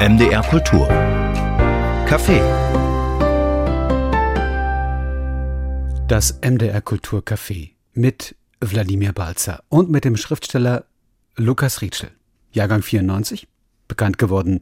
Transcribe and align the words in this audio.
MDR 0.00 0.44
Kultur 0.44 0.86
Café 2.06 2.40
Das 6.06 6.38
MDR 6.40 6.80
Kultur 6.82 7.22
Café 7.22 7.70
mit 7.94 8.36
Wladimir 8.60 9.12
Balzer 9.12 9.64
und 9.68 9.90
mit 9.90 10.04
dem 10.04 10.16
Schriftsteller 10.16 10.84
Lukas 11.34 11.82
Rietschel. 11.82 12.10
Jahrgang 12.52 12.82
94, 12.82 13.48
bekannt 13.88 14.18
geworden 14.18 14.60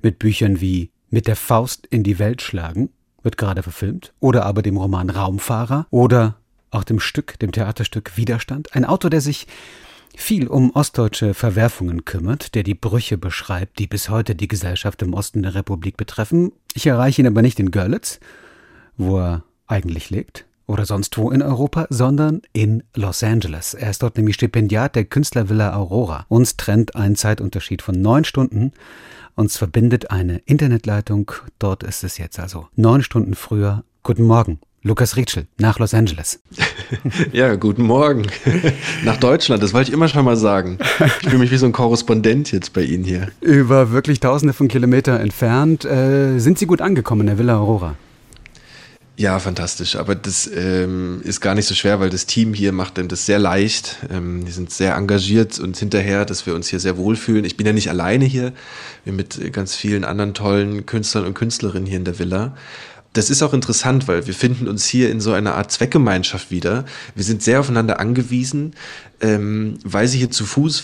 mit 0.00 0.18
Büchern 0.18 0.60
wie 0.60 0.90
Mit 1.10 1.28
der 1.28 1.36
Faust 1.36 1.86
in 1.86 2.02
die 2.02 2.18
Welt 2.18 2.42
schlagen, 2.42 2.90
wird 3.22 3.36
gerade 3.36 3.62
verfilmt, 3.62 4.12
oder 4.18 4.44
aber 4.44 4.62
dem 4.62 4.76
Roman 4.76 5.10
Raumfahrer 5.10 5.86
oder 5.90 6.38
auch 6.72 6.82
dem 6.82 6.98
Stück, 6.98 7.38
dem 7.38 7.52
Theaterstück 7.52 8.16
Widerstand. 8.16 8.74
Ein 8.74 8.84
Autor, 8.84 9.10
der 9.10 9.20
sich 9.20 9.46
viel 10.16 10.46
um 10.46 10.70
ostdeutsche 10.70 11.34
Verwerfungen 11.34 12.04
kümmert, 12.04 12.54
der 12.54 12.62
die 12.62 12.74
Brüche 12.74 13.18
beschreibt, 13.18 13.78
die 13.78 13.86
bis 13.86 14.08
heute 14.08 14.34
die 14.34 14.48
Gesellschaft 14.48 15.02
im 15.02 15.14
Osten 15.14 15.42
der 15.42 15.54
Republik 15.54 15.96
betreffen. 15.96 16.52
Ich 16.74 16.86
erreiche 16.86 17.22
ihn 17.22 17.26
aber 17.26 17.42
nicht 17.42 17.60
in 17.60 17.70
Görlitz, 17.70 18.20
wo 18.96 19.18
er 19.18 19.44
eigentlich 19.66 20.10
lebt, 20.10 20.44
oder 20.66 20.86
sonst 20.86 21.16
wo 21.18 21.30
in 21.30 21.42
Europa, 21.42 21.86
sondern 21.90 22.42
in 22.52 22.82
Los 22.94 23.22
Angeles. 23.22 23.74
Er 23.74 23.90
ist 23.90 24.02
dort 24.02 24.16
nämlich 24.16 24.36
Stipendiat 24.36 24.96
der 24.96 25.04
Künstlervilla 25.04 25.74
Aurora. 25.74 26.26
Uns 26.28 26.56
trennt 26.56 26.96
ein 26.96 27.16
Zeitunterschied 27.16 27.82
von 27.82 28.00
neun 28.00 28.24
Stunden. 28.24 28.72
Uns 29.34 29.56
verbindet 29.56 30.10
eine 30.10 30.38
Internetleitung. 30.44 31.32
Dort 31.58 31.82
ist 31.82 32.04
es 32.04 32.18
jetzt 32.18 32.38
also 32.38 32.68
neun 32.76 33.02
Stunden 33.02 33.34
früher. 33.34 33.84
Guten 34.02 34.24
Morgen. 34.24 34.60
Lukas 34.84 35.16
Rietschel 35.16 35.46
nach 35.58 35.78
Los 35.78 35.94
Angeles. 35.94 36.40
Ja, 37.32 37.54
guten 37.54 37.84
Morgen. 37.84 38.26
Nach 39.04 39.16
Deutschland, 39.16 39.62
das 39.62 39.72
wollte 39.72 39.88
ich 39.88 39.94
immer 39.94 40.08
schon 40.08 40.26
mal 40.26 40.36
sagen. 40.36 40.78
Ich 40.98 41.12
fühle 41.30 41.38
mich 41.38 41.50
wie 41.50 41.56
so 41.56 41.64
ein 41.64 41.72
Korrespondent 41.72 42.52
jetzt 42.52 42.74
bei 42.74 42.82
Ihnen 42.82 43.02
hier. 43.02 43.28
Über 43.40 43.92
wirklich 43.92 44.20
tausende 44.20 44.52
von 44.52 44.68
Kilometern 44.68 45.18
entfernt. 45.18 45.86
Äh, 45.86 46.38
sind 46.38 46.58
Sie 46.58 46.66
gut 46.66 46.82
angekommen 46.82 47.22
in 47.22 47.26
der 47.28 47.38
Villa 47.38 47.56
Aurora? 47.56 47.96
Ja, 49.16 49.38
fantastisch. 49.38 49.96
Aber 49.96 50.14
das 50.14 50.50
ähm, 50.54 51.22
ist 51.24 51.40
gar 51.40 51.54
nicht 51.54 51.66
so 51.66 51.74
schwer, 51.74 51.98
weil 52.00 52.10
das 52.10 52.26
Team 52.26 52.52
hier 52.52 52.72
macht 52.72 52.98
denn 52.98 53.08
das 53.08 53.24
sehr 53.24 53.38
leicht. 53.38 53.98
Ähm, 54.10 54.44
die 54.44 54.52
sind 54.52 54.70
sehr 54.70 54.94
engagiert 54.94 55.58
und 55.58 55.76
hinterher, 55.76 56.24
dass 56.26 56.46
wir 56.46 56.54
uns 56.54 56.68
hier 56.68 56.80
sehr 56.80 56.98
wohlfühlen. 56.98 57.44
Ich 57.44 57.56
bin 57.56 57.66
ja 57.66 57.72
nicht 57.72 57.88
alleine 57.88 58.26
hier, 58.26 58.52
wir 59.04 59.14
mit 59.14 59.52
ganz 59.52 59.74
vielen 59.74 60.04
anderen 60.04 60.34
tollen 60.34 60.84
Künstlern 60.84 61.24
und 61.24 61.34
Künstlerinnen 61.34 61.86
hier 61.86 61.98
in 61.98 62.04
der 62.04 62.18
Villa. 62.18 62.54
Das 63.12 63.28
ist 63.28 63.42
auch 63.42 63.52
interessant, 63.52 64.08
weil 64.08 64.26
wir 64.26 64.34
finden 64.34 64.68
uns 64.68 64.86
hier 64.86 65.10
in 65.10 65.20
so 65.20 65.32
einer 65.32 65.54
Art 65.54 65.70
Zweckgemeinschaft 65.70 66.50
wieder. 66.50 66.84
Wir 67.14 67.24
sind 67.24 67.42
sehr 67.42 67.60
aufeinander 67.60 68.00
angewiesen, 68.00 68.74
ähm, 69.20 69.78
weil 69.84 70.08
sie 70.08 70.18
hier 70.18 70.30
zu 70.30 70.46
Fuß 70.46 70.82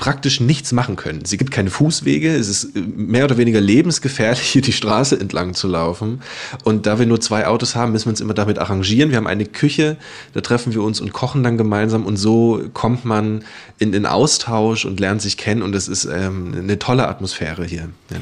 praktisch 0.00 0.40
nichts 0.40 0.72
machen 0.72 0.96
können. 0.96 1.24
Sie 1.26 1.36
gibt 1.36 1.52
keine 1.52 1.70
Fußwege, 1.70 2.34
es 2.34 2.48
ist 2.48 2.74
äh, 2.74 2.80
mehr 2.80 3.24
oder 3.24 3.36
weniger 3.36 3.60
lebensgefährlich, 3.60 4.40
hier 4.42 4.62
die 4.62 4.72
Straße 4.72 5.20
entlang 5.20 5.54
zu 5.54 5.68
laufen. 5.68 6.22
Und 6.64 6.86
da 6.86 6.98
wir 6.98 7.06
nur 7.06 7.20
zwei 7.20 7.46
Autos 7.46 7.76
haben, 7.76 7.92
müssen 7.92 8.06
wir 8.06 8.10
uns 8.10 8.20
immer 8.20 8.34
damit 8.34 8.58
arrangieren. 8.58 9.10
Wir 9.10 9.18
haben 9.18 9.26
eine 9.26 9.44
Küche, 9.44 9.96
da 10.32 10.40
treffen 10.40 10.74
wir 10.74 10.82
uns 10.82 11.00
und 11.00 11.12
kochen 11.12 11.44
dann 11.44 11.56
gemeinsam 11.56 12.06
und 12.06 12.16
so 12.16 12.62
kommt 12.72 13.04
man 13.04 13.44
in 13.78 13.92
den 13.92 14.06
Austausch 14.06 14.86
und 14.86 14.98
lernt 14.98 15.22
sich 15.22 15.36
kennen 15.36 15.62
und 15.62 15.74
es 15.74 15.86
ist 15.86 16.06
ähm, 16.06 16.54
eine 16.56 16.78
tolle 16.78 17.06
Atmosphäre 17.06 17.64
hier. 17.64 17.90
Ja. 18.10 18.16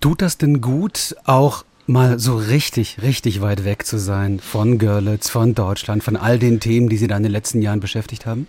Tut 0.00 0.22
das 0.22 0.38
denn 0.38 0.60
gut, 0.60 1.16
auch 1.24 1.64
mal 1.86 2.18
so 2.18 2.36
richtig, 2.36 3.02
richtig 3.02 3.40
weit 3.40 3.64
weg 3.64 3.86
zu 3.86 3.98
sein 3.98 4.40
von 4.40 4.78
Görlitz, 4.78 5.28
von 5.28 5.54
Deutschland, 5.54 6.02
von 6.02 6.16
all 6.16 6.38
den 6.38 6.60
Themen, 6.60 6.88
die 6.88 6.96
Sie 6.96 7.06
da 7.06 7.16
in 7.16 7.22
den 7.22 7.32
letzten 7.32 7.62
Jahren 7.62 7.80
beschäftigt 7.80 8.26
haben? 8.26 8.46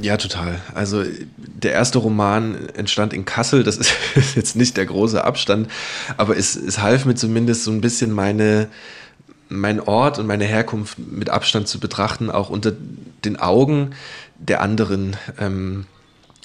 Ja, 0.00 0.16
total. 0.16 0.58
Also 0.74 1.04
der 1.36 1.72
erste 1.72 1.98
Roman 1.98 2.68
entstand 2.74 3.12
in 3.12 3.26
Kassel, 3.26 3.62
das 3.62 3.76
ist 3.76 3.94
jetzt 4.34 4.56
nicht 4.56 4.76
der 4.76 4.86
große 4.86 5.22
Abstand, 5.22 5.68
aber 6.16 6.36
es, 6.36 6.56
es 6.56 6.78
half 6.78 7.04
mir 7.04 7.14
zumindest 7.14 7.64
so 7.64 7.70
ein 7.70 7.82
bisschen 7.82 8.10
meine, 8.10 8.68
mein 9.50 9.80
Ort 9.80 10.18
und 10.18 10.26
meine 10.26 10.44
Herkunft 10.44 10.98
mit 10.98 11.28
Abstand 11.28 11.68
zu 11.68 11.78
betrachten, 11.78 12.30
auch 12.30 12.48
unter 12.48 12.72
den 13.24 13.38
Augen 13.38 13.90
der 14.38 14.62
anderen. 14.62 15.16
Ähm, 15.38 15.84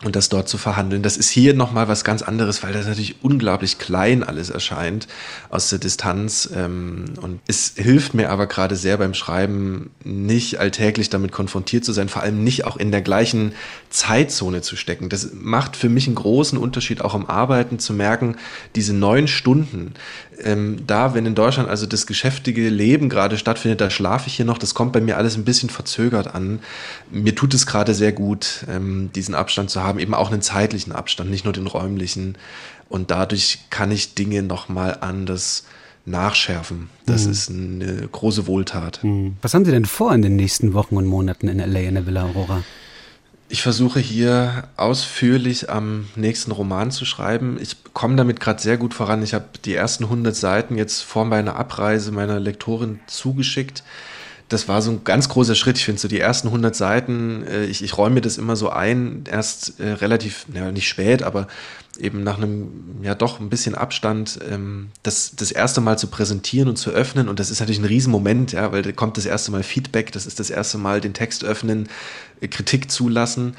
und 0.03 0.15
das 0.15 0.29
dort 0.29 0.47
zu 0.47 0.59
verhandeln. 0.59 1.01
Das 1.01 1.17
ist 1.17 1.29
hier 1.29 1.55
nochmal 1.55 1.87
was 1.87 2.03
ganz 2.03 2.21
anderes, 2.21 2.61
weil 2.61 2.71
das 2.71 2.85
natürlich 2.85 3.23
unglaublich 3.23 3.79
klein 3.79 4.23
alles 4.23 4.51
erscheint 4.51 5.07
aus 5.49 5.71
der 5.71 5.79
Distanz. 5.79 6.47
Ähm, 6.53 7.05
und 7.19 7.39
es 7.47 7.73
hilft 7.75 8.13
mir 8.13 8.29
aber 8.29 8.45
gerade 8.45 8.75
sehr 8.75 8.97
beim 8.97 9.15
Schreiben, 9.15 9.89
nicht 10.03 10.59
alltäglich 10.59 11.09
damit 11.09 11.31
konfrontiert 11.31 11.83
zu 11.83 11.93
sein, 11.93 12.09
vor 12.09 12.21
allem 12.21 12.43
nicht 12.43 12.65
auch 12.65 12.77
in 12.77 12.91
der 12.91 13.01
gleichen 13.01 13.53
Zeitzone 13.89 14.61
zu 14.61 14.75
stecken. 14.75 15.09
Das 15.09 15.31
macht 15.33 15.75
für 15.75 15.89
mich 15.89 16.05
einen 16.05 16.15
großen 16.15 16.59
Unterschied, 16.59 17.01
auch 17.01 17.15
im 17.15 17.25
Arbeiten 17.25 17.79
zu 17.79 17.91
merken, 17.93 18.35
diese 18.75 18.93
neun 18.93 19.27
Stunden, 19.27 19.95
ähm, 20.43 20.83
da, 20.85 21.13
wenn 21.13 21.25
in 21.25 21.35
Deutschland 21.35 21.69
also 21.69 21.85
das 21.85 22.07
geschäftige 22.07 22.69
Leben 22.69 23.09
gerade 23.09 23.37
stattfindet, 23.37 23.81
da 23.81 23.89
schlafe 23.89 24.27
ich 24.27 24.35
hier 24.35 24.45
noch. 24.45 24.57
Das 24.57 24.73
kommt 24.73 24.93
bei 24.93 25.01
mir 25.01 25.17
alles 25.17 25.35
ein 25.37 25.45
bisschen 25.45 25.69
verzögert 25.69 26.33
an. 26.33 26.59
Mir 27.11 27.35
tut 27.35 27.53
es 27.53 27.65
gerade 27.65 27.93
sehr 27.93 28.11
gut, 28.11 28.65
ähm, 28.69 29.09
diesen 29.13 29.35
Abstand 29.35 29.69
zu 29.69 29.83
haben, 29.83 29.99
eben 29.99 30.13
auch 30.13 30.31
einen 30.31 30.41
zeitlichen 30.41 30.91
Abstand, 30.91 31.29
nicht 31.29 31.45
nur 31.45 31.53
den 31.53 31.67
räumlichen. 31.67 32.37
Und 32.89 33.11
dadurch 33.11 33.59
kann 33.69 33.91
ich 33.91 34.15
Dinge 34.15 34.43
nochmal 34.43 34.97
anders 35.01 35.65
nachschärfen. 36.05 36.89
Das 37.05 37.25
mhm. 37.25 37.31
ist 37.31 37.49
eine 37.49 38.07
große 38.11 38.47
Wohltat. 38.47 39.03
Mhm. 39.03 39.35
Was 39.41 39.53
haben 39.53 39.65
Sie 39.65 39.71
denn 39.71 39.85
vor 39.85 40.13
in 40.13 40.21
den 40.21 40.35
nächsten 40.35 40.73
Wochen 40.73 40.95
und 40.95 41.05
Monaten 41.05 41.47
in 41.47 41.59
LA 41.59 41.81
in 41.81 41.95
der 41.95 42.05
Villa 42.05 42.23
Aurora? 42.23 42.63
Ich 43.49 43.61
versuche 43.61 44.01
hier 44.01 44.67
ausführlich 44.75 45.69
am 45.69 46.09
nächsten 46.15 46.51
Roman 46.51 46.91
zu 46.91 47.05
schreiben. 47.05 47.57
Ich 47.61 47.77
komme 47.93 48.17
damit 48.17 48.41
gerade 48.41 48.61
sehr 48.61 48.77
gut 48.77 48.93
voran. 48.93 49.23
Ich 49.23 49.33
habe 49.33 49.45
die 49.63 49.73
ersten 49.73 50.03
100 50.03 50.35
Seiten 50.35 50.77
jetzt 50.77 51.01
vor 51.01 51.23
meiner 51.23 51.55
Abreise 51.55 52.11
meiner 52.11 52.41
Lektorin 52.41 52.99
zugeschickt. 53.07 53.83
Das 54.49 54.67
war 54.67 54.81
so 54.81 54.91
ein 54.91 55.03
ganz 55.03 55.27
großer 55.27 55.55
Schritt. 55.55 55.77
Ich 55.77 55.85
finde 55.85 55.99
so 55.99 56.07
die 56.07 56.19
ersten 56.19 56.47
100 56.47 56.75
Seiten, 56.75 57.43
äh, 57.43 57.65
ich, 57.65 57.83
ich 57.83 57.97
räume 57.97 58.15
mir 58.15 58.21
das 58.21 58.37
immer 58.37 58.55
so 58.55 58.69
ein, 58.69 59.25
erst 59.29 59.79
äh, 59.79 59.91
relativ, 59.91 60.45
ja, 60.53 60.71
nicht 60.71 60.87
spät, 60.87 61.21
aber 61.21 61.47
eben 61.99 62.23
nach 62.23 62.37
einem, 62.37 63.01
ja 63.01 63.15
doch 63.15 63.39
ein 63.39 63.49
bisschen 63.49 63.75
Abstand, 63.75 64.39
ähm, 64.49 64.89
das, 65.03 65.33
das 65.35 65.51
erste 65.51 65.81
Mal 65.81 65.97
zu 65.97 66.07
präsentieren 66.07 66.69
und 66.69 66.77
zu 66.77 66.91
öffnen. 66.91 67.27
Und 67.27 67.39
das 67.39 67.49
ist 67.49 67.59
natürlich 67.59 67.79
ein 67.79 67.85
Riesenmoment, 67.85 68.53
ja, 68.53 68.71
weil 68.71 68.83
da 68.83 68.91
kommt 68.91 69.17
das 69.17 69.25
erste 69.25 69.51
Mal 69.51 69.63
Feedback, 69.63 70.11
das 70.11 70.25
ist 70.25 70.39
das 70.39 70.49
erste 70.49 70.77
Mal 70.77 71.01
den 71.01 71.13
Text 71.13 71.43
öffnen, 71.43 71.89
äh, 72.39 72.47
Kritik 72.47 72.89
zulassen. 72.89 73.55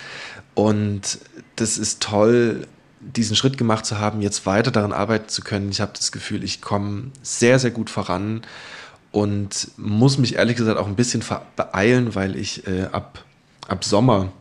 Und 0.55 1.19
das 1.57 1.77
ist 1.77 2.03
toll, 2.03 2.67
diesen 3.01 3.37
Schritt 3.37 3.59
gemacht 3.59 3.87
zu 3.87 3.99
haben, 3.99 4.23
jetzt 4.23 4.47
weiter 4.47 4.71
daran 4.71 4.93
arbeiten 4.93 5.29
zu 5.29 5.43
können. 5.43 5.71
Ich 5.71 5.81
habe 5.81 5.93
das 5.95 6.13
Gefühl, 6.13 6.43
ich 6.43 6.61
komme 6.61 7.11
sehr, 7.23 7.59
sehr 7.59 7.71
gut 7.71 7.91
voran 7.91 8.43
und 9.21 9.71
muss 9.77 10.19
mich 10.19 10.37
ehrlich 10.37 10.57
gesagt 10.57 10.79
auch 10.79 10.87
ein 10.87 10.97
bisschen 10.97 11.23
beeilen, 11.57 12.15
weil 12.15 12.37
ich 12.37 12.67
äh, 12.67 12.85
ab, 12.93 13.25
ab 13.67 13.85
Sommer 13.85 14.33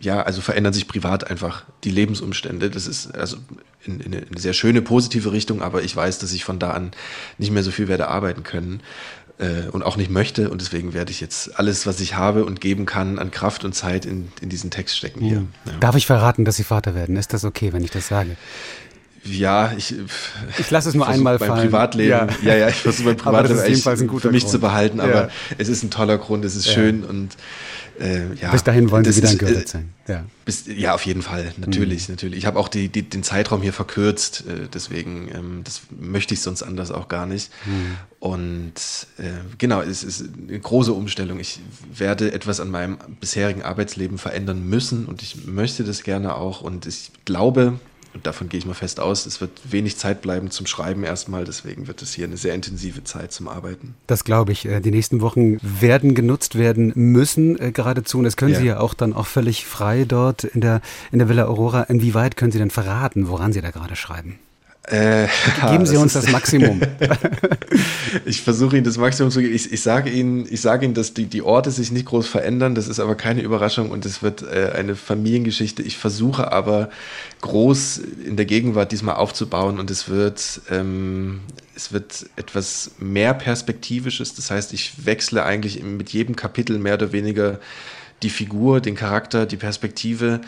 ja, 0.00 0.22
also 0.22 0.40
verändern 0.40 0.72
sich 0.72 0.86
privat 0.86 1.30
einfach 1.30 1.64
die 1.82 1.90
Lebensumstände. 1.90 2.70
Das 2.70 2.86
ist 2.86 3.14
also 3.14 3.38
in, 3.84 4.00
in, 4.00 4.14
eine 4.14 4.38
sehr 4.38 4.52
schöne 4.52 4.82
positive 4.82 5.32
Richtung, 5.32 5.62
aber 5.62 5.82
ich 5.82 5.94
weiß, 5.94 6.18
dass 6.18 6.32
ich 6.32 6.44
von 6.44 6.58
da 6.58 6.70
an 6.70 6.92
nicht 7.38 7.50
mehr 7.50 7.62
so 7.62 7.70
viel 7.70 7.88
werde 7.88 8.08
arbeiten 8.08 8.42
können 8.42 8.80
äh, 9.38 9.68
und 9.70 9.82
auch 9.82 9.96
nicht 9.96 10.10
möchte. 10.10 10.50
Und 10.50 10.60
deswegen 10.60 10.92
werde 10.92 11.10
ich 11.10 11.20
jetzt 11.20 11.58
alles, 11.58 11.86
was 11.86 12.00
ich 12.00 12.16
habe 12.16 12.44
und 12.44 12.60
geben 12.60 12.86
kann 12.86 13.18
an 13.18 13.30
Kraft 13.30 13.64
und 13.64 13.74
Zeit 13.74 14.04
in, 14.04 14.30
in 14.40 14.48
diesen 14.48 14.70
Text 14.70 14.96
stecken 14.96 15.20
hier. 15.20 15.40
Mhm. 15.40 15.48
Ja. 15.64 15.72
Darf 15.80 15.96
ich 15.96 16.06
verraten, 16.06 16.44
dass 16.44 16.56
Sie 16.56 16.64
Vater 16.64 16.94
werden? 16.94 17.16
Ist 17.16 17.32
das 17.32 17.44
okay, 17.44 17.72
wenn 17.72 17.82
ich 17.82 17.90
das 17.90 18.08
sage? 18.08 18.36
Ja, 19.24 19.72
ich. 19.76 19.94
Ich 20.58 20.70
lasse 20.70 20.88
es 20.88 20.94
nur 20.94 21.06
einmal 21.06 21.38
beim 21.38 21.48
fallen. 21.48 21.66
Privatleben. 21.68 22.10
Ja, 22.10 22.28
ja, 22.42 22.56
ja 22.56 22.68
ich 22.68 22.76
versuche 22.76 23.08
mein 23.08 23.16
Privatleben 23.18 23.60
echt 23.60 23.82
für 23.82 24.30
mich 24.30 24.42
Grund. 24.42 24.48
zu 24.48 24.58
behalten, 24.58 25.00
aber 25.00 25.14
ja. 25.14 25.28
es 25.58 25.68
ist 25.68 25.82
ein 25.82 25.90
toller 25.90 26.18
Grund, 26.18 26.44
es 26.44 26.56
ist 26.56 26.68
schön 26.68 27.04
und 27.04 27.36
äh, 28.00 28.34
ja, 28.34 28.50
bis 28.50 28.64
dahin 28.64 28.90
wollen 28.90 29.04
Sie 29.04 29.16
wieder 29.16 29.30
in 29.30 29.38
Görlitz 29.38 29.70
sein. 29.70 29.92
Ja. 30.08 30.24
Bis, 30.44 30.64
ja, 30.66 30.94
auf 30.94 31.06
jeden 31.06 31.22
Fall, 31.22 31.52
natürlich, 31.58 32.08
mhm. 32.08 32.14
natürlich. 32.14 32.38
Ich 32.38 32.46
habe 32.46 32.58
auch 32.58 32.68
die, 32.68 32.88
die, 32.88 33.02
den 33.02 33.22
Zeitraum 33.22 33.62
hier 33.62 33.72
verkürzt, 33.72 34.44
äh, 34.48 34.68
deswegen 34.72 35.28
ähm, 35.32 35.60
das 35.62 35.82
möchte 35.96 36.34
ich 36.34 36.40
sonst 36.40 36.62
anders 36.62 36.90
auch 36.90 37.08
gar 37.08 37.26
nicht. 37.26 37.50
Mhm. 37.64 37.96
Und 38.18 38.72
äh, 39.18 39.22
genau, 39.58 39.80
es 39.80 40.02
ist 40.02 40.24
eine 40.48 40.58
große 40.58 40.92
Umstellung. 40.92 41.38
Ich 41.38 41.60
werde 41.92 42.32
etwas 42.32 42.58
an 42.58 42.70
meinem 42.70 42.98
bisherigen 43.20 43.62
Arbeitsleben 43.62 44.18
verändern 44.18 44.68
müssen 44.68 45.06
und 45.06 45.22
ich 45.22 45.46
möchte 45.46 45.84
das 45.84 46.02
gerne 46.02 46.34
auch. 46.34 46.62
Und 46.62 46.86
ich 46.86 47.12
glaube, 47.24 47.78
und 48.14 48.26
davon 48.26 48.48
gehe 48.48 48.58
ich 48.58 48.66
mal 48.66 48.74
fest 48.74 49.00
aus, 49.00 49.26
es 49.26 49.40
wird 49.40 49.50
wenig 49.70 49.96
Zeit 49.96 50.22
bleiben 50.22 50.50
zum 50.50 50.66
Schreiben 50.66 51.04
erstmal, 51.04 51.44
deswegen 51.44 51.86
wird 51.86 52.02
es 52.02 52.14
hier 52.14 52.26
eine 52.26 52.36
sehr 52.36 52.54
intensive 52.54 53.04
Zeit 53.04 53.32
zum 53.32 53.48
Arbeiten. 53.48 53.94
Das 54.06 54.24
glaube 54.24 54.52
ich. 54.52 54.66
Äh, 54.66 54.80
die 54.80 54.90
nächsten 54.90 55.20
Wochen 55.20 55.58
werden 55.62 56.14
genutzt 56.14 56.56
werden 56.56 56.92
müssen 56.94 57.58
äh, 57.60 57.72
geradezu 57.72 58.18
und 58.18 58.24
das 58.24 58.36
können 58.36 58.52
ja. 58.52 58.60
Sie 58.60 58.66
ja 58.66 58.80
auch 58.80 58.94
dann 58.94 59.12
auch 59.12 59.26
völlig 59.26 59.66
frei 59.66 60.04
dort 60.04 60.44
in 60.44 60.60
der, 60.60 60.80
in 61.12 61.18
der 61.18 61.28
Villa 61.28 61.46
Aurora. 61.46 61.82
Inwieweit 61.82 62.36
können 62.36 62.52
Sie 62.52 62.58
denn 62.58 62.70
verraten, 62.70 63.28
woran 63.28 63.52
Sie 63.52 63.60
da 63.60 63.70
gerade 63.70 63.96
schreiben? 63.96 64.38
Äh, 64.86 65.28
Geben 65.70 65.86
Sie 65.86 65.96
uns 65.96 66.12
das 66.12 66.30
Maximum. 66.30 66.80
ich 68.26 68.42
versuche 68.42 68.76
Ihnen 68.76 68.84
das 68.84 68.98
Maximum 68.98 69.30
zu 69.30 69.40
geben. 69.40 69.54
Ich, 69.54 69.72
ich, 69.72 69.80
sage 69.80 70.10
Ihnen, 70.10 70.46
ich 70.48 70.60
sage 70.60 70.84
Ihnen, 70.84 70.94
dass 70.94 71.14
die, 71.14 71.24
die 71.24 71.40
Orte 71.40 71.70
sich 71.70 71.90
nicht 71.90 72.06
groß 72.06 72.26
verändern. 72.26 72.74
Das 72.74 72.86
ist 72.86 73.00
aber 73.00 73.14
keine 73.14 73.40
Überraschung 73.40 73.90
und 73.90 74.04
es 74.04 74.22
wird 74.22 74.42
äh, 74.42 74.72
eine 74.74 74.94
Familiengeschichte. 74.94 75.82
Ich 75.82 75.96
versuche 75.96 76.52
aber 76.52 76.90
groß 77.40 78.02
in 78.26 78.36
der 78.36 78.44
Gegenwart 78.44 78.92
diesmal 78.92 79.16
aufzubauen 79.16 79.78
und 79.78 79.90
es 79.90 80.08
wird, 80.10 80.60
ähm, 80.70 81.40
es 81.74 81.92
wird 81.92 82.26
etwas 82.36 82.92
mehr 82.98 83.32
perspektivisches. 83.32 84.34
Das 84.34 84.50
heißt, 84.50 84.74
ich 84.74 85.06
wechsle 85.06 85.44
eigentlich 85.44 85.82
mit 85.82 86.10
jedem 86.10 86.36
Kapitel 86.36 86.78
mehr 86.78 86.94
oder 86.94 87.12
weniger 87.12 87.58
die 88.22 88.30
Figur, 88.30 88.80
den 88.80 88.96
Charakter, 88.96 89.46
die 89.46 89.56
Perspektive. 89.56 90.40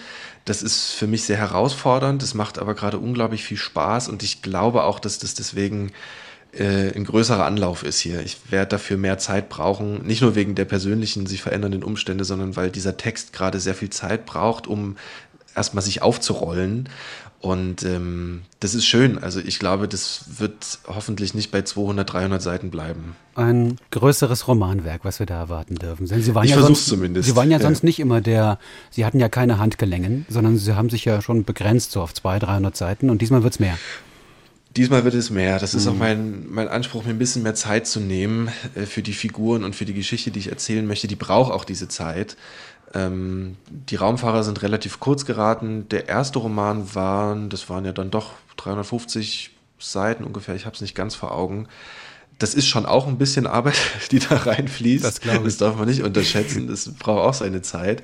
Das 0.46 0.62
ist 0.62 0.93
für 0.93 1.08
mich 1.08 1.25
sehr 1.25 1.37
herausfordernd, 1.37 2.22
das 2.22 2.32
macht 2.32 2.60
aber 2.60 2.75
gerade 2.75 2.98
unglaublich 2.98 3.43
viel 3.43 3.56
Spaß 3.56 4.08
und 4.08 4.22
ich 4.22 4.43
glaube 4.43 4.84
auch, 4.84 5.00
dass 5.00 5.19
das 5.19 5.34
deswegen 5.34 5.90
äh, 6.52 6.94
ein 6.94 7.04
größerer 7.04 7.44
Anlauf 7.44 7.82
ist 7.82 7.98
hier. 7.98 8.20
Ich 8.20 8.38
werde 8.50 8.69
dafür 8.69 8.96
mehr 8.96 9.19
Zeit 9.19 9.48
brauchen, 9.48 10.06
nicht 10.06 10.22
nur 10.22 10.37
wegen 10.37 10.54
der 10.54 10.64
persönlichen, 10.64 11.26
sich 11.26 11.43
verändernden 11.43 11.82
Umstände, 11.82 12.25
sondern 12.25 12.54
weil 12.54 12.70
dieser 12.70 12.96
Text 12.96 13.32
gerade 13.32 13.58
sehr 13.58 13.75
viel 13.75 13.90
Zeit 13.90 14.25
braucht, 14.25 14.69
um 14.69 14.96
erstmal 15.56 15.82
sich 15.82 16.02
aufzurollen 16.02 16.88
und 17.40 17.84
ähm, 17.84 18.42
das 18.60 18.74
ist 18.74 18.86
schön. 18.86 19.18
Also 19.18 19.40
ich 19.40 19.58
glaube, 19.58 19.88
das 19.88 20.24
wird 20.38 20.80
hoffentlich 20.86 21.34
nicht 21.34 21.50
bei 21.50 21.62
200, 21.62 22.10
300 22.10 22.42
Seiten 22.42 22.70
bleiben. 22.70 23.14
Ein 23.34 23.76
größeres 23.90 24.48
Romanwerk, 24.48 25.04
was 25.04 25.18
wir 25.18 25.26
da 25.26 25.38
erwarten 25.38 25.76
dürfen. 25.76 26.06
Sie 26.06 26.34
waren 26.34 26.44
ich 26.44 26.52
ja 26.52 26.60
sonst, 26.60 26.86
zumindest. 26.86 27.28
Sie 27.28 27.36
waren 27.36 27.50
ja, 27.50 27.58
ja, 27.58 27.62
sonst 27.62 27.84
nicht 27.84 28.00
immer 28.00 28.20
der, 28.20 28.58
Sie 28.90 29.04
hatten 29.04 29.20
ja 29.20 29.28
keine 29.28 29.58
Handgelängen, 29.58 30.26
sondern 30.28 30.56
Sie 30.56 30.74
haben 30.74 30.88
sich 30.90 31.04
ja 31.04 31.20
schon 31.20 31.44
begrenzt 31.44 31.92
so 31.92 32.00
auf 32.00 32.14
200, 32.14 32.48
300 32.48 32.76
Seiten 32.76 33.10
und 33.10 33.20
diesmal 33.20 33.42
wird 33.42 33.52
es 33.52 33.60
mehr. 33.60 33.78
Diesmal 34.76 35.04
wird 35.04 35.14
es 35.14 35.30
mehr. 35.30 35.58
Das 35.58 35.72
ist 35.72 35.86
mhm. 35.86 35.92
auch 35.92 35.96
mein, 35.96 36.46
mein 36.50 36.68
Anspruch, 36.68 37.04
mir 37.04 37.10
ein 37.10 37.18
bisschen 37.18 37.42
mehr 37.42 37.54
Zeit 37.54 37.86
zu 37.86 38.00
nehmen 38.00 38.48
äh, 38.74 38.82
für 38.82 39.02
die 39.02 39.14
Figuren 39.14 39.62
und 39.62 39.76
für 39.76 39.84
die 39.84 39.94
Geschichte, 39.94 40.30
die 40.30 40.38
ich 40.38 40.48
erzählen 40.50 40.86
möchte. 40.86 41.06
Die 41.06 41.16
braucht 41.16 41.52
auch 41.52 41.64
diese 41.64 41.88
Zeit. 41.88 42.36
Ähm, 42.94 43.56
die 43.68 43.96
Raumfahrer 43.96 44.42
sind 44.42 44.62
relativ 44.62 45.00
kurz 45.00 45.24
geraten. 45.24 45.88
Der 45.88 46.08
erste 46.08 46.38
Roman 46.38 46.94
waren, 46.94 47.48
das 47.48 47.68
waren 47.68 47.84
ja 47.84 47.92
dann 47.92 48.10
doch 48.10 48.32
350 48.56 49.50
Seiten 49.78 50.24
ungefähr, 50.24 50.54
ich 50.54 50.64
habe 50.64 50.74
es 50.74 50.80
nicht 50.80 50.94
ganz 50.94 51.14
vor 51.14 51.32
Augen. 51.32 51.68
Das 52.38 52.54
ist 52.54 52.66
schon 52.66 52.84
auch 52.84 53.06
ein 53.06 53.16
bisschen 53.16 53.46
Arbeit, 53.46 53.76
die 54.10 54.18
da 54.18 54.36
reinfließt. 54.36 55.04
Das, 55.04 55.20
das 55.20 55.56
darf 55.56 55.76
man 55.76 55.88
nicht 55.88 56.02
unterschätzen. 56.02 56.66
Das 56.66 56.92
braucht 56.94 57.20
auch 57.20 57.34
seine 57.34 57.62
Zeit. 57.62 58.02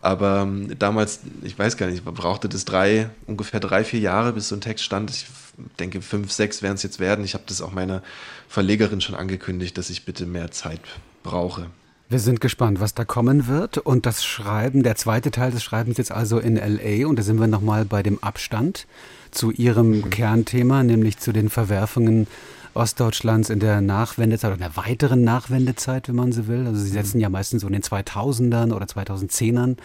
Aber 0.00 0.42
ähm, 0.42 0.78
damals, 0.78 1.20
ich 1.42 1.58
weiß 1.58 1.76
gar 1.76 1.86
nicht, 1.86 2.04
brauchte 2.04 2.48
das 2.48 2.64
drei, 2.64 3.08
ungefähr 3.26 3.58
drei, 3.58 3.84
vier 3.84 4.00
Jahre, 4.00 4.32
bis 4.32 4.48
so 4.48 4.54
ein 4.54 4.60
Text 4.60 4.84
stand. 4.84 5.10
Ich 5.10 5.26
denke, 5.78 6.02
fünf, 6.02 6.30
sechs 6.30 6.62
werden 6.62 6.74
es 6.74 6.82
jetzt 6.82 7.00
werden. 7.00 7.24
Ich 7.24 7.34
habe 7.34 7.44
das 7.46 7.62
auch 7.62 7.72
meiner 7.72 8.02
Verlegerin 8.48 9.00
schon 9.00 9.14
angekündigt, 9.14 9.76
dass 9.78 9.90
ich 9.90 10.04
bitte 10.04 10.26
mehr 10.26 10.50
Zeit 10.50 10.80
brauche. 11.22 11.70
Wir 12.08 12.18
sind 12.18 12.40
gespannt, 12.40 12.80
was 12.80 12.94
da 12.94 13.04
kommen 13.04 13.46
wird. 13.46 13.78
Und 13.78 14.04
das 14.04 14.24
Schreiben, 14.24 14.82
der 14.82 14.94
zweite 14.96 15.30
Teil 15.30 15.50
des 15.50 15.64
Schreibens 15.64 15.96
jetzt 15.96 16.12
also 16.12 16.38
in 16.38 16.56
LA. 16.56 17.06
Und 17.06 17.18
da 17.18 17.22
sind 17.22 17.40
wir 17.40 17.46
nochmal 17.46 17.84
bei 17.84 18.02
dem 18.02 18.22
Abstand 18.22 18.86
zu 19.30 19.50
Ihrem 19.50 19.98
mhm. 19.98 20.10
Kernthema, 20.10 20.82
nämlich 20.82 21.18
zu 21.18 21.32
den 21.32 21.48
Verwerfungen 21.48 22.26
Ostdeutschlands 22.74 23.50
in 23.50 23.60
der 23.60 23.80
Nachwendezeit 23.80 24.50
oder 24.52 24.66
in 24.66 24.72
der 24.72 24.76
weiteren 24.76 25.24
Nachwendezeit, 25.24 26.08
wenn 26.08 26.16
man 26.16 26.32
so 26.32 26.46
will. 26.46 26.66
Also 26.66 26.80
Sie 26.80 26.90
mhm. 26.90 26.94
setzen 26.94 27.20
ja 27.20 27.30
meistens 27.30 27.62
so 27.62 27.68
in 27.68 27.72
den 27.72 27.82
2000ern 27.82 28.74
oder 28.74 28.84
2010ern 28.84 29.76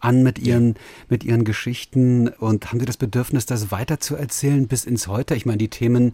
an 0.00 0.22
mit 0.22 0.38
ihren, 0.38 0.68
ja. 0.68 0.80
mit 1.08 1.24
ihren 1.24 1.44
Geschichten 1.44 2.28
und 2.28 2.70
haben 2.70 2.80
Sie 2.80 2.86
das 2.86 2.96
Bedürfnis, 2.96 3.46
das 3.46 3.70
weiterzuerzählen 3.70 4.68
bis 4.68 4.84
ins 4.84 5.08
Heute? 5.08 5.34
Ich 5.34 5.44
meine, 5.44 5.58
die 5.58 5.68
Themen 5.68 6.12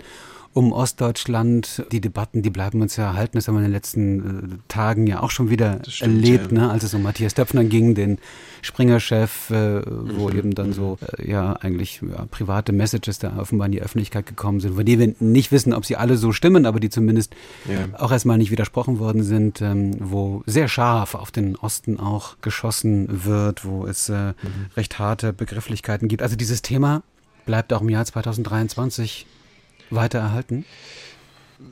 um 0.55 0.73
Ostdeutschland. 0.73 1.85
Die 1.93 2.01
Debatten, 2.01 2.43
die 2.43 2.51
bleiben 2.51 2.81
uns 2.81 2.97
ja 2.97 3.05
erhalten. 3.05 3.37
Das 3.37 3.49
haben 3.49 3.57
wir 3.57 3.59
in 3.59 3.65
den 3.65 3.73
letzten 3.73 4.53
äh, 4.55 4.57
Tagen 4.69 5.07
ja 5.07 5.21
auch 5.21 5.31
schon 5.31 5.51
wieder 5.51 5.81
stimmt, 5.87 6.25
erlebt, 6.25 6.53
ja. 6.53 6.61
ne? 6.61 6.71
als 6.71 6.85
es 6.85 6.95
um 6.95 7.03
Matthias 7.03 7.35
Döpfner 7.35 7.65
ging, 7.65 7.95
den 7.95 8.19
Springer-Chef, 8.63 9.51
äh, 9.51 9.83
wo 9.85 10.31
mhm. 10.31 10.39
eben 10.39 10.55
dann 10.55 10.73
so 10.73 10.97
äh, 11.19 11.29
ja 11.29 11.55
eigentlich 11.55 12.01
ja, 12.09 12.27
private 12.31 12.73
Messages 12.73 13.19
da 13.19 13.37
offenbar 13.37 13.67
in 13.67 13.73
die 13.73 13.83
Öffentlichkeit 13.83 14.27
gekommen 14.27 14.61
sind, 14.61 14.77
von 14.77 14.87
denen 14.87 15.17
wir 15.21 15.27
nicht 15.27 15.51
wissen, 15.51 15.75
ob 15.75 15.85
sie 15.85 15.97
alle 15.97 16.17
so 16.17 16.33
stimmen, 16.33 16.67
aber 16.67 16.79
die 16.79 16.89
zumindest 16.89 17.35
ja. 17.69 17.99
auch 17.99 18.13
erstmal 18.13 18.39
nicht 18.39 18.53
widersprochen 18.53 19.01
worden 19.01 19.25
sind, 19.25 19.61
ähm, 19.61 19.97
wo 19.99 20.45
sehr 20.47 20.69
scharf 20.69 21.17
auf 21.17 21.33
den 21.33 21.57
Osten 21.57 21.99
auch 21.99 22.37
geschossen 22.43 23.25
wird, 23.25 23.65
wo 23.65 23.87
es 23.87 24.09
äh, 24.09 24.29
mhm. 24.29 24.35
recht 24.77 25.01
harte 25.01 25.33
Begrifflichkeiten 25.33 26.07
gibt. 26.07 26.23
Also 26.23 26.37
dieses 26.37 26.63
Thema 26.63 27.03
bleibt 27.45 27.73
auch 27.73 27.83
im 27.83 27.89
Jahr 27.89 28.05
2023 28.05 29.27
weiter 29.95 30.19
erhalten? 30.19 30.65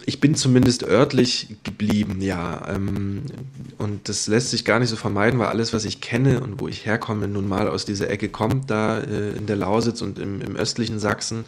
Ich 0.07 0.21
bin 0.21 0.35
zumindest 0.35 0.85
örtlich 0.85 1.57
geblieben, 1.65 2.21
ja. 2.21 2.67
Ähm, 2.69 3.23
und 3.79 4.09
das 4.09 4.27
lässt 4.27 4.51
sich 4.51 4.65
gar 4.65 4.79
nicht 4.79 4.89
so 4.89 4.97
vermeiden, 4.97 5.39
weil 5.39 5.49
alles, 5.49 5.73
was 5.73 5.85
ich 5.85 6.01
kenne 6.01 6.41
und 6.41 6.61
wo 6.61 6.69
ich 6.69 6.87
herkomme, 6.87 7.29
nun 7.29 7.49
mal 7.49 7.69
aus 7.69 7.85
dieser 7.85 8.09
Ecke 8.09 8.29
kommt, 8.29 8.71
da 8.71 9.01
äh, 9.01 9.33
in 9.33 9.47
der 9.47 9.57
Lausitz 9.57 10.01
und 10.01 10.19
im, 10.19 10.41
im 10.41 10.57
östlichen 10.57 10.99
Sachsen. 10.99 11.45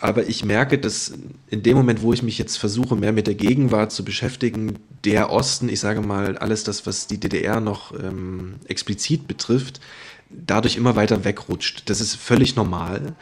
Aber 0.00 0.28
ich 0.28 0.44
merke, 0.44 0.78
dass 0.78 1.14
in 1.48 1.62
dem 1.62 1.76
Moment, 1.76 2.02
wo 2.02 2.12
ich 2.12 2.22
mich 2.22 2.36
jetzt 2.36 2.58
versuche, 2.58 2.96
mehr 2.96 3.12
mit 3.12 3.26
der 3.26 3.36
Gegenwart 3.36 3.92
zu 3.92 4.04
beschäftigen, 4.04 4.78
der 5.04 5.30
Osten, 5.30 5.68
ich 5.68 5.80
sage 5.80 6.02
mal, 6.02 6.36
alles 6.36 6.64
das, 6.64 6.86
was 6.86 7.06
die 7.06 7.18
DDR 7.18 7.60
noch 7.60 7.98
ähm, 7.98 8.56
explizit 8.66 9.26
betrifft, 9.26 9.80
dadurch 10.28 10.76
immer 10.76 10.96
weiter 10.96 11.24
wegrutscht. 11.24 11.88
Das 11.88 12.00
ist 12.00 12.16
völlig 12.16 12.56
normal 12.56 13.14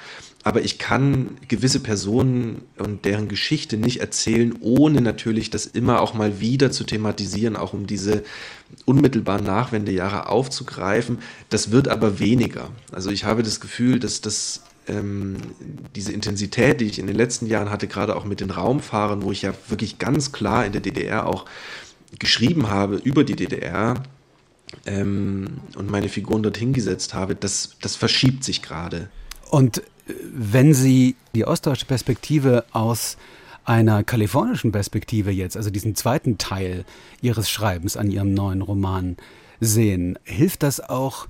aber 0.44 0.62
ich 0.62 0.78
kann 0.78 1.36
gewisse 1.48 1.80
Personen 1.80 2.62
und 2.78 3.04
deren 3.04 3.28
Geschichte 3.28 3.76
nicht 3.76 4.00
erzählen, 4.00 4.54
ohne 4.60 5.00
natürlich 5.00 5.50
das 5.50 5.66
immer 5.66 6.00
auch 6.00 6.14
mal 6.14 6.40
wieder 6.40 6.70
zu 6.70 6.84
thematisieren, 6.84 7.56
auch 7.56 7.72
um 7.72 7.86
diese 7.86 8.24
unmittelbaren 8.84 9.44
Nachwendejahre 9.44 10.28
aufzugreifen. 10.28 11.18
Das 11.48 11.70
wird 11.70 11.88
aber 11.88 12.18
weniger. 12.18 12.70
Also 12.90 13.10
ich 13.10 13.24
habe 13.24 13.42
das 13.42 13.60
Gefühl, 13.60 14.00
dass 14.00 14.20
das 14.20 14.62
ähm, 14.88 15.36
diese 15.94 16.12
Intensität, 16.12 16.80
die 16.80 16.86
ich 16.86 16.98
in 16.98 17.06
den 17.06 17.16
letzten 17.16 17.46
Jahren 17.46 17.70
hatte, 17.70 17.86
gerade 17.86 18.16
auch 18.16 18.24
mit 18.24 18.40
den 18.40 18.50
Raumfahrern, 18.50 19.22
wo 19.22 19.30
ich 19.30 19.42
ja 19.42 19.54
wirklich 19.68 19.98
ganz 19.98 20.32
klar 20.32 20.66
in 20.66 20.72
der 20.72 20.80
DDR 20.80 21.26
auch 21.26 21.44
geschrieben 22.18 22.68
habe 22.68 22.96
über 22.96 23.22
die 23.24 23.36
DDR, 23.36 24.02
ähm, 24.86 25.60
und 25.76 25.90
meine 25.90 26.08
Figuren 26.08 26.42
dorthin 26.42 26.72
gesetzt 26.72 27.14
habe, 27.14 27.34
das, 27.34 27.76
das 27.80 27.96
verschiebt 27.96 28.44
sich 28.44 28.62
gerade. 28.62 29.08
Und 29.50 29.82
wenn 30.32 30.74
Sie 30.74 31.16
die 31.34 31.44
ostdeutsche 31.44 31.86
Perspektive 31.86 32.64
aus 32.72 33.16
einer 33.64 34.02
kalifornischen 34.02 34.72
Perspektive 34.72 35.30
jetzt, 35.30 35.56
also 35.56 35.70
diesen 35.70 35.94
zweiten 35.94 36.38
Teil 36.38 36.84
Ihres 37.20 37.48
Schreibens 37.48 37.96
an 37.96 38.10
Ihrem 38.10 38.34
neuen 38.34 38.62
Roman 38.62 39.16
sehen, 39.60 40.18
hilft 40.24 40.62
das 40.62 40.80
auch, 40.80 41.28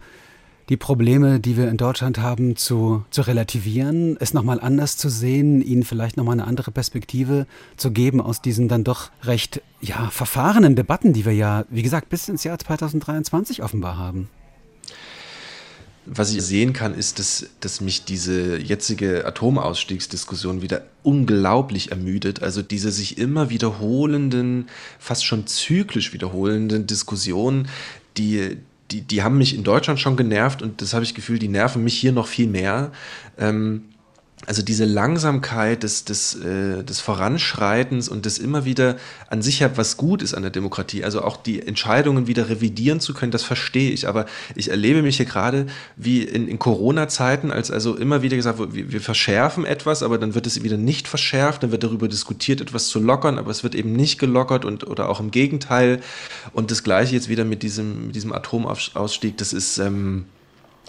die 0.69 0.77
Probleme, 0.77 1.41
die 1.41 1.57
wir 1.57 1.69
in 1.69 1.77
Deutschland 1.77 2.19
haben, 2.19 2.57
zu, 2.57 3.05
zu 3.11 3.23
relativieren, 3.23 4.17
es 4.21 4.33
nochmal 4.33 4.61
anders 4.61 4.97
zu 4.97 5.09
sehen, 5.09 5.61
ihnen 5.61 5.83
vielleicht 5.83 6.17
nochmal 6.17 6.35
eine 6.35 6.47
andere 6.47 6.71
Perspektive 6.71 7.47
zu 7.77 7.91
geben 7.91 8.21
aus 8.21 8.41
diesen 8.41 8.69
dann 8.69 8.85
doch 8.85 9.11
recht 9.23 9.61
ja, 9.81 10.09
verfahrenen 10.11 10.77
Debatten, 10.77 11.13
die 11.13 11.27
wir 11.27 11.35
ja, 11.35 11.65
wie 11.69 11.83
gesagt, 11.83 12.09
bis 12.09 12.29
ins 12.29 12.45
Jahr 12.45 12.59
2023 12.59 13.63
offenbar 13.63 13.99
haben? 13.99 14.31
Was 16.05 16.35
ich 16.35 16.43
sehen 16.43 16.73
kann, 16.73 16.95
ist, 16.95 17.21
dass, 17.21 17.47
dass 17.61 17.81
mich 17.81 18.05
diese 18.05 18.59
jetzige 18.59 19.25
Atomausstiegsdiskussion 19.25 20.61
wieder 20.61 20.83
unglaublich 21.05 21.93
ermüdet. 21.93 22.43
Also 22.43 22.61
diese 22.61 22.91
sich 22.91 23.19
immer 23.19 23.51
wiederholenden, 23.51 24.67
fast 24.99 25.25
schon 25.25 25.47
zyklisch 25.47 26.13
wiederholenden 26.13 26.89
Diskussionen, 26.89 27.69
die, 28.17 28.57
die, 28.91 29.03
die 29.03 29.23
haben 29.23 29.39
mich 29.39 29.55
in 29.55 29.63
Deutschland 29.63 30.01
schon 30.01 30.17
genervt 30.17 30.61
und 30.61 30.83
das 30.83 30.93
habe 30.93 31.05
ich 31.05 31.15
Gefühl, 31.15 31.39
die 31.39 31.49
nerven 31.49 31.85
mich 31.85 31.97
hier 31.97 32.13
noch 32.13 32.27
viel 32.27 32.49
mehr. 32.49 32.91
Ähm, 33.39 33.85
also 34.47 34.63
diese 34.63 34.85
Langsamkeit 34.85 35.85
des, 35.85 36.05
des, 36.05 36.35
äh, 36.35 36.83
des 36.83 37.01
Voranschreitens 37.01 38.09
und 38.09 38.27
das 38.27 38.39
immer 38.39 38.65
wieder 38.65 38.97
an 39.29 39.41
sich 39.41 39.61
ja 39.61 39.71
was 39.77 39.97
gut 39.97 40.21
ist 40.21 40.35
an 40.35 40.43
der 40.43 40.51
Demokratie, 40.51 41.05
also 41.05 41.23
auch 41.23 41.37
die 41.37 41.65
Entscheidungen 41.65 42.27
wieder 42.27 42.49
revidieren 42.49 42.99
zu 42.99 43.15
können, 43.15 43.31
das 43.31 43.45
verstehe 43.45 43.91
ich. 43.91 44.09
Aber 44.09 44.27
ich 44.57 44.71
erlebe 44.71 45.03
mich 45.03 45.17
hier 45.17 45.27
gerade 45.27 45.67
wie 45.97 46.23
in, 46.23 46.49
in 46.49 46.59
Corona-Zeiten, 46.59 47.53
als 47.53 47.71
also 47.71 47.95
immer 47.97 48.23
wieder 48.23 48.37
gesagt 48.37 48.59
wird, 48.59 48.75
wir, 48.75 48.91
wir 48.93 49.01
verschärfen 49.01 49.65
etwas, 49.65 50.03
aber 50.03 50.19
dann 50.19 50.35
wird 50.35 50.47
es 50.47 50.63
wieder 50.63 50.77
nicht 50.77 51.07
verschärft, 51.07 51.63
dann 51.63 51.71
wird 51.71 51.85
darüber 51.85 52.09
diskutiert, 52.09 52.61
etwas 52.61 52.89
zu 52.89 52.99
lockern, 52.99 53.39
aber 53.39 53.51
es 53.51 53.63
wird 53.63 53.77
eben 53.77 53.93
nicht 53.93 54.19
gelockert 54.19 54.65
und 54.65 54.87
oder 54.89 55.09
auch 55.09 55.21
im 55.21 55.31
Gegenteil. 55.31 56.01
Und 56.53 56.71
das 56.73 56.83
gleiche 56.83 57.15
jetzt 57.15 57.29
wieder 57.29 57.45
mit 57.45 57.63
diesem, 57.63 58.07
mit 58.07 58.17
diesem 58.17 58.33
Atomausstieg, 58.33 59.37
das 59.39 59.53
ist. 59.53 59.79
Ähm, 59.79 60.27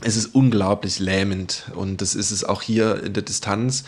es 0.02 0.16
ist 0.16 0.34
unglaublich 0.36 1.00
lähmend 1.00 1.66
und 1.76 2.02
das 2.02 2.16
ist 2.16 2.32
es 2.32 2.44
auch 2.44 2.62
hier 2.62 3.04
in 3.04 3.14
der 3.14 3.24
Distanz. 3.24 3.84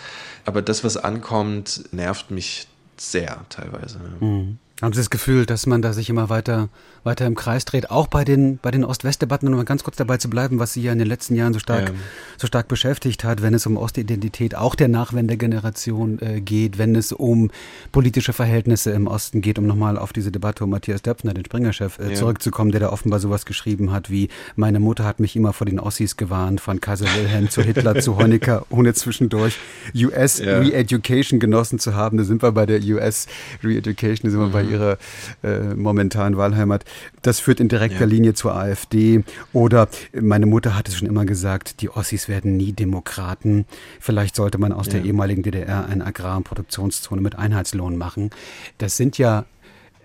Aber 0.45 0.61
das, 0.61 0.83
was 0.83 0.97
ankommt, 0.97 1.85
nervt 1.91 2.31
mich 2.31 2.67
sehr 2.97 3.45
teilweise. 3.49 3.99
Mhm. 4.19 4.59
Haben 4.81 4.91
Sie 4.91 4.99
das 4.99 5.09
Gefühl, 5.09 5.45
dass 5.45 5.67
man 5.67 5.81
da 5.81 5.93
sich 5.93 6.09
immer 6.09 6.27
weiter, 6.27 6.67
weiter 7.05 7.25
im 7.25 7.35
Kreis 7.35 7.63
dreht, 7.63 7.89
auch 7.91 8.07
bei 8.07 8.25
den, 8.25 8.57
bei 8.57 8.71
den 8.71 8.83
Ost-West-Debatten, 8.83 9.47
um 9.47 9.53
mal 9.55 9.63
ganz 9.63 9.85
kurz 9.85 9.95
dabei 9.95 10.17
zu 10.17 10.29
bleiben, 10.29 10.59
was 10.59 10.73
Sie 10.73 10.81
ja 10.81 10.91
in 10.91 10.99
den 10.99 11.07
letzten 11.07 11.33
Jahren 11.35 11.53
so 11.53 11.59
stark, 11.59 11.87
ja. 11.87 11.95
so 12.35 12.45
stark 12.45 12.67
beschäftigt 12.67 13.23
hat, 13.23 13.41
wenn 13.41 13.53
es 13.53 13.65
um 13.65 13.77
Ostidentität 13.77 14.53
auch 14.53 14.75
der 14.75 14.89
Nachwendegeneration 14.89 16.19
äh, 16.19 16.41
geht, 16.41 16.77
wenn 16.77 16.93
es 16.93 17.13
um 17.13 17.51
politische 17.93 18.33
Verhältnisse 18.33 18.91
im 18.91 19.07
Osten 19.07 19.39
geht, 19.39 19.59
um 19.59 19.65
nochmal 19.65 19.97
auf 19.97 20.11
diese 20.11 20.29
Debatte 20.29 20.65
um 20.65 20.71
Matthias 20.71 21.01
Döpfner, 21.01 21.33
den 21.33 21.45
Springer-Chef, 21.45 21.97
äh, 21.99 22.09
ja. 22.09 22.15
zurückzukommen, 22.15 22.71
der 22.71 22.81
da 22.81 22.89
offenbar 22.89 23.21
sowas 23.21 23.45
geschrieben 23.45 23.93
hat 23.93 24.09
wie, 24.09 24.27
meine 24.57 24.81
Mutter 24.81 25.05
hat 25.05 25.21
mich 25.21 25.37
immer 25.37 25.53
vor 25.53 25.65
den 25.65 25.79
Ossis 25.79 26.17
gewarnt, 26.17 26.59
von 26.59 26.81
Kaiser 26.81 27.05
Wilhelm 27.15 27.49
zu 27.49 27.61
Hitler 27.61 28.01
zu 28.01 28.17
Honecker, 28.17 28.65
ohne 28.69 28.93
zwischendurch 28.93 29.57
US 29.95 30.39
ja. 30.39 30.59
Re-Education 30.59 31.39
genossen 31.39 31.79
zu 31.79 31.95
haben. 31.95 32.17
Da 32.17 32.25
sind 32.25 32.43
wir 32.43 32.51
bei 32.51 32.65
der 32.65 32.81
US 32.83 33.27
Re-Education, 33.63 34.29
da 34.29 34.31
sind 34.31 34.39
wir 34.41 34.47
mhm. 34.47 34.51
bei 34.51 34.64
ihrer 34.69 34.97
äh, 35.43 35.73
momentanen 35.75 36.37
Wahlheimat. 36.37 36.85
Das 37.21 37.39
führt 37.39 37.59
in 37.59 37.67
direkter 37.67 38.01
ja. 38.01 38.05
Linie 38.05 38.33
zur 38.33 38.55
AfD. 38.55 39.23
Oder 39.53 39.87
meine 40.19 40.45
Mutter 40.45 40.75
hat 40.75 40.87
es 40.87 40.97
schon 40.97 41.07
immer 41.07 41.25
gesagt, 41.25 41.81
die 41.81 41.89
Ossis 41.89 42.27
werden 42.27 42.57
nie 42.57 42.73
Demokraten. 42.73 43.65
Vielleicht 43.99 44.35
sollte 44.35 44.57
man 44.57 44.71
aus 44.71 44.87
ja. 44.87 44.93
der 44.93 45.05
ehemaligen 45.05 45.43
DDR 45.43 45.85
eine 45.85 46.05
Agrar- 46.05 46.37
und 46.37 46.43
Produktionszone 46.43 47.21
mit 47.21 47.35
Einheitslohn 47.37 47.97
machen. 47.97 48.29
Das 48.77 48.97
sind 48.97 49.17
ja 49.17 49.45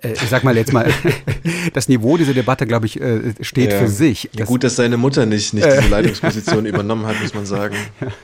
äh, 0.02 0.12
ich 0.12 0.28
sag 0.28 0.45
mal 0.45 0.57
jetzt 0.57 0.73
mal, 0.73 0.90
das 1.73 1.88
Niveau 1.88 2.16
dieser 2.16 2.35
Debatte, 2.35 2.66
glaube 2.66 2.87
ich, 2.87 3.00
äh, 3.00 3.35
steht 3.40 3.73
ja. 3.73 3.78
für 3.78 3.88
sich. 3.88 4.30
Ja, 4.33 4.45
gut, 4.45 4.64
dass 4.64 4.76
seine 4.76 4.97
Mutter 4.97 5.26
nicht, 5.26 5.54
nicht 5.54 5.66
diese 5.66 5.88
Leitungsposition 5.90 6.66
übernommen 6.66 7.07
hat, 7.07 7.21
muss 7.21 7.35
man 7.35 7.47
sagen. 7.47 7.76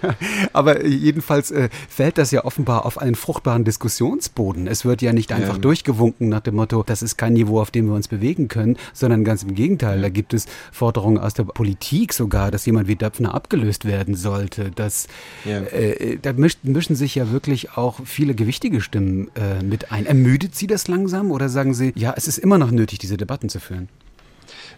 Aber 0.53 0.85
jedenfalls 0.85 1.51
äh, 1.51 1.69
fällt 1.89 2.19
das 2.19 2.31
ja 2.31 2.45
offenbar 2.45 2.87
auf 2.87 2.99
einen 2.99 3.15
fruchtbaren 3.15 3.65
Diskussionsboden. 3.65 4.67
Es 4.67 4.85
wird 4.85 5.03
ja 5.03 5.13
nicht 5.13 5.33
einfach 5.33 5.55
ja. 5.55 5.61
durchgewunken 5.61 6.29
nach 6.29 6.41
dem 6.41 6.57
Motto, 6.57 6.83
das 6.83 7.03
ist 7.03 7.17
kein 7.17 7.35
Niveau, 7.35 7.61
auf 7.61 7.71
dem 7.71 7.87
wir 7.87 7.95
uns 7.95 8.09
bewegen 8.09 8.49
können, 8.49 8.77
sondern 8.93 9.25
ganz 9.25 9.43
im 9.43 9.55
Gegenteil. 9.55 10.01
Da 10.01 10.09
gibt 10.09 10.35
es 10.35 10.47
Forderungen 10.73 11.19
aus 11.19 11.35
der 11.35 11.45
Politik 11.45 12.13
sogar, 12.13 12.51
dass 12.51 12.67
jemand 12.67 12.89
wie 12.89 12.97
Döpfner 12.97 13.35
abgelöst 13.35 13.85
werden 13.85 14.15
sollte. 14.15 14.71
Das, 14.75 15.07
äh, 15.45 16.19
da 16.21 16.33
mischen, 16.33 16.61
mischen 16.65 16.97
sich 16.97 17.15
ja 17.15 17.31
wirklich 17.31 17.73
auch 17.73 18.01
viele 18.05 18.35
gewichtige 18.35 18.81
Stimmen 18.81 19.29
äh, 19.35 19.63
mit 19.63 19.93
ein. 19.93 20.07
Ermüdet 20.07 20.55
Sie 20.55 20.67
das 20.67 20.89
langsam 20.89 21.31
oder 21.31 21.49
sagen 21.49 21.66
sagen 21.67 21.75
Sie, 21.75 21.93
ja, 22.01 22.15
es 22.17 22.29
ist 22.29 22.39
immer 22.39 22.59
noch 22.59 22.71
nötig, 22.71 22.99
diese 22.99 23.17
Debatten 23.17 23.49
zu 23.49 23.61
führen? 23.61 23.89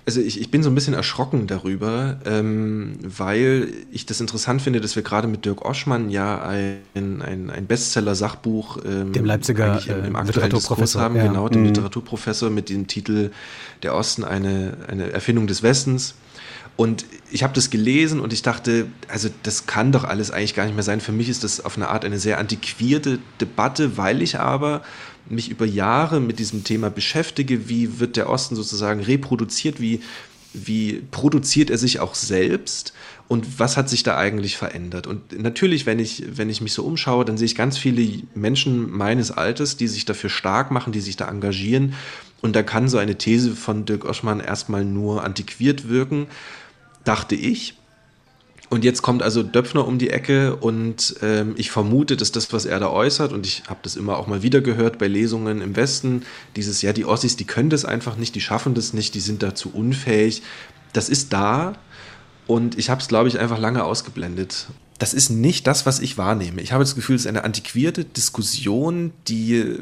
Also 0.07 0.23
ich, 0.23 0.41
ich 0.41 0.51
bin 0.51 0.63
so 0.63 0.71
ein 0.71 0.75
bisschen 0.75 0.95
erschrocken 0.95 1.47
darüber, 1.47 2.19
ähm, 2.25 2.99
weil 3.03 3.69
ich 3.93 4.07
das 4.07 4.23
interessant 4.23 4.63
finde, 4.63 4.81
dass 4.81 4.97
wir 4.97 5.03
gerade 5.03 5.29
mit 5.29 5.45
Dirk 5.45 5.67
Oschmann 5.67 6.09
ja 6.09 6.41
ein, 6.43 6.81
ein, 6.95 7.51
ein 7.51 7.67
Bestseller-Sachbuch 7.67 8.79
ähm, 8.87 9.13
dem 9.13 9.27
Leipziger 9.27 9.83
im, 9.87 10.07
im 10.07 10.17
äh, 10.17 10.23
Literaturprofessor 10.23 11.03
haben, 11.03 11.17
ja. 11.17 11.27
genau, 11.27 11.51
dem 11.51 11.61
mhm. 11.61 11.69
Literaturprofessor 11.69 12.49
mit 12.49 12.71
dem 12.71 12.87
Titel 12.87 13.31
Der 13.83 13.95
Osten 13.95 14.25
eine, 14.25 14.79
eine 14.89 15.11
Erfindung 15.11 15.47
des 15.47 15.63
Westens. 15.63 16.15
Und 16.77 17.05
ich 17.33 17.43
habe 17.43 17.53
das 17.55 17.71
gelesen 17.71 18.21
und 18.21 18.33
ich 18.33 18.43
dachte, 18.43 18.87
also 19.09 19.29
das 19.43 19.67
kann 19.67 19.91
doch 19.91 20.05
alles 20.05 20.31
eigentlich 20.31 20.55
gar 20.55 20.65
nicht 20.65 20.75
mehr 20.75 20.85
sein. 20.85 21.01
Für 21.01 21.13
mich 21.13 21.29
ist 21.29 21.43
das 21.43 21.63
auf 21.63 21.77
eine 21.77 21.89
Art 21.89 22.05
eine 22.05 22.21
sehr 22.21 22.39
antiquierte 22.39 23.19
Debatte, 23.41 23.97
weil 23.99 24.23
ich 24.23 24.39
aber 24.39 24.83
mich 25.31 25.51
über 25.51 25.67
Jahre 25.67 26.21
mit 26.21 26.39
diesem 26.39 26.65
Thema 26.65 26.91
beschäftige, 26.91 27.69
wie 27.69 28.01
wird 28.01 28.17
der 28.17 28.29
Osten 28.29 28.57
sozusagen 28.57 29.01
reproduziert, 29.01 29.81
wie, 29.81 30.01
wie 30.53 31.03
produziert 31.11 31.71
er 31.71 31.79
sich 31.79 32.01
auch 32.01 32.15
selbst 32.15 32.93
und 33.29 33.59
was 33.59 33.77
hat 33.77 33.89
sich 33.89 34.03
da 34.03 34.17
eigentlich 34.17 34.57
verändert. 34.57 35.07
Und 35.07 35.39
natürlich, 35.39 35.87
wenn 35.87 35.99
ich, 35.99 36.25
wenn 36.37 36.49
ich 36.49 36.61
mich 36.61 36.73
so 36.73 36.85
umschaue, 36.85 37.25
dann 37.25 37.37
sehe 37.37 37.47
ich 37.47 37.55
ganz 37.55 37.77
viele 37.77 38.23
Menschen 38.35 38.91
meines 38.91 39.31
Alters, 39.31 39.77
die 39.77 39.87
sich 39.87 40.07
dafür 40.07 40.31
stark 40.31 40.71
machen, 40.71 40.93
die 40.93 41.01
sich 41.01 41.17
da 41.17 41.29
engagieren. 41.29 41.95
Und 42.41 42.57
da 42.57 42.63
kann 42.63 42.89
so 42.89 42.99
eine 42.99 43.19
These 43.19 43.55
von 43.55 43.85
Dirk 43.85 44.05
Oschmann 44.05 44.41
erstmal 44.41 44.85
nur 44.85 45.25
antiquiert 45.25 45.89
wirken, 45.89 46.27
dachte 47.05 47.35
ich. 47.35 47.78
Und 48.71 48.85
jetzt 48.85 49.01
kommt 49.01 49.23
also 49.23 49.43
Döpfner 49.43 49.87
um 49.87 49.99
die 49.99 50.11
Ecke 50.11 50.57
und 50.57 51.17
ähm, 51.23 51.55
ich 51.57 51.71
vermute, 51.71 52.17
dass 52.17 52.33
das, 52.33 52.53
was 52.53 52.67
er 52.67 52.79
da 52.79 52.91
äußert, 52.91 53.33
und 53.33 53.47
ich 53.47 53.63
habe 53.67 53.81
das 53.83 53.97
immer 53.97 54.19
auch 54.19 54.27
mal 54.27 54.43
wieder 54.43 54.61
gehört 54.61 54.99
bei 54.99 55.09
Lesungen 55.09 55.63
im 55.63 55.75
Westen, 55.75 56.23
dieses, 56.55 56.83
ja, 56.83 56.93
die 56.93 57.07
Ossis, 57.07 57.37
die 57.37 57.47
können 57.47 57.71
das 57.71 57.87
einfach 57.87 58.17
nicht, 58.17 58.35
die 58.35 58.43
schaffen 58.43 58.75
das 58.75 58.93
nicht, 58.93 59.15
die 59.15 59.21
sind 59.21 59.43
dazu 59.43 59.71
unfähig. 59.73 60.43
Das 60.93 61.09
ist 61.09 61.33
da 61.33 61.75
und 62.47 62.79
ich 62.79 62.91
habe 62.91 63.01
es, 63.01 63.09
glaube 63.09 63.29
ich, 63.29 63.39
einfach 63.39 63.59
lange 63.59 63.85
ausgeblendet 63.85 64.67
das 64.99 65.15
ist 65.15 65.31
nicht 65.31 65.67
das, 65.69 65.87
was 65.87 66.01
ich 66.01 66.19
wahrnehme. 66.19 66.61
Ich 66.61 66.73
habe 66.73 66.83
das 66.83 66.97
Gefühl, 66.97 67.15
es 67.15 67.23
ist 67.23 67.29
eine 67.29 67.45
antiquierte 67.45 68.05
Diskussion, 68.05 69.13
die 69.29 69.77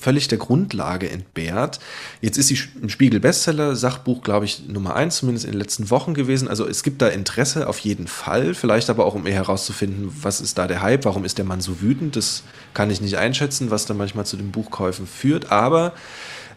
völlig 0.00 0.28
der 0.28 0.38
Grundlage 0.38 1.10
entbehrt. 1.10 1.80
Jetzt 2.22 2.38
ist 2.38 2.48
sie 2.48 2.58
im 2.80 2.88
Spiegel 2.88 3.20
Bestseller, 3.20 3.76
Sachbuch, 3.76 4.22
glaube 4.22 4.46
ich, 4.46 4.66
Nummer 4.66 4.96
eins, 4.96 5.16
zumindest 5.16 5.44
in 5.44 5.52
den 5.52 5.60
letzten 5.60 5.90
Wochen 5.90 6.14
gewesen. 6.14 6.48
Also 6.48 6.66
es 6.66 6.82
gibt 6.82 7.02
da 7.02 7.08
Interesse 7.08 7.68
auf 7.68 7.78
jeden 7.80 8.06
Fall. 8.06 8.54
Vielleicht 8.54 8.88
aber 8.88 9.04
auch, 9.04 9.14
um 9.14 9.26
eher 9.26 9.34
herauszufinden, 9.34 10.10
was 10.22 10.40
ist 10.40 10.56
da 10.56 10.66
der 10.66 10.80
Hype, 10.80 11.04
warum 11.04 11.26
ist 11.26 11.36
der 11.36 11.44
Mann 11.44 11.60
so 11.60 11.82
wütend. 11.82 12.16
Das 12.16 12.42
kann 12.72 12.90
ich 12.90 13.02
nicht 13.02 13.18
einschätzen, 13.18 13.70
was 13.70 13.84
da 13.84 13.92
manchmal 13.92 14.24
zu 14.24 14.38
den 14.38 14.50
Buchkäufen 14.50 15.06
führt. 15.06 15.52
Aber 15.52 15.92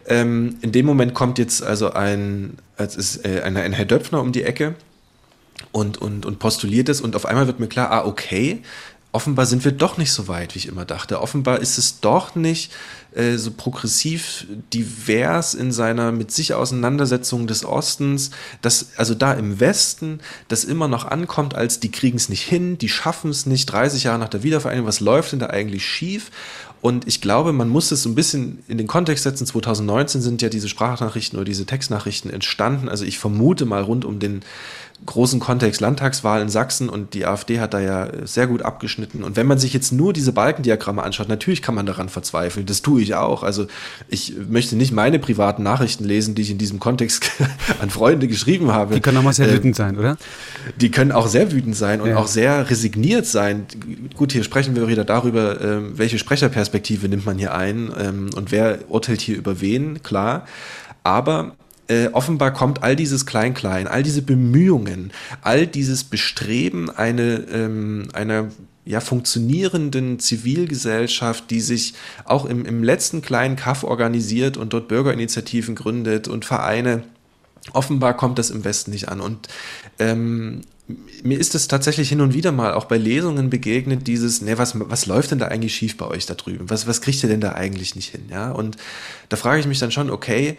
ähm, 0.08 0.56
in 0.62 0.72
dem 0.72 0.86
Moment 0.86 1.14
kommt 1.14 1.40
jetzt 1.40 1.62
also 1.62 1.92
ein, 1.92 2.58
es 2.78 2.96
ist, 2.96 3.26
äh, 3.26 3.42
ein, 3.42 3.58
ein 3.58 3.74
Herr 3.74 3.86
Döpfner 3.86 4.22
um 4.22 4.32
die 4.32 4.44
Ecke 4.44 4.76
und, 5.72 5.98
und, 5.98 6.26
und 6.26 6.40
postuliert 6.40 6.90
es 6.90 7.02
und 7.02 7.16
auf 7.16 7.26
einmal 7.26 7.48
wird 7.48 7.60
mir 7.60 7.68
klar, 7.68 7.92
ah, 7.92 8.06
okay, 8.06 8.62
offenbar 9.12 9.46
sind 9.46 9.66
wir 9.66 9.72
doch 9.72 9.98
nicht 9.98 10.12
so 10.12 10.28
weit, 10.28 10.54
wie 10.54 10.60
ich 10.60 10.68
immer 10.68 10.86
dachte. 10.86 11.22
Offenbar 11.22 11.60
ist 11.60 11.78
es 11.78 12.02
doch 12.02 12.36
nicht 12.36 12.72
äh, 13.16 13.38
so 13.38 13.52
progressiv 13.52 14.46
divers 14.74 15.56
in 15.56 15.72
seiner 15.72 16.12
mit 16.12 16.30
sich 16.32 16.54
Auseinandersetzung 16.54 17.48
des 17.48 17.66
Ostens, 17.66 18.32
dass 18.62 18.90
also 18.98 19.16
da 19.16 19.34
im 19.34 19.60
Westen 19.60 20.20
das 20.50 20.66
immer 20.66 20.88
noch 20.88 21.06
ankommt, 21.06 21.56
als 21.56 21.80
die 21.80 21.90
kriegen 21.90 22.18
es 22.18 22.30
nicht 22.30 22.44
hin, 22.44 22.78
die 22.78 22.90
schaffen 22.90 23.32
es 23.32 23.46
nicht, 23.46 23.66
30 23.68 24.04
Jahre 24.04 24.20
nach 24.20 24.30
der 24.30 24.44
Wiedervereinigung, 24.44 24.88
was 24.88 25.00
läuft 25.00 25.32
denn 25.32 25.40
da 25.40 25.48
eigentlich 25.48 25.86
schief? 25.86 26.30
Und 26.80 27.08
ich 27.08 27.22
glaube, 27.22 27.54
man 27.54 27.70
muss 27.70 27.92
es 27.92 28.04
so 28.04 28.10
ein 28.10 28.16
bisschen 28.16 28.64
in 28.68 28.78
den 28.78 28.86
Kontext 28.86 29.24
setzen. 29.24 29.48
2019 29.48 30.22
sind 30.22 30.44
ja 30.44 30.50
diese 30.50 30.70
Sprachnachrichten 30.70 31.38
oder 31.40 31.46
diese 31.46 31.66
Textnachrichten 31.66 32.30
entstanden. 32.32 32.88
Also 32.88 33.04
ich 33.04 33.18
vermute 33.18 33.66
mal 33.66 33.82
rund 33.82 34.06
um 34.06 34.20
den 34.20 34.42
großen 35.06 35.40
Kontext 35.40 35.80
Landtagswahl 35.80 36.42
in 36.42 36.50
Sachsen 36.50 36.90
und 36.90 37.14
die 37.14 37.26
AfD 37.26 37.60
hat 37.60 37.74
da 37.74 37.80
ja 37.80 38.10
sehr 38.26 38.48
gut 38.48 38.64
abgeschnitten. 38.64 39.24
Und 39.24 39.36
wenn 39.36 39.46
man 39.46 39.60
sich 39.60 39.74
jetzt 39.74 39.92
nur 39.92 40.12
diese 40.12 40.32
Balkendiagramme 40.32 41.04
anschaut, 41.04 41.30
natürlich 41.30 41.62
kann 41.62 41.76
man 41.76 41.86
daran 41.86 42.10
verzweifeln. 42.10 42.66
Das 42.66 42.82
tue 42.82 43.02
ich 43.02 43.16
auch. 43.16 43.44
Also 43.44 43.68
ich 44.10 44.34
möchte 44.50 44.76
nicht 44.76 44.92
meine 44.92 45.20
privaten 45.20 45.62
Nachrichten 45.64 46.04
lesen, 46.04 46.36
die 46.36 46.42
ich 46.42 46.52
in 46.52 46.58
diesem 46.58 46.80
Kontext 46.80 47.32
an 47.80 47.90
Freunde 47.90 48.28
geschrieben 48.28 48.72
habe. 48.72 48.96
Die 48.96 49.02
können 49.02 49.18
auch 49.18 49.24
mal 49.24 49.34
sehr 49.34 49.50
äh, 49.50 49.54
wütend 49.54 49.76
sein, 49.76 49.98
oder? 49.98 50.18
Die 50.82 50.90
können 50.90 51.12
auch 51.12 51.28
sehr 51.28 51.52
wütend 51.52 51.76
sein 51.76 52.02
und 52.02 52.10
ja. 52.10 52.18
auch 52.18 52.28
sehr 52.28 52.70
resigniert 52.70 53.28
sein. 53.28 53.68
Gut, 54.16 54.32
hier 54.32 54.44
sprechen 54.44 54.76
wir 54.76 54.88
wieder 54.88 55.06
darüber, 55.06 55.62
ähm, 55.62 55.94
welche 55.98 56.18
Sprecherperspektive 56.18 57.08
nimmt 57.08 57.26
man 57.26 57.38
hier 57.38 57.54
ein 57.54 57.92
ähm, 58.00 58.30
und 58.36 58.52
wer 58.52 58.80
urteilt 58.90 59.22
hier 59.22 59.38
über 59.38 59.62
wen, 59.62 60.02
klar. 60.02 60.48
Aber 61.04 61.56
äh, 61.88 62.08
offenbar 62.12 62.52
kommt 62.54 62.84
all 62.84 62.96
dieses 62.96 63.26
Klein-Klein, 63.26 63.88
all 63.88 64.04
diese 64.04 64.22
Bemühungen, 64.22 65.12
all 65.42 65.68
dieses 65.68 66.04
Bestreben 66.04 66.90
eine, 66.90 67.46
ähm, 67.52 68.10
einer 68.14 68.50
ja, 68.86 69.00
funktionierenden 69.02 70.20
Zivilgesellschaft, 70.20 71.50
die 71.50 71.62
sich 71.62 71.94
auch 72.26 72.46
im, 72.46 72.66
im 72.66 72.84
letzten 72.84 73.22
kleinen 73.22 73.56
Kaff 73.56 73.84
organisiert 73.84 74.58
und 74.58 74.74
dort 74.74 74.88
Bürgerinitiativen 74.88 75.76
gründet 75.76 76.28
und 76.28 76.46
Vereine. 76.46 77.04
Offenbar 77.74 78.16
kommt 78.16 78.40
das 78.40 78.50
im 78.50 78.64
Westen 78.64 78.92
nicht 78.92 79.10
an. 79.10 79.20
Und 79.20 79.50
ähm, 80.00 80.62
mir 81.24 81.38
ist 81.38 81.54
es 81.54 81.68
tatsächlich 81.68 82.08
hin 82.10 82.22
und 82.22 82.34
wieder 82.34 82.54
mal 82.54 82.74
auch 82.74 82.86
bei 82.86 82.98
Lesungen 82.98 83.50
begegnet, 83.50 84.08
dieses, 84.08 84.42
ne, 84.42 84.58
was, 84.58 84.74
was 84.78 85.06
läuft 85.06 85.32
denn 85.32 85.40
da 85.40 85.48
eigentlich 85.48 85.76
schief 85.76 85.98
bei 85.98 86.08
euch 86.08 86.26
da 86.26 86.34
drüben? 86.34 86.70
Was, 86.70 86.88
was 86.88 87.02
kriegt 87.02 87.22
ihr 87.24 87.30
denn 87.30 87.42
da 87.42 87.54
eigentlich 87.54 87.96
nicht 87.96 88.12
hin? 88.12 88.28
Ja, 88.30 88.52
und 88.52 88.78
da 89.28 89.36
frage 89.36 89.60
ich 89.60 89.68
mich 89.68 89.80
dann 89.80 89.92
schon, 89.92 90.10
okay, 90.10 90.58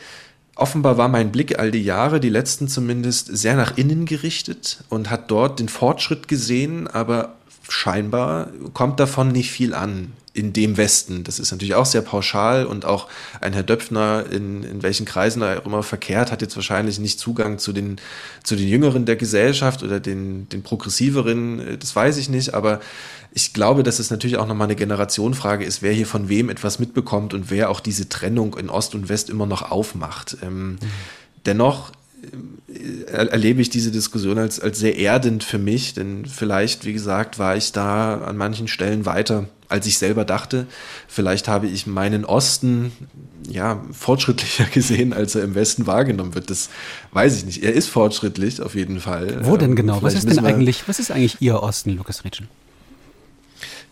Offenbar 0.58 0.98
war 0.98 1.06
mein 1.06 1.30
Blick 1.30 1.60
all 1.60 1.70
die 1.70 1.84
Jahre, 1.84 2.18
die 2.18 2.28
letzten 2.28 2.66
zumindest, 2.66 3.28
sehr 3.28 3.54
nach 3.54 3.76
innen 3.76 4.06
gerichtet 4.06 4.82
und 4.88 5.08
hat 5.08 5.30
dort 5.30 5.60
den 5.60 5.68
Fortschritt 5.68 6.26
gesehen, 6.26 6.88
aber 6.88 7.36
scheinbar 7.68 8.48
kommt 8.74 8.98
davon 8.98 9.28
nicht 9.28 9.52
viel 9.52 9.72
an 9.72 10.12
in 10.38 10.52
dem 10.52 10.76
Westen. 10.76 11.24
Das 11.24 11.40
ist 11.40 11.50
natürlich 11.50 11.74
auch 11.74 11.84
sehr 11.84 12.00
pauschal 12.00 12.64
und 12.64 12.84
auch 12.84 13.08
ein 13.40 13.52
Herr 13.52 13.64
Döpfner, 13.64 14.24
in, 14.30 14.62
in 14.62 14.84
welchen 14.84 15.04
Kreisen 15.04 15.42
er 15.42 15.66
immer 15.66 15.82
verkehrt, 15.82 16.30
hat 16.30 16.42
jetzt 16.42 16.54
wahrscheinlich 16.54 17.00
nicht 17.00 17.18
Zugang 17.18 17.58
zu 17.58 17.72
den, 17.72 17.96
zu 18.44 18.54
den 18.54 18.68
Jüngeren 18.68 19.04
der 19.04 19.16
Gesellschaft 19.16 19.82
oder 19.82 19.98
den, 19.98 20.48
den 20.48 20.62
Progressiveren, 20.62 21.78
das 21.80 21.94
weiß 21.96 22.18
ich 22.18 22.28
nicht, 22.28 22.54
aber 22.54 22.80
ich 23.32 23.52
glaube, 23.52 23.82
dass 23.82 23.98
es 23.98 24.10
natürlich 24.10 24.36
auch 24.36 24.46
nochmal 24.46 24.68
eine 24.68 24.76
Generationenfrage 24.76 25.64
ist, 25.64 25.82
wer 25.82 25.92
hier 25.92 26.06
von 26.06 26.28
wem 26.28 26.50
etwas 26.50 26.78
mitbekommt 26.78 27.34
und 27.34 27.50
wer 27.50 27.68
auch 27.68 27.80
diese 27.80 28.08
Trennung 28.08 28.56
in 28.56 28.70
Ost 28.70 28.94
und 28.94 29.08
West 29.08 29.30
immer 29.30 29.46
noch 29.46 29.70
aufmacht. 29.70 30.36
Ähm, 30.42 30.70
mhm. 30.70 30.78
Dennoch 31.46 31.90
äh, 31.90 31.94
erlebe 33.06 33.62
ich 33.62 33.70
diese 33.70 33.90
Diskussion 33.90 34.38
als, 34.38 34.60
als 34.60 34.78
sehr 34.78 34.96
erdend 34.96 35.42
für 35.42 35.58
mich, 35.58 35.94
denn 35.94 36.26
vielleicht, 36.26 36.84
wie 36.84 36.92
gesagt, 36.92 37.38
war 37.38 37.56
ich 37.56 37.72
da 37.72 38.18
an 38.18 38.36
manchen 38.36 38.68
Stellen 38.68 39.06
weiter, 39.06 39.48
als 39.68 39.86
ich 39.86 39.98
selber 39.98 40.24
dachte. 40.24 40.66
Vielleicht 41.06 41.48
habe 41.48 41.66
ich 41.66 41.86
meinen 41.86 42.24
Osten 42.24 42.92
ja 43.48 43.82
fortschrittlicher 43.92 44.64
gesehen, 44.72 45.12
als 45.12 45.34
er 45.34 45.44
im 45.44 45.54
Westen 45.54 45.86
wahrgenommen 45.86 46.34
wird. 46.34 46.50
Das 46.50 46.68
weiß 47.12 47.36
ich 47.36 47.46
nicht. 47.46 47.62
Er 47.62 47.72
ist 47.72 47.88
fortschrittlich 47.88 48.60
auf 48.60 48.74
jeden 48.74 49.00
Fall. 49.00 49.46
Wo 49.46 49.56
denn 49.56 49.70
ähm, 49.70 49.76
genau? 49.76 50.02
was 50.02 50.14
ist 50.14 50.28
denn 50.28 50.44
eigentlich, 50.44 50.86
was 50.88 50.98
ist 50.98 51.10
eigentlich 51.10 51.36
Ihr 51.40 51.62
Osten, 51.62 51.96
Lukas 51.96 52.24
Ritschel? 52.24 52.48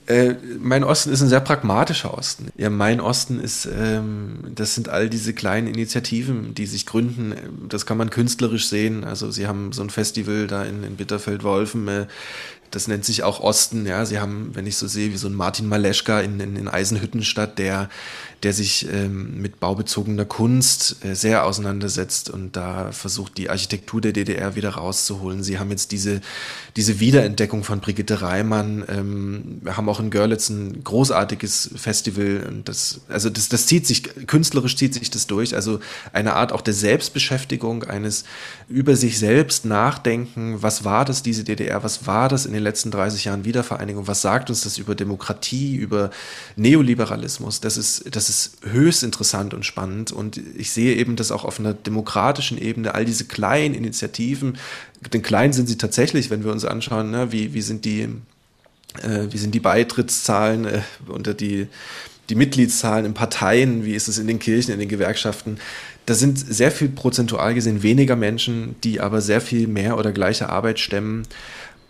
Äh, 0.07 0.35
mein 0.61 0.85
Osten 0.85 1.11
ist 1.11 1.21
ein 1.21 1.29
sehr 1.29 1.41
pragmatischer 1.41 2.17
Osten. 2.17 2.49
Ja, 2.57 2.71
mein 2.71 3.01
Osten 3.01 3.41
ist, 3.41 3.67
ähm, 3.67 4.39
das 4.55 4.75
sind 4.75 4.89
all 4.89 5.11
diese 5.11 5.35
kleinen 5.35 5.67
Initiativen, 5.67 6.55
die 6.55 6.67
sich 6.67 6.87
gründen. 6.87 7.35
Das 7.69 7.87
kann 7.87 7.99
man 7.99 8.11
künstlerisch 8.11 8.69
sehen. 8.69 9.03
Also 9.03 9.33
sie 9.33 9.49
haben 9.49 9.73
so 9.73 9.83
ein 9.83 9.91
Festival 9.91 10.47
da 10.47 10.65
in, 10.65 10.85
in 10.85 10.97
Bitterfeld-Wolfen. 10.97 11.89
Äh, 11.89 12.07
das 12.71 12.89
nennt 12.89 13.05
sich 13.05 13.23
auch 13.23 13.41
Osten, 13.41 13.87
ja. 13.87 14.05
Sie 14.05 14.19
haben, 14.19 14.51
wenn 14.55 14.67
ich 14.67 14.77
so 14.77 14.87
sehe, 14.87 15.13
wie 15.13 15.17
so 15.17 15.29
ein 15.29 15.35
Martin 15.35 15.69
Maleschka 15.69 16.21
in, 16.21 16.41
in, 16.41 16.57
in 16.57 16.69
Eisenhüttenstadt, 16.69 17.59
der, 17.59 17.89
der 18.43 18.53
sich 18.53 18.87
ähm, 18.93 19.41
mit 19.41 19.61
baubezogener 19.61 20.27
Kunst 20.27 21.05
äh, 21.05 21.15
sehr 21.15 21.47
auseinandersetzt 21.47 22.29
und 22.29 22.55
da 22.55 22.93
versucht, 22.93 23.39
die 23.39 23.49
Architektur 23.49 24.01
der 24.01 24.13
DDR 24.13 24.55
wieder 24.57 24.71
rauszuholen. 24.71 25.43
Sie 25.43 25.59
haben 25.59 25.71
jetzt 25.71 25.91
diese, 25.91 26.21
diese 26.77 27.01
Wiederentdeckung 27.01 27.65
von 27.65 27.81
Brigitte 27.81 28.21
Reimann. 28.21 28.85
Ähm, 28.89 29.59
wir 29.63 29.77
haben 29.77 29.89
auch 29.89 30.01
in 30.01 30.11
Görlitz 30.11 30.51
ein 30.51 30.85
großartiges 30.85 31.71
Festival. 31.77 32.45
Und 32.47 32.69
das, 32.69 33.01
also 33.09 33.31
das, 33.31 33.49
das 33.49 33.67
zieht 33.67 33.87
sich, 33.87 34.03
künstlerisch 34.27 34.77
zieht 34.77 34.93
sich 34.93 35.11
das 35.11 35.27
durch. 35.27 35.55
Also 35.55 35.81
eine 36.13 36.35
Art 36.35 36.53
auch 36.53 36.61
der 36.61 36.75
Selbstbeschäftigung, 36.75 37.85
eines 37.85 38.25
über 38.69 38.97
sich 38.97 39.19
selbst 39.19 39.65
nachdenken. 39.65 40.63
Was 40.63 40.85
war 40.85 41.07
das, 41.07 41.23
diese 41.23 41.43
DDR? 41.43 41.83
Was 41.83 42.07
war 42.07 42.29
das 42.29 42.45
in 42.45 42.55
den 42.57 42.65
letzten 42.65 42.91
30 42.91 43.25
Jahren 43.25 43.45
Wiedervereinigung? 43.45 44.07
Was 44.07 44.23
sagt 44.23 44.51
uns 44.51 44.63
das 44.63 44.79
über 44.79 44.95
Demokratie, 44.95 45.77
über 45.77 46.11
Neoliberalismus? 46.57 47.61
Das 47.61 47.77
ist, 47.77 48.05
das 48.15 48.29
ist 48.29 48.59
höchst 48.63 49.03
interessant 49.03 49.55
und 49.55 49.65
spannend. 49.65 50.13
Und 50.13 50.41
ich 50.57 50.71
sehe 50.71 50.97
eben 50.97 51.17
das 51.17 51.31
auch 51.31 51.45
auf 51.45 51.61
einer 51.61 51.75
demokratischen 51.75 52.59
Ebene, 52.59 52.95
all 52.95 53.05
diese 53.05 53.27
kleinen 53.27 53.75
Initiativen, 53.75 54.59
den 55.13 55.23
kleinen 55.23 55.53
sind 55.53 55.69
sie 55.69 55.79
tatsächlich, 55.79 56.31
wenn 56.31 56.45
wir 56.45 56.53
uns 56.53 56.65
anschauen, 56.65 57.11
ne, 57.11 57.33
wie, 57.33 57.55
wie 57.55 57.63
sind 57.63 57.85
die, 57.85 58.09
äh, 59.03 59.27
wie 59.31 59.39
sind 59.39 59.55
die 59.55 59.61
Beitrittszahlen 59.61 60.65
äh, 60.65 60.83
unter 61.07 61.35
die, 61.35 61.69
die 62.29 62.35
Mitgliedszahlen 62.35 63.05
in 63.05 63.15
Parteien, 63.15 63.85
wie 63.85 63.95
ist 63.95 64.09
es 64.09 64.19
in 64.19 64.27
den 64.27 64.39
Kirchen, 64.39 64.73
in 64.73 64.81
den 64.81 64.89
Gewerkschaften. 64.89 65.59
Da 66.07 66.15
sind 66.15 66.39
sehr 66.39 66.71
viel 66.71 66.89
prozentual 66.89 67.55
gesehen 67.55 67.83
weniger 67.83 68.17
Menschen, 68.17 68.77
die 68.85 69.01
aber 69.01 69.21
sehr 69.21 69.41
viel 69.41 69.67
mehr 69.67 69.99
oder 69.99 70.13
gleiche 70.13 70.49
Arbeit 70.49 70.79
stemmen. 70.79 71.25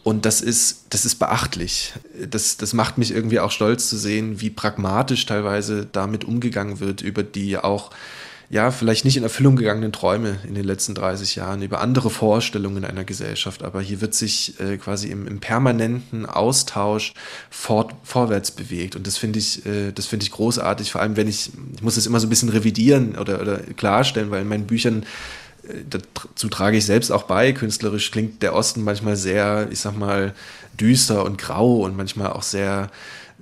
Und 0.07 0.25
das 0.25 0.41
ist, 0.41 0.85
das 0.91 1.05
ist 1.05 1.17
beachtlich. 1.17 1.93
Das, 2.31 2.57
das 2.57 2.73
macht 2.75 2.97
mich 2.97 3.11
irgendwie 3.11 3.41
auch 3.41 3.51
stolz 3.51 3.89
zu 3.89 3.97
sehen, 3.97 4.41
wie 4.41 4.51
pragmatisch 4.51 5.27
teilweise 5.27 5.85
damit 5.91 6.23
umgegangen 6.23 6.79
wird, 6.79 7.03
über 7.03 7.25
die 7.25 7.59
auch, 7.59 7.91
ja, 8.49 8.71
vielleicht 8.71 9.05
nicht 9.05 9.17
in 9.17 9.25
Erfüllung 9.25 9.57
gegangenen 9.57 9.91
Träume 9.91 10.39
in 10.47 10.55
den 10.55 10.63
letzten 10.63 10.95
30 10.95 11.35
Jahren, 11.35 11.61
über 11.61 11.81
andere 11.81 12.09
Vorstellungen 12.09 12.85
einer 12.85 13.03
Gesellschaft. 13.03 13.65
Aber 13.65 13.81
hier 13.81 14.01
wird 14.01 14.15
sich 14.15 14.61
äh, 14.61 14.77
quasi 14.77 15.09
im, 15.09 15.27
im, 15.27 15.41
permanenten 15.41 16.25
Austausch 16.25 17.13
fort, 17.51 17.93
vorwärts 18.05 18.53
bewegt. 18.53 18.95
Und 18.95 19.09
das 19.09 19.19
finde 19.19 19.41
ich, 19.41 19.67
äh, 19.67 19.91
das 19.91 20.07
finde 20.07 20.23
ich 20.23 20.31
großartig, 20.31 20.93
vor 20.93 21.01
allem 21.01 21.17
wenn 21.17 21.27
ich, 21.27 21.51
ich 21.75 21.83
muss 21.83 21.97
das 21.97 22.07
immer 22.07 22.21
so 22.21 22.29
ein 22.29 22.31
bisschen 22.31 22.51
revidieren 22.51 23.19
oder, 23.19 23.41
oder 23.41 23.59
klarstellen, 23.59 24.31
weil 24.31 24.43
in 24.43 24.49
meinen 24.49 24.69
Büchern 24.69 25.05
dazu 25.91 26.49
trage 26.49 26.77
ich 26.77 26.87
selbst 26.87 27.11
auch 27.11 27.25
bei. 27.25 27.53
Künstlerisch 27.53 28.11
klingt 28.11 28.43
der 28.43 28.55
Osten 28.55 28.83
manchmal 28.83 29.17
sehr, 29.17 29.69
ich 29.71 29.81
sag 29.81 29.97
mal, 29.97 30.35
düster 30.79 31.25
und 31.25 31.39
grau 31.39 31.85
und 31.85 31.97
manchmal 31.97 32.33
auch 32.33 32.43
sehr, 32.43 32.91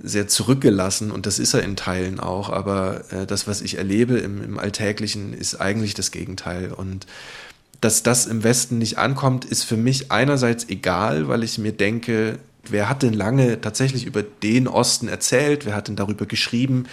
sehr 0.01 0.27
zurückgelassen. 0.27 1.11
Und 1.11 1.25
das 1.25 1.39
ist 1.39 1.53
er 1.53 1.63
in 1.63 1.75
Teilen 1.75 2.19
auch, 2.19 2.49
aber 2.49 3.03
äh, 3.11 3.25
das, 3.25 3.47
was 3.47 3.61
ich 3.61 3.77
erlebe 3.77 4.17
im, 4.17 4.43
im 4.43 4.59
Alltäglichen, 4.59 5.33
ist 5.33 5.55
eigentlich 5.55 5.93
das 5.93 6.11
Gegenteil. 6.11 6.71
Und 6.71 7.07
dass 7.81 8.03
das 8.03 8.25
im 8.25 8.43
Westen 8.43 8.77
nicht 8.77 8.97
ankommt, 8.97 9.45
ist 9.45 9.63
für 9.63 9.77
mich 9.77 10.11
einerseits 10.11 10.69
egal, 10.69 11.27
weil 11.27 11.43
ich 11.43 11.57
mir 11.57 11.71
denke, 11.71 12.39
wer 12.71 12.89
hat 12.89 13.03
denn 13.03 13.13
lange 13.13 13.61
tatsächlich 13.61 14.05
über 14.05 14.23
den 14.23 14.67
Osten 14.67 15.07
erzählt, 15.07 15.65
wer 15.65 15.75
hat 15.75 15.87
denn 15.87 15.95
darüber 15.95 16.25
geschrieben. 16.25 16.85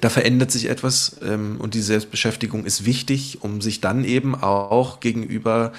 Da 0.00 0.10
verändert 0.10 0.50
sich 0.50 0.68
etwas 0.68 1.16
ähm, 1.22 1.56
und 1.58 1.74
die 1.74 1.82
Selbstbeschäftigung 1.82 2.64
ist 2.64 2.84
wichtig, 2.84 3.38
um 3.42 3.60
sich 3.60 3.80
dann 3.80 4.04
eben 4.04 4.34
auch 4.34 5.00
gegenüber 5.00 5.72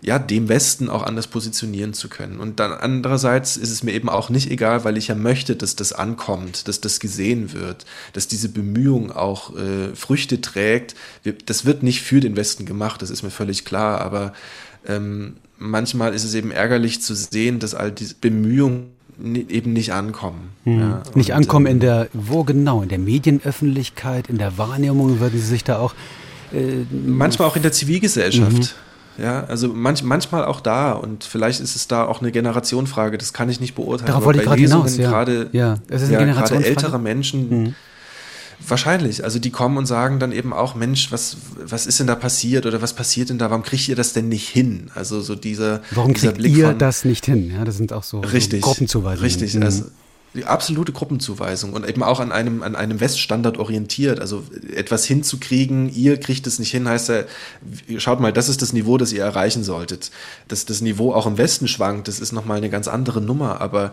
ja, 0.00 0.18
dem 0.18 0.48
Westen 0.48 0.88
auch 0.88 1.02
anders 1.02 1.26
positionieren 1.26 1.92
zu 1.92 2.08
können. 2.08 2.38
Und 2.38 2.60
dann 2.60 2.72
andererseits 2.72 3.56
ist 3.56 3.70
es 3.70 3.82
mir 3.82 3.92
eben 3.92 4.08
auch 4.08 4.30
nicht 4.30 4.50
egal, 4.50 4.84
weil 4.84 4.96
ich 4.96 5.08
ja 5.08 5.16
möchte, 5.16 5.56
dass 5.56 5.74
das 5.74 5.92
ankommt, 5.92 6.68
dass 6.68 6.80
das 6.80 7.00
gesehen 7.00 7.52
wird, 7.52 7.84
dass 8.12 8.28
diese 8.28 8.48
Bemühung 8.48 9.10
auch 9.10 9.56
äh, 9.56 9.94
Früchte 9.96 10.40
trägt. 10.40 10.94
Wir, 11.24 11.34
das 11.46 11.64
wird 11.64 11.82
nicht 11.82 12.02
für 12.02 12.20
den 12.20 12.36
Westen 12.36 12.64
gemacht, 12.64 13.02
das 13.02 13.10
ist 13.10 13.24
mir 13.24 13.30
völlig 13.30 13.64
klar, 13.64 14.00
aber 14.00 14.34
ähm, 14.86 15.36
manchmal 15.58 16.14
ist 16.14 16.24
es 16.24 16.34
eben 16.34 16.50
ärgerlich 16.50 17.02
zu 17.02 17.14
sehen, 17.14 17.58
dass 17.58 17.74
all 17.74 17.92
diese 17.92 18.14
Bemühungen 18.14 18.90
eben 19.20 19.72
nicht 19.72 19.92
ankommen. 19.92 20.50
Hm. 20.64 20.80
Ja, 20.80 21.02
nicht 21.14 21.34
ankommen 21.34 21.66
in 21.66 21.72
ähm, 21.74 21.80
der, 21.80 22.08
wo 22.12 22.44
genau? 22.44 22.82
In 22.82 22.88
der 22.88 22.98
Medienöffentlichkeit, 22.98 24.28
in 24.28 24.38
der 24.38 24.58
Wahrnehmung 24.58 25.20
würden 25.20 25.38
Sie 25.38 25.46
sich 25.46 25.64
da 25.64 25.78
auch. 25.78 25.94
Äh, 26.52 26.84
manchmal 26.90 27.48
auch 27.48 27.56
in 27.56 27.62
der 27.62 27.72
Zivilgesellschaft. 27.72 28.52
Mhm. 28.52 29.22
Ja, 29.22 29.44
also 29.44 29.68
manch, 29.68 30.04
manchmal 30.04 30.44
auch 30.44 30.60
da 30.60 30.92
und 30.92 31.24
vielleicht 31.24 31.60
ist 31.60 31.74
es 31.74 31.88
da 31.88 32.04
auch 32.04 32.20
eine 32.20 32.30
Generationfrage, 32.30 33.18
das 33.18 33.32
kann 33.32 33.48
ich 33.48 33.58
nicht 33.58 33.74
beurteilen. 33.74 34.06
Darauf 34.06 34.24
wollte 34.24 34.38
ich 34.38 34.44
gerade 34.44 34.60
hinaus, 34.60 34.96
ja. 34.96 35.10
Gerade, 35.10 35.48
ja, 35.50 35.74
es 35.88 36.02
ist 36.02 36.08
eine 36.08 36.12
ja, 36.14 36.18
Generationsfrage. 36.20 36.68
ältere 36.68 36.98
Menschen, 37.00 37.50
mhm. 37.50 37.74
Wahrscheinlich. 38.68 39.24
Also 39.24 39.38
die 39.38 39.50
kommen 39.50 39.76
und 39.76 39.86
sagen 39.86 40.18
dann 40.18 40.32
eben 40.32 40.52
auch, 40.52 40.74
Mensch, 40.74 41.10
was, 41.10 41.36
was 41.62 41.86
ist 41.86 42.00
denn 42.00 42.06
da 42.06 42.14
passiert 42.14 42.66
oder 42.66 42.82
was 42.82 42.92
passiert 42.92 43.30
denn 43.30 43.38
da? 43.38 43.50
Warum 43.50 43.62
kriegt 43.62 43.88
ihr 43.88 43.96
das 43.96 44.12
denn 44.12 44.28
nicht 44.28 44.48
hin? 44.48 44.90
Also 44.94 45.20
so 45.20 45.34
dieser, 45.34 45.82
Warum 45.92 46.14
dieser 46.14 46.28
kriegt 46.28 46.38
Blick 46.38 46.56
ihr 46.56 46.68
von, 46.68 46.78
das 46.78 47.04
nicht 47.04 47.26
hin? 47.26 47.52
Ja, 47.52 47.64
das 47.64 47.76
sind 47.76 47.92
auch 47.92 48.04
so, 48.04 48.20
richtig, 48.20 48.62
so 48.62 48.68
Gruppenzuweisungen. 48.68 49.24
Richtig, 49.24 49.54
mhm. 49.54 49.62
also 49.62 49.84
die 50.34 50.44
absolute 50.44 50.92
Gruppenzuweisung 50.92 51.72
und 51.72 51.88
eben 51.88 52.02
auch 52.02 52.20
an 52.20 52.32
einem, 52.32 52.62
an 52.62 52.76
einem 52.76 53.00
Weststandard 53.00 53.56
orientiert. 53.58 54.20
Also 54.20 54.44
etwas 54.74 55.04
hinzukriegen, 55.06 55.92
ihr 55.94 56.20
kriegt 56.20 56.46
es 56.46 56.58
nicht 56.58 56.70
hin, 56.70 56.86
heißt 56.86 57.08
ja, 57.08 57.24
schaut 57.96 58.20
mal, 58.20 58.32
das 58.32 58.48
ist 58.48 58.60
das 58.60 58.72
Niveau, 58.72 58.98
das 58.98 59.12
ihr 59.12 59.22
erreichen 59.22 59.64
solltet. 59.64 60.10
Dass 60.46 60.66
das 60.66 60.80
Niveau 60.80 61.14
auch 61.14 61.26
im 61.26 61.38
Westen 61.38 61.66
schwankt, 61.66 62.08
das 62.08 62.20
ist 62.20 62.32
nochmal 62.32 62.58
eine 62.58 62.68
ganz 62.68 62.88
andere 62.88 63.20
Nummer, 63.20 63.60
aber 63.60 63.92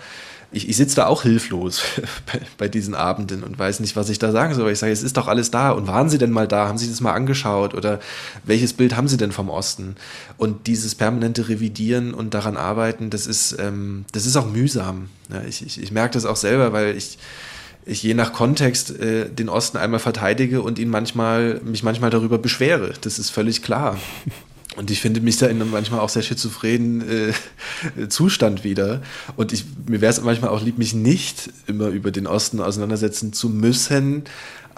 ich, 0.55 0.69
ich 0.69 0.77
sitze 0.77 0.95
da 0.95 1.07
auch 1.07 1.23
hilflos 1.23 1.81
bei, 2.31 2.39
bei, 2.57 2.67
diesen 2.67 2.95
Abenden 2.95 3.43
und 3.43 3.59
weiß 3.59 3.81
nicht, 3.81 3.95
was 3.95 4.09
ich 4.09 4.19
da 4.19 4.31
sagen 4.31 4.53
soll. 4.53 4.71
Ich 4.71 4.79
sage, 4.79 4.93
es 4.93 5.03
ist 5.03 5.17
doch 5.17 5.27
alles 5.27 5.51
da. 5.51 5.71
Und 5.71 5.87
waren 5.87 6.09
Sie 6.09 6.17
denn 6.17 6.31
mal 6.31 6.47
da? 6.47 6.67
Haben 6.67 6.77
Sie 6.77 6.89
das 6.89 7.01
mal 7.01 7.13
angeschaut? 7.13 7.73
Oder 7.73 7.99
welches 8.45 8.73
Bild 8.73 8.95
haben 8.95 9.07
Sie 9.07 9.17
denn 9.17 9.31
vom 9.31 9.49
Osten? 9.49 9.95
Und 10.37 10.67
dieses 10.67 10.95
permanente 10.95 11.49
Revidieren 11.49 12.13
und 12.13 12.33
daran 12.33 12.55
arbeiten, 12.55 13.09
das 13.09 13.27
ist, 13.27 13.57
ähm, 13.59 14.05
das 14.13 14.25
ist 14.25 14.37
auch 14.37 14.49
mühsam. 14.49 15.09
Ja, 15.31 15.41
ich, 15.47 15.65
ich, 15.65 15.81
ich 15.81 15.91
merke 15.91 16.13
das 16.13 16.25
auch 16.25 16.37
selber, 16.37 16.71
weil 16.71 16.95
ich, 16.95 17.17
ich 17.85 18.01
je 18.01 18.13
nach 18.13 18.31
Kontext 18.31 18.97
äh, 18.97 19.29
den 19.29 19.49
Osten 19.49 19.77
einmal 19.77 19.99
verteidige 19.99 20.61
und 20.61 20.79
ihn 20.79 20.89
manchmal, 20.89 21.59
mich 21.65 21.83
manchmal 21.83 22.11
darüber 22.11 22.37
beschwere. 22.37 22.93
Das 23.01 23.19
ist 23.19 23.29
völlig 23.29 23.61
klar. 23.61 23.97
Und 24.75 24.91
ich 24.91 24.99
finde 24.99 25.21
mich 25.21 25.37
da 25.37 25.47
in 25.47 25.61
einem 25.61 25.71
manchmal 25.71 26.01
auch 26.01 26.09
sehr 26.09 26.21
schizophrenen 26.21 27.01
äh, 27.07 28.07
Zustand 28.09 28.63
wieder. 28.63 29.01
Und 29.35 29.53
ich, 29.53 29.65
mir 29.87 30.01
wäre 30.01 30.11
es 30.11 30.21
manchmal 30.21 30.49
auch 30.49 30.61
lieb, 30.61 30.77
mich 30.77 30.93
nicht 30.93 31.49
immer 31.67 31.87
über 31.87 32.11
den 32.11 32.27
Osten 32.27 32.59
auseinandersetzen 32.59 33.33
zu 33.33 33.49
müssen. 33.49 34.23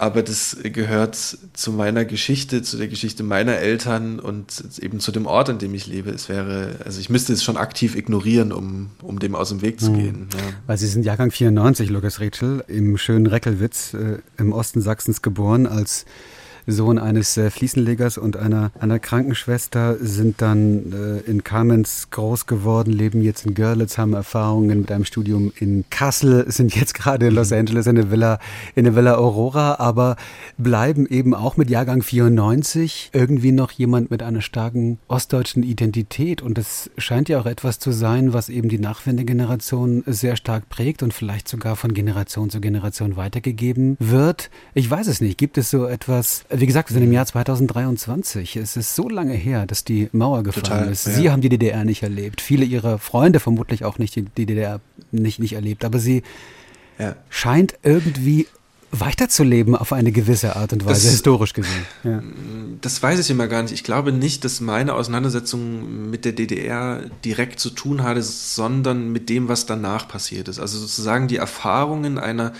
Aber 0.00 0.22
das 0.22 0.56
gehört 0.62 1.16
zu 1.16 1.72
meiner 1.72 2.04
Geschichte, 2.04 2.62
zu 2.62 2.76
der 2.76 2.86
Geschichte 2.86 3.24
meiner 3.24 3.56
Eltern 3.56 4.20
und 4.20 4.62
eben 4.80 5.00
zu 5.00 5.10
dem 5.10 5.26
Ort, 5.26 5.50
an 5.50 5.58
dem 5.58 5.74
ich 5.74 5.88
lebe. 5.88 6.10
Es 6.10 6.28
wäre, 6.28 6.76
also 6.84 7.00
ich 7.00 7.10
müsste 7.10 7.32
es 7.32 7.42
schon 7.42 7.56
aktiv 7.56 7.96
ignorieren, 7.96 8.52
um, 8.52 8.90
um 9.02 9.18
dem 9.18 9.34
aus 9.34 9.48
dem 9.48 9.60
Weg 9.60 9.80
zu 9.80 9.90
mhm. 9.90 9.96
gehen. 9.96 10.28
Ja. 10.32 10.54
Weil 10.68 10.78
Sie 10.78 10.86
sind 10.86 11.04
Jahrgang 11.04 11.32
94, 11.32 11.90
Lukas 11.90 12.20
Rätschel, 12.20 12.62
im 12.68 12.96
schönen 12.96 13.26
Reckelwitz 13.26 13.92
äh, 13.94 14.18
im 14.36 14.52
Osten 14.52 14.80
Sachsens 14.80 15.20
geboren 15.20 15.66
als 15.66 16.04
Sohn 16.68 16.98
eines 16.98 17.36
äh, 17.36 17.50
Fliesenlegers 17.50 18.18
und 18.18 18.36
einer, 18.36 18.70
einer 18.78 18.98
Krankenschwester, 18.98 19.96
sind 20.00 20.40
dann 20.42 20.92
äh, 20.92 21.30
in 21.30 21.42
Kamenz 21.42 22.08
groß 22.10 22.46
geworden, 22.46 22.92
leben 22.92 23.22
jetzt 23.22 23.46
in 23.46 23.54
Görlitz, 23.54 23.98
haben 23.98 24.12
Erfahrungen 24.12 24.80
mit 24.80 24.92
einem 24.92 25.04
Studium 25.04 25.52
in 25.58 25.84
Kassel, 25.90 26.50
sind 26.50 26.74
jetzt 26.76 26.94
gerade 26.94 27.28
in 27.28 27.34
Los 27.34 27.52
Angeles 27.52 27.86
in 27.86 27.96
der 27.96 28.10
Villa, 28.10 28.38
in 28.74 28.84
der 28.84 28.94
Villa 28.94 29.16
Aurora, 29.16 29.76
aber 29.78 30.16
bleiben 30.58 31.06
eben 31.06 31.34
auch 31.34 31.56
mit 31.56 31.70
Jahrgang 31.70 32.02
94 32.02 33.10
irgendwie 33.12 33.52
noch 33.52 33.70
jemand 33.72 34.10
mit 34.10 34.22
einer 34.22 34.42
starken 34.42 34.98
ostdeutschen 35.08 35.62
Identität. 35.62 36.42
Und 36.42 36.58
das 36.58 36.90
scheint 36.98 37.28
ja 37.28 37.40
auch 37.40 37.46
etwas 37.46 37.78
zu 37.78 37.92
sein, 37.92 38.32
was 38.32 38.48
eben 38.48 38.68
die 38.68 38.78
Nachwendegeneration 38.78 40.02
sehr 40.06 40.36
stark 40.36 40.68
prägt 40.68 41.02
und 41.02 41.14
vielleicht 41.14 41.48
sogar 41.48 41.76
von 41.76 41.94
Generation 41.94 42.50
zu 42.50 42.60
Generation 42.60 43.16
weitergegeben 43.16 43.96
wird. 43.98 44.50
Ich 44.74 44.90
weiß 44.90 45.06
es 45.06 45.20
nicht. 45.20 45.38
Gibt 45.38 45.58
es 45.58 45.70
so 45.70 45.86
etwas 45.86 46.44
wie 46.60 46.66
gesagt, 46.66 46.90
wir 46.90 46.94
sind 46.94 47.04
im 47.04 47.12
Jahr 47.12 47.26
2023. 47.26 48.56
Es 48.56 48.76
ist 48.76 48.94
so 48.94 49.08
lange 49.08 49.34
her, 49.34 49.66
dass 49.66 49.84
die 49.84 50.08
Mauer 50.12 50.42
gefallen 50.42 50.64
Total, 50.64 50.92
ist. 50.92 51.04
Sie 51.04 51.24
ja. 51.24 51.32
haben 51.32 51.40
die 51.40 51.48
DDR 51.48 51.84
nicht 51.84 52.02
erlebt. 52.02 52.40
Viele 52.40 52.64
ihrer 52.64 52.98
Freunde 52.98 53.40
vermutlich 53.40 53.84
auch 53.84 53.98
nicht 53.98 54.16
die, 54.16 54.22
die 54.22 54.46
DDR 54.46 54.80
nicht, 55.10 55.38
nicht 55.38 55.54
erlebt. 55.54 55.84
Aber 55.84 55.98
sie 55.98 56.22
ja. 56.98 57.16
scheint 57.30 57.74
irgendwie 57.82 58.46
weiterzuleben 58.90 59.76
auf 59.76 59.92
eine 59.92 60.12
gewisse 60.12 60.56
Art 60.56 60.72
und 60.72 60.84
Weise, 60.84 61.04
das, 61.04 61.12
historisch 61.12 61.52
gesehen. 61.52 61.84
Ja. 62.04 62.22
Das 62.80 63.02
weiß 63.02 63.18
ich 63.18 63.30
immer 63.30 63.46
gar 63.46 63.62
nicht. 63.62 63.72
Ich 63.72 63.84
glaube 63.84 64.12
nicht, 64.12 64.44
dass 64.44 64.60
meine 64.60 64.94
Auseinandersetzung 64.94 66.08
mit 66.08 66.24
der 66.24 66.32
DDR 66.32 67.02
direkt 67.24 67.60
zu 67.60 67.70
tun 67.70 68.02
hatte, 68.02 68.22
sondern 68.22 69.12
mit 69.12 69.28
dem, 69.28 69.48
was 69.48 69.66
danach 69.66 70.08
passiert 70.08 70.48
ist. 70.48 70.58
Also 70.58 70.78
sozusagen 70.78 71.28
die 71.28 71.36
Erfahrungen 71.36 72.18
einer 72.18 72.52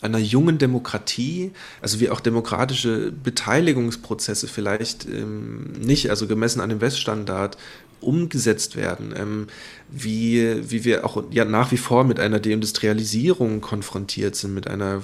einer 0.00 0.18
jungen 0.18 0.58
Demokratie, 0.58 1.52
also 1.80 2.00
wie 2.00 2.10
auch 2.10 2.20
demokratische 2.20 3.12
Beteiligungsprozesse 3.12 4.46
vielleicht 4.46 5.06
ähm, 5.06 5.72
nicht, 5.72 6.10
also 6.10 6.26
gemessen 6.26 6.60
an 6.60 6.68
dem 6.68 6.80
Weststandard, 6.80 7.56
umgesetzt 8.00 8.76
werden, 8.76 9.12
ähm, 9.16 9.46
wie, 9.88 10.70
wie 10.70 10.84
wir 10.84 11.04
auch 11.04 11.24
ja 11.30 11.44
nach 11.44 11.72
wie 11.72 11.76
vor 11.76 12.04
mit 12.04 12.20
einer 12.20 12.38
Deindustrialisierung 12.38 13.60
konfrontiert 13.60 14.36
sind, 14.36 14.54
mit 14.54 14.68
einer 14.68 15.02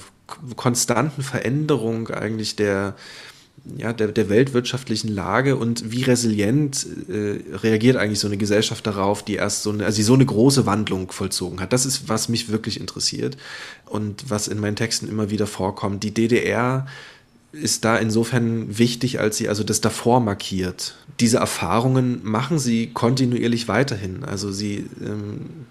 konstanten 0.56 1.22
Veränderung 1.22 2.08
eigentlich 2.08 2.56
der, 2.56 2.94
ja, 3.78 3.92
der, 3.92 4.08
der 4.08 4.28
weltwirtschaftlichen 4.28 5.08
Lage 5.08 5.56
und 5.56 5.90
wie 5.90 6.02
resilient 6.02 6.86
äh, 7.08 7.56
reagiert 7.56 7.96
eigentlich 7.96 8.18
so 8.18 8.26
eine 8.26 8.36
Gesellschaft 8.36 8.86
darauf, 8.86 9.24
die 9.24 9.34
erst 9.36 9.62
so 9.62 9.70
eine, 9.70 9.86
also 9.86 9.96
die 9.96 10.02
so 10.02 10.14
eine 10.14 10.26
große 10.26 10.66
Wandlung 10.66 11.10
vollzogen 11.10 11.60
hat. 11.60 11.72
Das 11.72 11.86
ist, 11.86 12.08
was 12.08 12.28
mich 12.28 12.50
wirklich 12.50 12.78
interessiert 12.78 13.36
und 13.86 14.28
was 14.28 14.48
in 14.48 14.60
meinen 14.60 14.76
Texten 14.76 15.08
immer 15.08 15.30
wieder 15.30 15.46
vorkommt. 15.46 16.02
Die 16.02 16.12
DDR 16.12 16.86
ist 17.52 17.84
da 17.84 17.96
insofern 17.96 18.78
wichtig, 18.78 19.20
als 19.20 19.38
sie 19.38 19.48
also 19.48 19.64
das 19.64 19.80
davor 19.80 20.20
markiert. 20.20 20.96
Diese 21.20 21.38
Erfahrungen 21.38 22.20
machen 22.22 22.58
sie 22.58 22.88
kontinuierlich 22.88 23.68
weiterhin. 23.68 24.24
Also 24.24 24.52
sie 24.52 24.86
ähm, 25.00 25.66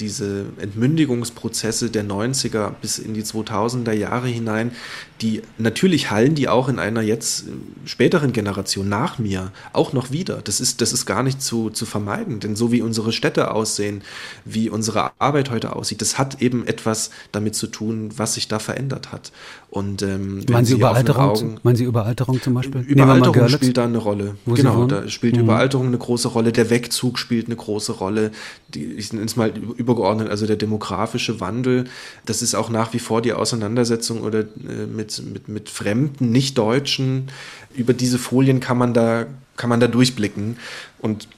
diese 0.00 0.46
Entmündigungsprozesse 0.58 1.88
der 1.88 2.04
90er 2.04 2.72
bis 2.82 2.98
in 2.98 3.14
die 3.14 3.22
2000er 3.22 3.92
Jahre 3.92 4.26
hinein, 4.26 4.72
die 5.20 5.42
natürlich 5.56 6.10
hallen 6.10 6.34
die 6.34 6.48
auch 6.48 6.68
in 6.68 6.80
einer 6.80 7.00
jetzt 7.00 7.44
späteren 7.84 8.32
Generation 8.32 8.88
nach 8.88 9.18
mir 9.18 9.52
auch 9.72 9.92
noch 9.92 10.10
wieder. 10.10 10.40
Das 10.42 10.60
ist, 10.60 10.80
das 10.80 10.92
ist 10.92 11.06
gar 11.06 11.22
nicht 11.22 11.40
zu, 11.40 11.70
zu 11.70 11.86
vermeiden, 11.86 12.40
denn 12.40 12.56
so 12.56 12.72
wie 12.72 12.82
unsere 12.82 13.12
Städte 13.12 13.52
aussehen, 13.52 14.02
wie 14.44 14.68
unsere 14.68 15.12
Arbeit 15.20 15.50
heute 15.50 15.76
aussieht, 15.76 16.00
das 16.00 16.18
hat 16.18 16.42
eben 16.42 16.66
etwas 16.66 17.10
damit 17.30 17.54
zu 17.54 17.68
tun, 17.68 18.10
was 18.16 18.34
sich 18.34 18.48
da 18.48 18.58
verändert 18.58 19.12
hat. 19.12 19.30
Und 19.70 20.02
ähm, 20.02 20.44
meinen 20.48 20.64
Sie 20.64 20.74
Überalterung? 20.74 21.24
Augen, 21.24 21.56
meinen 21.64 21.74
Sie 21.74 21.82
Überalterung 21.82 22.40
zum 22.40 22.54
Beispiel? 22.54 22.82
Überalterung 22.82 23.48
spielt 23.48 23.76
da 23.76 23.84
eine 23.86 23.98
Rolle. 23.98 24.36
Wo 24.44 24.54
genau, 24.54 24.86
da 24.86 25.08
spielt 25.08 25.34
mhm. 25.34 25.42
Überalterung 25.42 25.88
eine 25.88 25.98
große 25.98 26.28
Rolle. 26.28 26.52
Der 26.52 26.70
Wegzug 26.70 27.18
spielt 27.18 27.46
eine 27.46 27.56
große 27.56 27.90
Rolle. 27.90 28.30
Die, 28.68 28.84
ich 28.84 29.12
nenne 29.12 29.26
es 29.26 29.34
mal 29.34 29.43
übergeordnet, 29.48 30.28
also 30.28 30.46
der 30.46 30.56
demografische 30.56 31.40
Wandel. 31.40 31.84
Das 32.26 32.42
ist 32.42 32.54
auch 32.54 32.70
nach 32.70 32.92
wie 32.92 32.98
vor 32.98 33.22
die 33.22 33.32
Auseinandersetzung 33.32 34.22
oder 34.22 34.40
äh, 34.40 34.86
mit, 34.86 35.22
mit, 35.32 35.48
mit 35.48 35.70
Fremden, 35.70 36.30
Nicht-Deutschen. 36.30 37.28
Über 37.74 37.92
diese 37.92 38.18
Folien 38.18 38.60
kann 38.60 38.78
man 38.78 38.94
da, 38.94 39.26
kann 39.56 39.70
man 39.70 39.80
da 39.80 39.88
durchblicken 39.88 40.56
und 40.98 41.28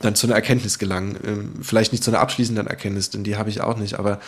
dann 0.00 0.14
zu 0.14 0.26
einer 0.26 0.36
Erkenntnis 0.36 0.78
gelangen. 0.78 1.16
Ähm, 1.24 1.52
vielleicht 1.62 1.92
nicht 1.92 2.04
zu 2.04 2.10
einer 2.10 2.20
abschließenden 2.20 2.66
Erkenntnis, 2.66 3.10
denn 3.10 3.24
die 3.24 3.36
habe 3.36 3.50
ich 3.50 3.60
auch 3.60 3.78
nicht, 3.78 3.98
aber 3.98 4.20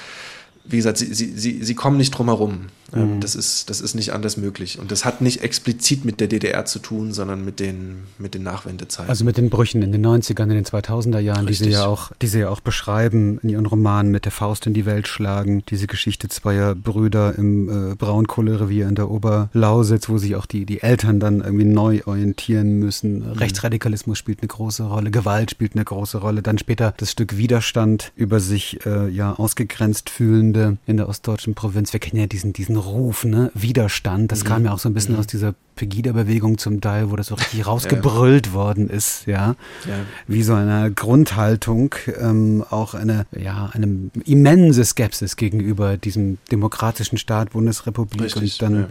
wie 0.64 0.76
gesagt, 0.76 0.98
sie, 0.98 1.12
sie, 1.14 1.32
sie, 1.36 1.62
sie 1.62 1.74
kommen 1.74 1.96
nicht 1.96 2.10
drum 2.10 2.26
herum. 2.26 2.66
Ähm, 2.92 3.16
mhm. 3.16 3.20
Das, 3.20 3.34
ist, 3.34 3.70
das 3.70 3.80
ist 3.80 3.94
nicht 3.94 4.12
anders 4.12 4.36
möglich. 4.36 4.78
Und 4.78 4.92
das 4.92 5.04
hat 5.04 5.20
nicht 5.20 5.42
explizit 5.42 6.04
mit 6.04 6.20
der 6.20 6.28
DDR 6.28 6.66
zu 6.66 6.78
tun, 6.78 7.12
sondern 7.12 7.44
mit 7.44 7.60
den, 7.60 8.04
mit 8.18 8.34
den 8.34 8.42
Nachwendezeiten. 8.42 9.08
Also 9.08 9.24
mit 9.24 9.38
den 9.38 9.48
Brüchen 9.48 9.82
in 9.82 9.92
den 9.92 10.04
90ern, 10.04 10.44
in 10.44 10.50
den 10.50 10.64
2000er 10.64 11.18
Jahren, 11.18 11.46
die 11.46 11.54
sie, 11.54 11.70
ja 11.70 11.86
auch, 11.86 12.12
die 12.20 12.26
sie 12.26 12.40
ja 12.40 12.50
auch 12.50 12.60
beschreiben 12.60 13.38
in 13.42 13.48
ihren 13.48 13.66
Romanen 13.66 14.10
mit 14.10 14.26
der 14.26 14.32
Faust 14.32 14.66
in 14.66 14.74
die 14.74 14.84
Welt 14.84 15.08
schlagen. 15.08 15.62
Diese 15.68 15.86
Geschichte 15.86 16.28
zweier 16.28 16.74
Brüder 16.74 17.34
im 17.36 17.92
äh, 17.92 17.94
Braunkohlerevier 17.94 18.88
in 18.88 18.94
der 18.94 19.10
Oberlausitz, 19.10 20.08
wo 20.08 20.18
sich 20.18 20.36
auch 20.36 20.46
die, 20.46 20.66
die 20.66 20.82
Eltern 20.82 21.20
dann 21.20 21.40
irgendwie 21.40 21.64
neu 21.64 22.02
orientieren 22.04 22.78
müssen. 22.78 23.20
Mhm. 23.20 23.32
Rechtsradikalismus 23.32 24.18
spielt 24.18 24.40
eine 24.42 24.48
große 24.48 24.82
Rolle, 24.82 25.10
Gewalt 25.10 25.50
spielt 25.50 25.74
eine 25.74 25.84
große 25.84 26.18
Rolle. 26.18 26.42
Dann 26.42 26.58
später 26.58 26.92
das 26.98 27.12
Stück 27.12 27.38
Widerstand 27.38 28.12
über 28.16 28.40
sich 28.40 28.84
äh, 28.84 29.08
ja 29.08 29.32
ausgegrenzt 29.34 30.10
fühlende 30.10 30.58
Ende 30.58 30.78
in 30.86 30.96
der 30.96 31.08
ostdeutschen 31.08 31.54
Provinz. 31.54 31.92
Wir 31.92 32.00
kennen 32.00 32.20
ja 32.20 32.26
diesen, 32.26 32.52
diesen 32.52 32.76
Ruf, 32.78 33.24
ne? 33.24 33.50
Widerstand. 33.54 34.32
Das 34.32 34.44
mhm. 34.44 34.48
kam 34.48 34.64
ja 34.64 34.72
auch 34.72 34.78
so 34.78 34.88
ein 34.88 34.94
bisschen 34.94 35.14
mhm. 35.14 35.20
aus 35.20 35.26
dieser 35.26 35.54
Pegida-Bewegung 35.76 36.58
zum 36.58 36.80
Teil, 36.80 37.10
wo 37.10 37.16
das 37.16 37.28
so 37.28 37.34
richtig 37.36 37.66
rausgebrüllt 37.66 38.48
ja. 38.48 38.52
worden 38.52 38.88
ist, 38.90 39.26
ja? 39.26 39.54
ja. 39.86 39.94
Wie 40.26 40.42
so 40.42 40.54
eine 40.54 40.90
Grundhaltung, 40.90 41.94
ähm, 42.20 42.64
auch 42.68 42.94
eine, 42.94 43.26
ja, 43.36 43.70
eine 43.72 44.10
immense 44.24 44.84
Skepsis 44.84 45.36
gegenüber 45.36 45.96
diesem 45.96 46.38
demokratischen 46.50 47.18
Staat 47.18 47.50
Bundesrepublik 47.50 48.22
richtig, 48.22 48.60
und 48.60 48.62
dann 48.62 48.80
ja 48.82 48.88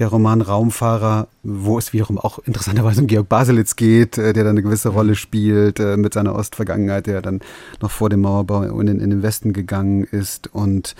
der 0.00 0.08
Roman 0.08 0.40
Raumfahrer, 0.40 1.28
wo 1.42 1.78
es 1.78 1.92
wiederum 1.92 2.18
auch 2.18 2.38
interessanterweise 2.40 3.02
um 3.02 3.06
Georg 3.06 3.28
Baselitz 3.28 3.76
geht, 3.76 4.16
äh, 4.16 4.32
der 4.32 4.44
da 4.44 4.50
eine 4.50 4.62
gewisse 4.62 4.88
Rolle 4.88 5.14
spielt 5.14 5.78
äh, 5.78 5.98
mit 5.98 6.14
seiner 6.14 6.34
Ostvergangenheit, 6.34 7.06
der 7.06 7.20
dann 7.20 7.40
noch 7.80 7.90
vor 7.90 8.08
dem 8.08 8.22
Mauerbau 8.22 8.62
in, 8.62 8.88
in 8.88 9.10
den 9.10 9.22
Westen 9.22 9.52
gegangen 9.52 10.04
ist 10.04 10.52
und 10.54 10.96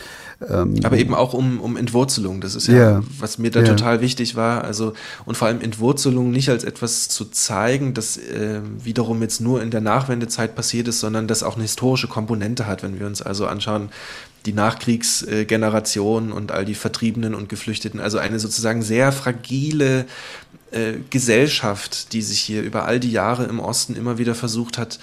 ähm, 0.48 0.76
aber 0.84 0.98
eben 0.98 1.14
auch 1.14 1.32
um, 1.32 1.60
um 1.60 1.78
Entwurzelung. 1.78 2.42
Das 2.42 2.54
ist 2.54 2.68
ja, 2.68 2.74
yeah, 2.74 3.02
was 3.18 3.38
mir 3.38 3.50
da 3.50 3.60
yeah. 3.60 3.70
total 3.70 4.00
wichtig 4.02 4.36
war. 4.36 4.64
Also 4.64 4.92
und 5.24 5.36
vor 5.36 5.48
allem 5.48 5.62
Entwurzelung 5.62 6.30
nicht 6.30 6.50
als 6.50 6.64
etwas 6.64 7.08
zu 7.08 7.24
zeigen, 7.24 7.94
das 7.94 8.18
äh, 8.18 8.60
wiederum 8.78 9.22
jetzt 9.22 9.40
nur 9.40 9.62
in 9.62 9.70
der 9.70 9.80
Nachwendezeit 9.80 10.54
passiert 10.54 10.88
ist, 10.88 11.00
sondern 11.00 11.26
das 11.26 11.42
auch 11.42 11.54
eine 11.54 11.62
historische 11.62 12.06
Komponente 12.06 12.66
hat, 12.66 12.82
wenn 12.82 13.00
wir 13.00 13.06
uns 13.06 13.22
also 13.22 13.46
anschauen, 13.46 13.88
die 14.46 14.52
Nachkriegsgeneration 14.52 16.32
und 16.32 16.52
all 16.52 16.64
die 16.64 16.74
Vertriebenen 16.74 17.34
und 17.34 17.48
Geflüchteten. 17.48 18.00
Also 18.00 18.18
eine 18.18 18.38
sozusagen 18.38 18.82
sehr 18.82 19.12
fragile 19.12 20.06
äh, 20.70 20.94
Gesellschaft, 21.10 22.12
die 22.12 22.22
sich 22.22 22.40
hier 22.40 22.62
über 22.62 22.84
all 22.84 23.00
die 23.00 23.10
Jahre 23.10 23.44
im 23.44 23.60
Osten 23.60 23.96
immer 23.96 24.18
wieder 24.18 24.34
versucht 24.34 24.78
hat, 24.78 24.98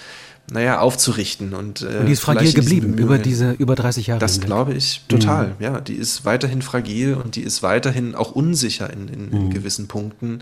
naja, 0.50 0.80
aufzurichten. 0.80 1.54
Und, 1.54 1.82
äh, 1.82 1.98
und 1.98 2.06
die 2.06 2.12
ist 2.12 2.20
fragil 2.20 2.52
geblieben 2.52 2.96
über 2.96 3.18
diese 3.18 3.52
über 3.52 3.74
30 3.74 4.06
Jahre. 4.06 4.20
Das 4.20 4.40
glaube 4.40 4.74
ich 4.74 5.02
total, 5.08 5.48
mhm. 5.48 5.54
ja. 5.60 5.80
Die 5.80 5.94
ist 5.94 6.24
weiterhin 6.24 6.62
fragil 6.62 7.14
und 7.14 7.36
die 7.36 7.42
ist 7.42 7.62
weiterhin 7.62 8.14
auch 8.14 8.32
unsicher 8.32 8.90
in, 8.90 9.08
in, 9.08 9.30
in 9.30 9.44
mhm. 9.44 9.50
gewissen 9.50 9.88
Punkten. 9.88 10.40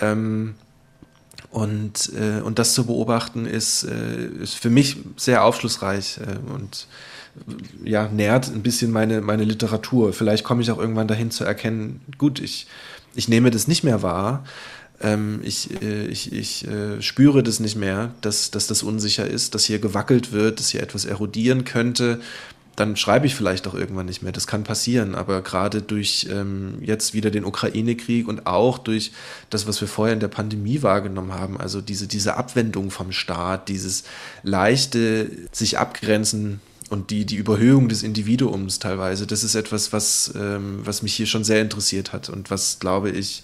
Ähm, 0.00 0.54
und, 1.50 2.12
äh, 2.18 2.40
und 2.40 2.58
das 2.58 2.72
zu 2.72 2.86
beobachten 2.86 3.44
ist, 3.44 3.84
äh, 3.84 4.26
ist 4.42 4.54
für 4.54 4.70
mich 4.70 4.96
sehr 5.16 5.44
aufschlussreich 5.44 6.18
äh, 6.18 6.52
und 6.52 6.86
ja, 7.82 8.08
nährt 8.08 8.48
ein 8.48 8.62
bisschen 8.62 8.90
meine, 8.90 9.20
meine 9.20 9.44
Literatur. 9.44 10.12
Vielleicht 10.12 10.44
komme 10.44 10.62
ich 10.62 10.70
auch 10.70 10.78
irgendwann 10.78 11.08
dahin 11.08 11.30
zu 11.30 11.44
erkennen, 11.44 12.00
gut, 12.18 12.40
ich, 12.40 12.66
ich 13.14 13.28
nehme 13.28 13.50
das 13.50 13.68
nicht 13.68 13.84
mehr 13.84 14.02
wahr. 14.02 14.44
Ähm, 15.00 15.40
ich 15.42 15.82
äh, 15.82 16.06
ich, 16.06 16.32
ich 16.32 16.66
äh, 16.68 17.00
spüre 17.02 17.42
das 17.42 17.58
nicht 17.60 17.76
mehr, 17.76 18.14
dass, 18.20 18.50
dass 18.50 18.66
das 18.66 18.82
unsicher 18.82 19.26
ist, 19.26 19.54
dass 19.54 19.64
hier 19.64 19.78
gewackelt 19.78 20.32
wird, 20.32 20.60
dass 20.60 20.68
hier 20.68 20.82
etwas 20.82 21.04
erodieren 21.04 21.64
könnte. 21.64 22.20
Dann 22.76 22.96
schreibe 22.96 23.26
ich 23.26 23.34
vielleicht 23.34 23.66
auch 23.66 23.74
irgendwann 23.74 24.06
nicht 24.06 24.22
mehr. 24.22 24.32
Das 24.32 24.46
kann 24.46 24.64
passieren. 24.64 25.14
Aber 25.14 25.42
gerade 25.42 25.82
durch 25.82 26.28
ähm, 26.30 26.78
jetzt 26.80 27.12
wieder 27.12 27.30
den 27.30 27.44
Ukraine-Krieg 27.44 28.28
und 28.28 28.46
auch 28.46 28.78
durch 28.78 29.12
das, 29.50 29.66
was 29.66 29.80
wir 29.80 29.88
vorher 29.88 30.14
in 30.14 30.20
der 30.20 30.28
Pandemie 30.28 30.82
wahrgenommen 30.82 31.34
haben, 31.34 31.60
also 31.60 31.82
diese, 31.82 32.06
diese 32.06 32.36
Abwendung 32.36 32.90
vom 32.90 33.12
Staat, 33.12 33.68
dieses 33.68 34.04
leichte 34.42 35.30
sich 35.52 35.78
abgrenzen 35.78 36.60
und 36.92 37.08
die, 37.08 37.24
die 37.24 37.36
Überhöhung 37.36 37.88
des 37.88 38.02
Individuums 38.02 38.78
teilweise, 38.78 39.26
das 39.26 39.44
ist 39.44 39.54
etwas, 39.54 39.94
was, 39.94 40.30
ähm, 40.36 40.80
was 40.84 41.02
mich 41.02 41.14
hier 41.14 41.24
schon 41.24 41.42
sehr 41.42 41.62
interessiert 41.62 42.12
hat 42.12 42.28
und 42.28 42.50
was, 42.50 42.80
glaube 42.80 43.08
ich, 43.08 43.42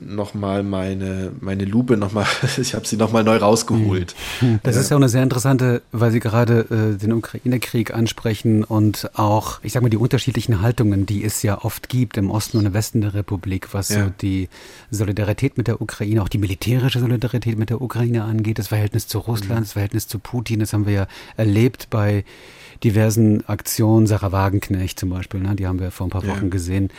nochmal 0.00 0.64
meine, 0.64 1.30
meine 1.40 1.64
Lupe 1.64 1.96
nochmal, 1.96 2.26
ich 2.58 2.74
habe 2.74 2.88
sie 2.88 2.96
nochmal 2.96 3.22
neu 3.22 3.36
rausgeholt. 3.36 4.16
Das 4.64 4.74
ist 4.74 4.90
ja 4.90 4.96
auch 4.96 5.00
eine 5.00 5.08
sehr 5.08 5.22
interessante, 5.22 5.82
weil 5.92 6.10
Sie 6.10 6.18
gerade 6.18 6.94
äh, 6.96 6.98
den 6.98 7.12
Ukraine-Krieg 7.12 7.94
ansprechen 7.94 8.64
und 8.64 9.10
auch, 9.14 9.60
ich 9.62 9.72
sage 9.72 9.84
mal, 9.84 9.90
die 9.90 9.96
unterschiedlichen 9.96 10.60
Haltungen, 10.60 11.06
die 11.06 11.24
es 11.24 11.42
ja 11.42 11.62
oft 11.62 11.88
gibt 11.88 12.16
im 12.16 12.30
Osten 12.30 12.58
und 12.58 12.66
im 12.66 12.74
Westen 12.74 13.00
der 13.00 13.14
Republik, 13.14 13.74
was 13.74 13.90
ja. 13.90 14.06
so 14.06 14.12
die 14.20 14.48
Solidarität 14.90 15.56
mit 15.56 15.68
der 15.68 15.80
Ukraine, 15.80 16.22
auch 16.22 16.28
die 16.28 16.38
militärische 16.38 16.98
Solidarität 16.98 17.58
mit 17.58 17.70
der 17.70 17.80
Ukraine 17.80 18.24
angeht, 18.24 18.58
das 18.58 18.68
Verhältnis 18.68 19.06
zu 19.06 19.18
Russland, 19.18 19.60
mhm. 19.60 19.64
das 19.64 19.72
Verhältnis 19.72 20.08
zu 20.08 20.18
Putin, 20.18 20.60
das 20.60 20.72
haben 20.72 20.86
wir 20.86 20.92
ja 20.92 21.06
erlebt 21.36 21.88
bei 21.90 22.24
diversen 22.84 23.46
Aktionen, 23.48 24.06
Sarah 24.06 24.32
Wagenknecht 24.32 24.98
zum 24.98 25.10
Beispiel, 25.10 25.40
ne, 25.40 25.54
die 25.56 25.66
haben 25.66 25.80
wir 25.80 25.90
vor 25.90 26.06
ein 26.06 26.10
paar 26.10 26.26
Wochen 26.26 26.44
ja. 26.44 26.50
gesehen, 26.50 26.90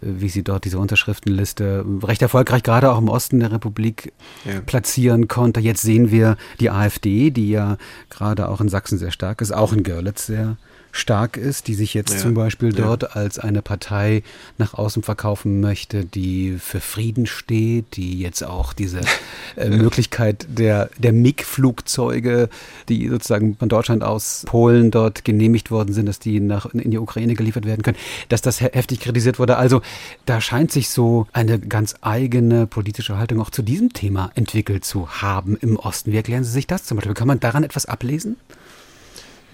äh, 0.00 0.06
wie 0.06 0.28
sie 0.28 0.42
dort 0.42 0.64
diese 0.64 0.78
Unterschriftenliste 0.78 1.84
recht 2.02 2.22
erfolgreich 2.22 2.62
gerade 2.62 2.92
auch 2.92 2.98
im 2.98 3.08
Osten 3.08 3.40
der 3.40 3.52
Republik 3.52 4.12
ja. 4.44 4.60
platzieren 4.60 5.28
konnte. 5.28 5.60
Jetzt 5.60 5.82
sehen 5.82 6.10
wir 6.10 6.36
die 6.60 6.70
AfD, 6.70 7.30
die 7.30 7.50
ja 7.50 7.76
gerade 8.10 8.48
auch 8.48 8.60
in 8.60 8.68
Sachsen 8.68 8.98
sehr 8.98 9.10
stark 9.10 9.40
ist, 9.40 9.52
auch 9.52 9.72
in 9.72 9.82
Görlitz 9.82 10.26
sehr 10.26 10.56
stark 10.94 11.36
ist, 11.36 11.66
die 11.66 11.74
sich 11.74 11.92
jetzt 11.92 12.12
ja, 12.12 12.18
zum 12.18 12.34
Beispiel 12.34 12.72
dort 12.72 13.02
ja. 13.02 13.08
als 13.10 13.40
eine 13.40 13.62
Partei 13.62 14.22
nach 14.58 14.74
außen 14.74 15.02
verkaufen 15.02 15.60
möchte, 15.60 16.04
die 16.04 16.56
für 16.58 16.80
Frieden 16.80 17.26
steht, 17.26 17.96
die 17.96 18.20
jetzt 18.20 18.44
auch 18.44 18.72
diese 18.72 19.00
äh, 19.56 19.70
Möglichkeit 19.70 20.46
der, 20.48 20.88
der 20.96 21.12
MiG-Flugzeuge, 21.12 22.48
die 22.88 23.08
sozusagen 23.08 23.56
von 23.56 23.68
Deutschland 23.68 24.04
aus 24.04 24.44
Polen 24.46 24.92
dort 24.92 25.24
genehmigt 25.24 25.72
worden 25.72 25.92
sind, 25.92 26.06
dass 26.06 26.20
die 26.20 26.38
nach, 26.38 26.66
in 26.66 26.92
die 26.92 26.98
Ukraine 26.98 27.34
geliefert 27.34 27.66
werden 27.66 27.82
können, 27.82 27.98
dass 28.28 28.40
das 28.40 28.60
heftig 28.60 29.00
kritisiert 29.00 29.40
wurde. 29.40 29.56
Also 29.56 29.82
da 30.26 30.40
scheint 30.40 30.70
sich 30.70 30.90
so 30.90 31.26
eine 31.32 31.58
ganz 31.58 31.96
eigene 32.02 32.68
politische 32.68 33.18
Haltung 33.18 33.40
auch 33.40 33.50
zu 33.50 33.62
diesem 33.62 33.92
Thema 33.92 34.30
entwickelt 34.36 34.84
zu 34.84 35.08
haben 35.08 35.56
im 35.56 35.76
Osten. 35.76 36.12
Wie 36.12 36.16
erklären 36.16 36.44
Sie 36.44 36.52
sich 36.52 36.68
das 36.68 36.84
zum 36.84 36.96
Beispiel? 36.96 37.14
Kann 37.14 37.28
man 37.28 37.40
daran 37.40 37.64
etwas 37.64 37.86
ablesen? 37.86 38.36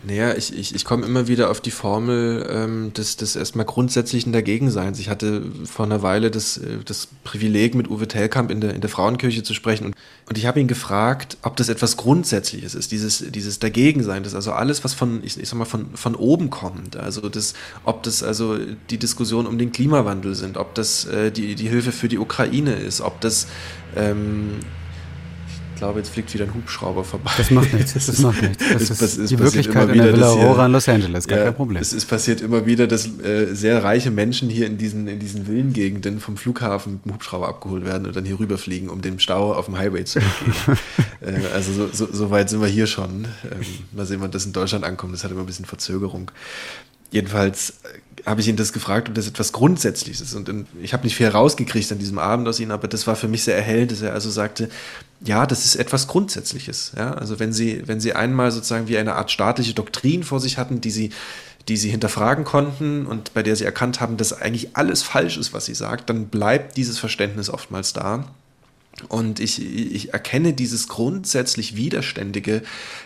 Naja, 0.02 0.34
ich, 0.34 0.56
ich, 0.56 0.74
ich 0.74 0.84
komme 0.84 1.04
immer 1.04 1.28
wieder 1.28 1.50
auf 1.50 1.60
die 1.60 1.70
Formel 1.70 2.48
ähm, 2.50 2.92
des, 2.94 3.16
des 3.16 3.36
erstmal 3.36 3.66
grundsätzlichen 3.66 4.32
Dagegenseins. 4.32 4.98
Ich 4.98 5.10
hatte 5.10 5.42
vor 5.64 5.84
einer 5.84 6.00
Weile 6.00 6.30
das, 6.30 6.56
äh, 6.56 6.78
das 6.84 7.08
Privileg, 7.22 7.74
mit 7.74 7.90
Uwe 7.90 8.08
Tellkamp 8.08 8.50
in 8.50 8.62
der, 8.62 8.74
in 8.74 8.80
der 8.80 8.88
Frauenkirche 8.88 9.42
zu 9.42 9.52
sprechen 9.52 9.84
und, 9.86 9.94
und 10.28 10.38
ich 10.38 10.46
habe 10.46 10.58
ihn 10.58 10.68
gefragt, 10.68 11.36
ob 11.42 11.56
das 11.56 11.68
etwas 11.68 11.98
Grundsätzliches 11.98 12.74
ist, 12.74 12.92
dieses, 12.92 13.30
dieses 13.30 13.58
Dagegensein, 13.58 14.22
das 14.22 14.34
also 14.34 14.52
alles, 14.52 14.84
was 14.84 14.94
von, 14.94 15.22
ich, 15.22 15.38
ich 15.38 15.48
sag 15.48 15.58
mal, 15.58 15.66
von, 15.66 15.86
von 15.94 16.14
oben 16.14 16.48
kommt, 16.48 16.96
also 16.96 17.28
das, 17.28 17.54
ob 17.84 18.02
das 18.02 18.22
also 18.22 18.56
die 18.88 18.98
Diskussion 18.98 19.46
um 19.46 19.58
den 19.58 19.70
Klimawandel 19.70 20.34
sind, 20.34 20.56
ob 20.56 20.74
das 20.74 21.04
äh, 21.04 21.30
die, 21.30 21.54
die 21.54 21.68
Hilfe 21.68 21.92
für 21.92 22.08
die 22.08 22.18
Ukraine 22.18 22.74
ist, 22.74 23.02
ob 23.02 23.20
das 23.20 23.48
ähm, 23.96 24.60
glaube, 25.80 25.98
jetzt 25.98 26.10
fliegt 26.10 26.32
wieder 26.34 26.44
ein 26.44 26.54
Hubschrauber 26.54 27.04
vorbei. 27.04 27.30
Das 27.36 27.50
macht 27.50 27.72
nichts. 27.72 27.94
Das, 27.94 28.18
macht 28.20 28.42
nichts. 28.42 28.58
Das 28.68 28.90
ist, 28.90 29.16
ist 29.16 29.30
die 29.30 29.38
Wirklichkeit 29.38 29.88
in 29.88 29.98
der 29.98 30.12
Villa 30.12 30.28
Aurora 30.28 30.66
in 30.66 30.72
Los 30.72 30.88
Angeles, 30.88 31.26
gar 31.26 31.38
ja, 31.38 31.44
kein 31.46 31.54
Problem. 31.54 31.80
Es 31.80 31.92
ist 31.92 32.04
passiert 32.04 32.42
immer 32.42 32.66
wieder, 32.66 32.86
dass 32.86 33.06
äh, 33.20 33.46
sehr 33.54 33.82
reiche 33.82 34.10
Menschen 34.10 34.50
hier 34.50 34.66
in 34.66 34.76
diesen, 34.76 35.08
in 35.08 35.18
diesen 35.18 35.46
Villengegenden 35.46 36.20
vom 36.20 36.36
Flughafen 36.36 36.94
mit 36.94 37.06
dem 37.06 37.14
Hubschrauber 37.14 37.48
abgeholt 37.48 37.84
werden 37.84 38.06
und 38.06 38.14
dann 38.14 38.26
hier 38.26 38.38
rüberfliegen, 38.38 38.90
um 38.90 39.00
den 39.00 39.18
Stau 39.18 39.54
auf 39.54 39.64
dem 39.64 39.78
Highway 39.78 40.04
zu 40.04 40.18
umgehen. 40.18 40.78
äh, 41.22 41.54
also 41.54 41.72
so, 41.72 41.88
so, 41.92 42.08
so, 42.12 42.30
weit 42.30 42.50
sind 42.50 42.60
wir 42.60 42.68
hier 42.68 42.86
schon. 42.86 43.24
Ähm, 43.50 43.60
mal 43.92 44.04
sehen, 44.04 44.20
wann 44.20 44.30
das 44.30 44.44
in 44.44 44.52
Deutschland 44.52 44.84
ankommt. 44.84 45.14
Das 45.14 45.24
hat 45.24 45.30
immer 45.30 45.40
ein 45.40 45.46
bisschen 45.46 45.64
Verzögerung. 45.64 46.30
Jedenfalls 47.10 47.70
äh, 47.70 47.98
habe 48.26 48.40
ich 48.40 48.48
ihn 48.48 48.56
das 48.56 48.72
gefragt, 48.72 49.08
ob 49.08 49.14
das 49.14 49.26
etwas 49.26 49.52
Grundsätzliches 49.52 50.20
ist. 50.20 50.34
Und 50.34 50.66
ich 50.82 50.92
habe 50.92 51.04
nicht 51.04 51.16
viel 51.16 51.28
rausgekriegt 51.28 51.90
an 51.92 51.98
diesem 51.98 52.18
Abend 52.18 52.48
aus 52.48 52.60
ihm, 52.60 52.70
aber 52.70 52.88
das 52.88 53.06
war 53.06 53.16
für 53.16 53.28
mich 53.28 53.44
sehr 53.44 53.56
erhellend, 53.56 53.92
dass 53.92 54.02
er 54.02 54.12
also 54.12 54.30
sagte, 54.30 54.68
ja, 55.22 55.46
das 55.46 55.64
ist 55.64 55.76
etwas 55.76 56.06
Grundsätzliches. 56.06 56.92
Ja? 56.96 57.12
Also 57.12 57.38
wenn 57.38 57.52
Sie, 57.52 57.82
wenn 57.86 58.00
Sie 58.00 58.14
einmal 58.14 58.50
sozusagen 58.50 58.88
wie 58.88 58.98
eine 58.98 59.14
Art 59.14 59.30
staatliche 59.30 59.74
Doktrin 59.74 60.22
vor 60.24 60.40
sich 60.40 60.58
hatten, 60.58 60.80
die 60.80 60.90
Sie, 60.90 61.10
die 61.68 61.76
Sie 61.76 61.90
hinterfragen 61.90 62.44
konnten 62.44 63.06
und 63.06 63.34
bei 63.34 63.42
der 63.42 63.56
Sie 63.56 63.64
erkannt 63.64 64.00
haben, 64.00 64.16
dass 64.16 64.32
eigentlich 64.32 64.76
alles 64.76 65.02
falsch 65.02 65.36
ist, 65.36 65.52
was 65.52 65.66
sie 65.66 65.74
sagt, 65.74 66.10
dann 66.10 66.28
bleibt 66.28 66.76
dieses 66.76 66.98
Verständnis 66.98 67.50
oftmals 67.50 67.92
da. 67.92 68.24
Und 69.08 69.40
ich, 69.40 69.64
ich 69.64 70.12
erkenne 70.12 70.52
dieses 70.52 70.88
grundsätzlich 70.88 71.74
Widerständige 71.76 72.62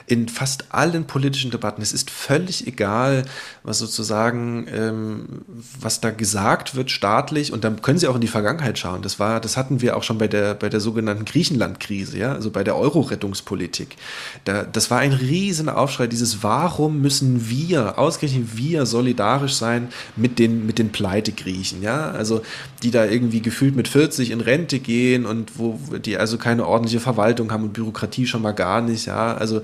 in 0.07 0.29
fast 0.29 0.73
allen 0.75 1.07
politischen 1.07 1.51
Debatten. 1.51 1.83
Es 1.83 1.93
ist 1.93 2.11
völlig 2.11 2.67
egal, 2.67 3.25
was 3.63 3.79
sozusagen, 3.79 4.67
ähm, 4.73 5.43
was 5.81 6.01
da 6.01 6.11
gesagt 6.11 6.75
wird 6.75 6.91
staatlich. 6.91 7.53
Und 7.53 7.65
dann 7.65 7.81
können 7.81 7.99
Sie 7.99 8.09
auch 8.09 8.17
in 8.17 8.21
die 8.21 8.27
Vergangenheit 8.27 8.79
schauen. 8.79 9.03
Das 9.03 9.21
war, 9.21 9.41
das 9.41 9.57
hatten 9.57 9.83
wir 9.83 9.97
auch 9.97 10.03
schon 10.03 10.19
bei 10.19 10.27
der, 10.27 10.55
bei 10.55 10.69
der 10.69 10.81
sogenannten 10.81 11.25
Griechenland-Krise, 11.25 12.19
ja, 12.19 12.33
also 12.33 12.51
bei 12.51 12.65
der 12.65 12.77
Euro-Rettungspolitik. 12.77 13.97
Da, 14.45 14.65
das 14.65 14.91
war 14.91 14.99
ein 14.99 15.13
riesen 15.13 15.69
Aufschrei. 15.69 16.07
Dieses 16.07 16.43
Warum 16.43 17.01
müssen 17.01 17.49
wir, 17.49 17.99
ausgerechnet 17.99 18.57
wir, 18.57 18.85
solidarisch 18.87 19.55
sein 19.55 19.89
mit 20.17 20.39
den, 20.39 20.67
mit 20.67 20.79
den 20.79 20.91
Pleite-Griechen, 20.91 21.83
ja? 21.83 22.11
Also, 22.11 22.43
die 22.85 22.91
da 22.91 23.07
irgendwie 23.07 23.41
gefühlt 23.41 23.75
mit 23.75 23.89
40 23.89 24.31
in 24.31 24.43
Rente 24.43 24.79
gehen 24.79 25.25
und 25.25 25.59
wo, 25.59 25.81
die 26.05 26.19
also 26.19 26.37
keine 26.37 26.67
ordentliche 26.67 27.01
Verwaltung 27.01 27.51
haben 27.51 27.65
und 27.65 27.73
Bürokratie 27.73 28.27
schon 28.27 28.43
mal 28.43 28.53
gar 28.53 28.83
nicht, 28.83 29.07
ja. 29.07 29.35
Also 29.35 29.63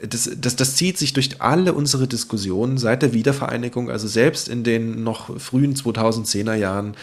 das, 0.00 0.30
das, 0.40 0.56
das 0.56 0.74
zieht 0.74 0.96
sich 0.96 1.12
durch 1.12 1.42
alle 1.42 1.74
unsere 1.74 2.08
Diskussionen 2.08 2.78
seit 2.78 3.02
der 3.02 3.12
Wiedervereinigung, 3.12 3.90
also 3.90 4.08
selbst 4.08 4.48
in 4.48 4.64
den 4.64 5.04
noch 5.04 5.38
frühen 5.38 5.74
2010er 5.74 6.54
Jahren 6.54 6.94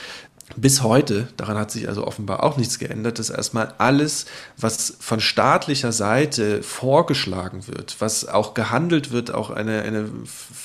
bis 0.56 0.82
heute, 0.82 1.28
daran 1.38 1.58
hat 1.58 1.72
sich 1.72 1.88
also 1.88 2.06
offenbar 2.06 2.44
auch 2.44 2.58
nichts 2.58 2.80
geändert, 2.80 3.20
dass 3.20 3.30
erstmal 3.30 3.74
alles, 3.78 4.26
was 4.58 4.96
von 5.00 5.20
staatlicher 5.20 5.92
Seite 5.92 6.64
vorgeschlagen 6.64 7.68
wird, 7.68 7.96
was 8.00 8.28
auch 8.28 8.54
gehandelt 8.54 9.12
wird, 9.12 9.34
auch 9.34 9.52
eine, 9.52 9.84
eine 9.84 10.10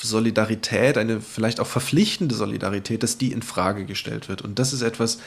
Solidarität, 0.03 0.97
eine 0.97 1.21
vielleicht 1.21 1.61
auch 1.61 1.67
verpflichtende 1.67 2.35
Solidarität, 2.35 3.03
dass 3.03 3.19
die 3.19 3.33
in 3.33 3.43
Frage 3.43 3.85
gestellt 3.85 4.29
wird. 4.29 4.43
Und 4.43 4.59
das 4.59 4.73
ist 4.73 4.83
etwas, 4.83 5.19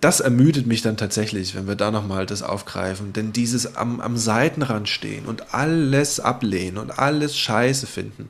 das 0.00 0.20
ermüdet 0.20 0.66
mich 0.66 0.82
dann 0.82 0.96
tatsächlich, 0.96 1.54
wenn 1.54 1.66
wir 1.66 1.74
da 1.74 1.90
nochmal 1.90 2.26
das 2.26 2.42
aufgreifen. 2.42 3.12
Denn 3.12 3.32
dieses 3.32 3.76
am, 3.76 4.00
am 4.00 4.16
Seitenrand 4.16 4.88
stehen 4.88 5.26
und 5.26 5.54
alles 5.54 6.20
ablehnen 6.20 6.78
und 6.78 6.98
alles 6.98 7.36
scheiße 7.36 7.86
finden, 7.86 8.28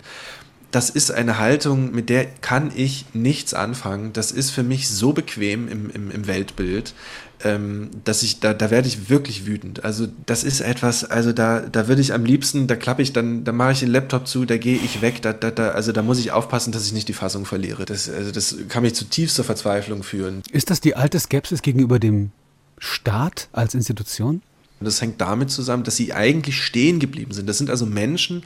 das 0.70 0.90
ist 0.90 1.10
eine 1.10 1.38
Haltung, 1.38 1.92
mit 1.92 2.08
der 2.08 2.26
kann 2.26 2.70
ich 2.74 3.06
nichts 3.12 3.54
anfangen. 3.54 4.12
Das 4.12 4.30
ist 4.30 4.50
für 4.50 4.62
mich 4.62 4.88
so 4.88 5.12
bequem 5.12 5.68
im, 5.68 5.90
im, 5.90 6.10
im 6.10 6.26
Weltbild, 6.26 6.94
ähm, 7.42 7.90
dass 8.04 8.22
ich, 8.22 8.40
da, 8.40 8.54
da 8.54 8.70
werde 8.70 8.86
ich 8.86 9.10
wirklich 9.10 9.46
wütend. 9.46 9.84
Also 9.84 10.06
das 10.26 10.44
ist 10.44 10.60
etwas, 10.60 11.04
also 11.04 11.32
da, 11.32 11.60
da 11.60 11.88
würde 11.88 12.00
ich 12.00 12.12
am 12.12 12.24
liebsten, 12.24 12.66
da 12.66 12.76
klappe 12.76 13.02
ich 13.02 13.12
dann, 13.12 13.44
da 13.44 13.52
mache 13.52 13.72
ich 13.72 13.80
den 13.80 13.90
Laptop 13.90 14.28
zu, 14.28 14.44
da 14.44 14.58
gehe 14.58 14.76
ich 14.76 15.02
weg, 15.02 15.22
da, 15.22 15.32
da, 15.32 15.50
da, 15.50 15.70
also 15.70 15.92
da 15.92 16.02
muss 16.02 16.18
ich 16.18 16.32
aufpassen, 16.32 16.72
dass 16.72 16.86
ich 16.86 16.92
nicht 16.92 17.08
die 17.08 17.14
Fassung 17.14 17.46
verliere. 17.46 17.84
Das, 17.84 18.08
also 18.08 18.30
das 18.30 18.56
kann 18.68 18.82
mich 18.82 18.94
zu 18.94 19.04
tiefster 19.06 19.42
Verzweiflung 19.42 20.02
führen. 20.02 20.42
Ist 20.52 20.70
das 20.70 20.80
die 20.80 20.94
alte 20.94 21.18
Skepsis 21.18 21.62
gegenüber 21.62 21.98
dem 21.98 22.30
Staat 22.78 23.48
als 23.52 23.74
Institution? 23.74 24.42
Und 24.80 24.86
das 24.86 25.02
hängt 25.02 25.20
damit 25.20 25.50
zusammen, 25.50 25.84
dass 25.84 25.96
sie 25.96 26.14
eigentlich 26.14 26.62
stehen 26.62 27.00
geblieben 27.00 27.32
sind. 27.32 27.46
Das 27.46 27.58
sind 27.58 27.68
also 27.68 27.84
Menschen, 27.84 28.42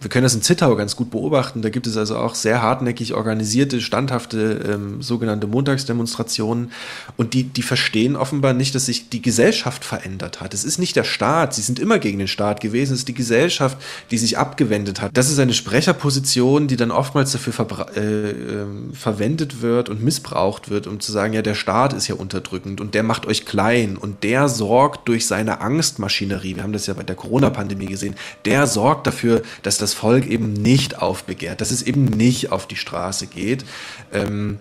wir 0.00 0.08
können 0.08 0.22
das 0.22 0.32
in 0.34 0.40
Zittau 0.40 0.76
ganz 0.76 0.94
gut 0.94 1.10
beobachten, 1.10 1.60
da 1.60 1.70
gibt 1.70 1.88
es 1.88 1.96
also 1.96 2.16
auch 2.18 2.36
sehr 2.36 2.62
hartnäckig 2.62 3.14
organisierte, 3.14 3.80
standhafte 3.80 4.64
ähm, 4.64 5.02
sogenannte 5.02 5.48
Montagsdemonstrationen 5.48 6.70
und 7.16 7.34
die, 7.34 7.42
die 7.42 7.62
verstehen 7.62 8.14
offenbar 8.14 8.52
nicht, 8.52 8.76
dass 8.76 8.86
sich 8.86 9.08
die 9.08 9.22
Gesellschaft 9.22 9.84
verändert 9.84 10.40
hat. 10.40 10.54
Es 10.54 10.62
ist 10.62 10.78
nicht 10.78 10.94
der 10.94 11.02
Staat, 11.02 11.52
sie 11.52 11.62
sind 11.62 11.80
immer 11.80 11.98
gegen 11.98 12.18
den 12.18 12.28
Staat 12.28 12.60
gewesen, 12.60 12.92
es 12.92 13.00
ist 13.00 13.08
die 13.08 13.14
Gesellschaft, 13.14 13.76
die 14.12 14.18
sich 14.18 14.38
abgewendet 14.38 15.00
hat. 15.00 15.16
Das 15.16 15.30
ist 15.30 15.40
eine 15.40 15.52
Sprecherposition, 15.52 16.68
die 16.68 16.76
dann 16.76 16.92
oftmals 16.92 17.32
dafür 17.32 17.54
äh, 17.96 18.30
äh, 18.30 18.66
verwendet 18.92 19.62
wird 19.62 19.88
und 19.88 20.00
missbraucht 20.00 20.70
wird, 20.70 20.86
um 20.86 21.00
zu 21.00 21.10
sagen, 21.10 21.32
ja, 21.32 21.42
der 21.42 21.56
Staat 21.56 21.92
ist 21.92 22.06
ja 22.06 22.14
unterdrückend 22.14 22.80
und 22.80 22.94
der 22.94 23.02
macht 23.02 23.26
euch 23.26 23.46
klein 23.46 23.96
und 23.96 24.22
der 24.22 24.48
sorgt 24.48 25.08
durch 25.08 25.26
seine 25.26 25.60
Angst, 25.60 25.71
Angstmaschinerie, 25.72 26.56
wir 26.56 26.62
haben 26.62 26.72
das 26.72 26.86
ja 26.86 26.94
bei 26.94 27.02
der 27.02 27.16
Corona-Pandemie 27.16 27.86
gesehen, 27.86 28.14
der 28.44 28.66
sorgt 28.66 29.06
dafür, 29.06 29.42
dass 29.62 29.78
das 29.78 29.94
Volk 29.94 30.26
eben 30.26 30.52
nicht 30.52 31.00
aufbegehrt, 31.00 31.60
dass 31.60 31.70
es 31.70 31.82
eben 31.82 32.04
nicht 32.04 32.52
auf 32.52 32.66
die 32.66 32.76
Straße 32.76 33.26
geht. 33.26 33.64
Ähm, 34.12 34.58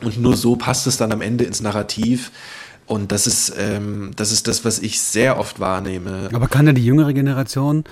und 0.00 0.18
nur 0.18 0.36
so 0.36 0.56
passt 0.56 0.86
es 0.86 0.96
dann 0.96 1.12
am 1.12 1.20
Ende 1.20 1.44
ins 1.44 1.60
Narrativ. 1.60 2.30
Und 2.86 3.12
das 3.12 3.26
ist, 3.26 3.52
ähm, 3.58 4.12
das 4.16 4.32
ist 4.32 4.48
das, 4.48 4.64
was 4.64 4.78
ich 4.78 5.00
sehr 5.00 5.38
oft 5.38 5.60
wahrnehme. 5.60 6.30
Aber 6.32 6.48
kann 6.48 6.66
ja 6.66 6.72
die 6.72 6.84
jüngere 6.84 7.12
Generation 7.12 7.84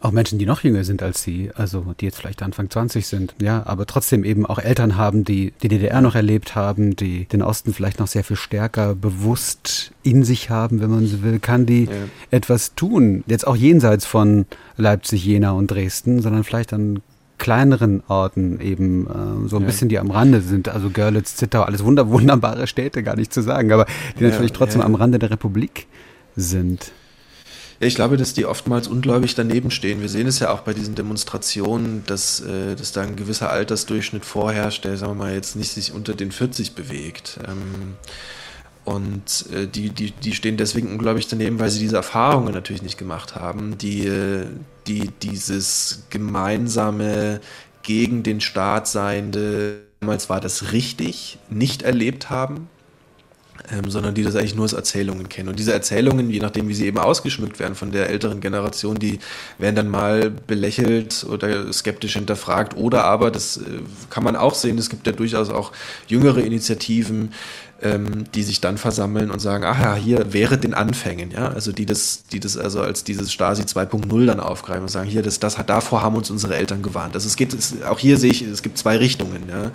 auch 0.00 0.12
Menschen, 0.12 0.38
die 0.38 0.46
noch 0.46 0.62
jünger 0.62 0.84
sind 0.84 1.02
als 1.02 1.22
sie, 1.22 1.50
also 1.54 1.94
die 2.00 2.06
jetzt 2.06 2.18
vielleicht 2.18 2.42
Anfang 2.42 2.70
20 2.70 3.06
sind, 3.06 3.34
ja, 3.40 3.64
aber 3.66 3.86
trotzdem 3.86 4.24
eben 4.24 4.46
auch 4.46 4.58
Eltern 4.58 4.96
haben, 4.96 5.24
die 5.24 5.52
die 5.62 5.68
DDR 5.68 6.00
noch 6.00 6.14
erlebt 6.14 6.54
haben, 6.54 6.96
die 6.96 7.26
den 7.26 7.42
Osten 7.42 7.74
vielleicht 7.74 8.00
noch 8.00 8.06
sehr 8.06 8.24
viel 8.24 8.36
stärker 8.36 8.94
bewusst 8.94 9.92
in 10.02 10.24
sich 10.24 10.48
haben, 10.48 10.80
wenn 10.80 10.90
man 10.90 11.06
so 11.06 11.22
will, 11.22 11.38
kann 11.38 11.66
die 11.66 11.84
ja. 11.84 11.92
etwas 12.30 12.74
tun, 12.74 13.24
jetzt 13.26 13.46
auch 13.46 13.56
jenseits 13.56 14.06
von 14.06 14.46
Leipzig, 14.76 15.24
Jena 15.24 15.52
und 15.52 15.70
Dresden, 15.70 16.22
sondern 16.22 16.44
vielleicht 16.44 16.72
an 16.72 17.00
kleineren 17.36 18.02
Orten 18.06 18.60
eben 18.60 19.06
äh, 19.06 19.48
so 19.48 19.56
ein 19.56 19.62
ja. 19.62 19.66
bisschen, 19.66 19.88
die 19.88 19.98
am 19.98 20.10
Rande 20.10 20.40
sind, 20.40 20.68
also 20.68 20.90
Görlitz, 20.90 21.36
Zittau, 21.36 21.62
alles 21.62 21.82
wunder 21.84 22.08
wunderbare 22.10 22.66
Städte, 22.66 23.02
gar 23.02 23.16
nicht 23.16 23.32
zu 23.32 23.42
sagen, 23.42 23.72
aber 23.72 23.86
die 24.18 24.24
ja, 24.24 24.30
natürlich 24.30 24.52
trotzdem 24.52 24.82
am 24.82 24.94
Rande 24.94 25.18
der 25.18 25.30
Republik 25.30 25.86
sind. 26.36 26.92
Ich 27.82 27.94
glaube, 27.94 28.18
dass 28.18 28.34
die 28.34 28.44
oftmals 28.44 28.88
ungläubig 28.88 29.34
daneben 29.34 29.70
stehen. 29.70 30.02
Wir 30.02 30.10
sehen 30.10 30.26
es 30.26 30.38
ja 30.38 30.52
auch 30.52 30.60
bei 30.60 30.74
diesen 30.74 30.94
Demonstrationen, 30.96 32.04
dass, 32.06 32.40
äh, 32.40 32.76
dass 32.76 32.92
da 32.92 33.00
ein 33.00 33.16
gewisser 33.16 33.48
Altersdurchschnitt 33.48 34.26
vorherrscht, 34.26 34.84
der, 34.84 34.98
sagen 34.98 35.12
wir 35.12 35.24
mal, 35.24 35.32
jetzt 35.32 35.56
nicht 35.56 35.72
sich 35.72 35.94
unter 35.94 36.12
den 36.12 36.30
40 36.30 36.74
bewegt. 36.74 37.40
Ähm, 37.48 37.96
und 38.84 39.46
äh, 39.50 39.66
die, 39.66 39.88
die, 39.88 40.10
die 40.10 40.34
stehen 40.34 40.58
deswegen 40.58 40.92
unglaublich 40.92 41.26
daneben, 41.28 41.58
weil 41.58 41.70
sie 41.70 41.78
diese 41.78 41.96
Erfahrungen 41.96 42.52
natürlich 42.52 42.82
nicht 42.82 42.98
gemacht 42.98 43.34
haben, 43.34 43.78
die, 43.78 44.06
äh, 44.06 44.44
die 44.86 45.08
dieses 45.22 46.04
gemeinsame 46.10 47.40
gegen 47.82 48.22
den 48.22 48.42
Staat 48.42 48.88
seiende, 48.88 49.84
damals 50.00 50.28
war 50.28 50.42
das 50.42 50.72
richtig, 50.72 51.38
nicht 51.48 51.80
erlebt 51.80 52.28
haben 52.28 52.68
ähm, 53.70 53.90
sondern 53.90 54.14
die 54.14 54.22
das 54.22 54.36
eigentlich 54.36 54.54
nur 54.54 54.64
als 54.64 54.72
Erzählungen 54.72 55.28
kennen. 55.28 55.48
Und 55.48 55.58
diese 55.58 55.72
Erzählungen, 55.72 56.30
je 56.30 56.40
nachdem, 56.40 56.68
wie 56.68 56.74
sie 56.74 56.86
eben 56.86 56.98
ausgeschmückt 56.98 57.58
werden 57.58 57.74
von 57.74 57.92
der 57.92 58.08
älteren 58.08 58.40
Generation, 58.40 58.98
die 58.98 59.18
werden 59.58 59.76
dann 59.76 59.88
mal 59.88 60.30
belächelt 60.30 61.24
oder 61.28 61.72
skeptisch 61.72 62.14
hinterfragt. 62.14 62.76
Oder 62.76 63.04
aber, 63.04 63.30
das 63.30 63.58
äh, 63.58 63.60
kann 64.08 64.24
man 64.24 64.36
auch 64.36 64.54
sehen, 64.54 64.78
es 64.78 64.88
gibt 64.88 65.06
ja 65.06 65.12
durchaus 65.12 65.50
auch 65.50 65.72
jüngere 66.06 66.40
Initiativen, 66.40 67.32
ähm, 67.82 68.24
die 68.34 68.42
sich 68.42 68.60
dann 68.60 68.78
versammeln 68.78 69.30
und 69.30 69.40
sagen, 69.40 69.64
ach 69.64 69.80
ja, 69.80 69.94
hier 69.94 70.32
wäre 70.32 70.58
den 70.58 70.74
Anfängen, 70.74 71.30
ja, 71.30 71.48
also 71.48 71.72
die 71.72 71.86
das, 71.86 72.24
die 72.30 72.40
das 72.40 72.56
also 72.56 72.82
als 72.82 73.04
dieses 73.04 73.32
Stasi 73.32 73.62
2.0 73.62 74.26
dann 74.26 74.40
aufgreifen 74.40 74.82
und 74.82 74.88
sagen, 74.88 75.08
hier, 75.08 75.22
das, 75.22 75.40
das 75.40 75.58
hat, 75.58 75.70
davor 75.70 76.02
haben 76.02 76.14
uns 76.14 76.30
unsere 76.30 76.56
Eltern 76.56 76.82
gewarnt. 76.82 77.14
Also 77.14 77.26
es 77.26 77.36
geht, 77.36 77.54
es, 77.54 77.82
auch 77.82 77.98
hier 77.98 78.18
sehe 78.18 78.30
ich, 78.30 78.42
es 78.42 78.62
gibt 78.62 78.78
zwei 78.78 78.96
Richtungen, 78.96 79.44
ja. 79.48 79.70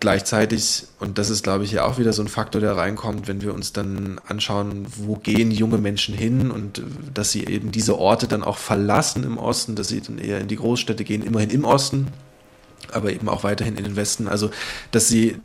Gleichzeitig, 0.00 0.86
und 0.98 1.18
das 1.18 1.28
ist, 1.28 1.42
glaube 1.42 1.64
ich, 1.64 1.72
ja 1.72 1.84
auch 1.84 1.98
wieder 1.98 2.14
so 2.14 2.22
ein 2.22 2.28
Faktor, 2.28 2.62
der 2.62 2.74
reinkommt, 2.74 3.28
wenn 3.28 3.42
wir 3.42 3.52
uns 3.52 3.74
dann 3.74 4.18
anschauen, 4.26 4.86
wo 4.96 5.16
gehen 5.16 5.50
junge 5.50 5.76
Menschen 5.76 6.14
hin 6.14 6.50
und 6.50 6.82
dass 7.12 7.32
sie 7.32 7.44
eben 7.44 7.70
diese 7.70 7.98
Orte 7.98 8.26
dann 8.26 8.42
auch 8.42 8.56
verlassen 8.56 9.24
im 9.24 9.36
Osten, 9.36 9.76
dass 9.76 9.88
sie 9.88 10.00
dann 10.00 10.16
eher 10.16 10.40
in 10.40 10.48
die 10.48 10.56
Großstädte 10.56 11.04
gehen, 11.04 11.22
immerhin 11.22 11.50
im 11.50 11.66
Osten, 11.66 12.06
aber 12.92 13.12
eben 13.12 13.28
auch 13.28 13.44
weiterhin 13.44 13.76
in 13.76 13.84
den 13.84 13.94
Westen. 13.94 14.26
Also, 14.26 14.50
dass 14.90 15.08
sie 15.08 15.36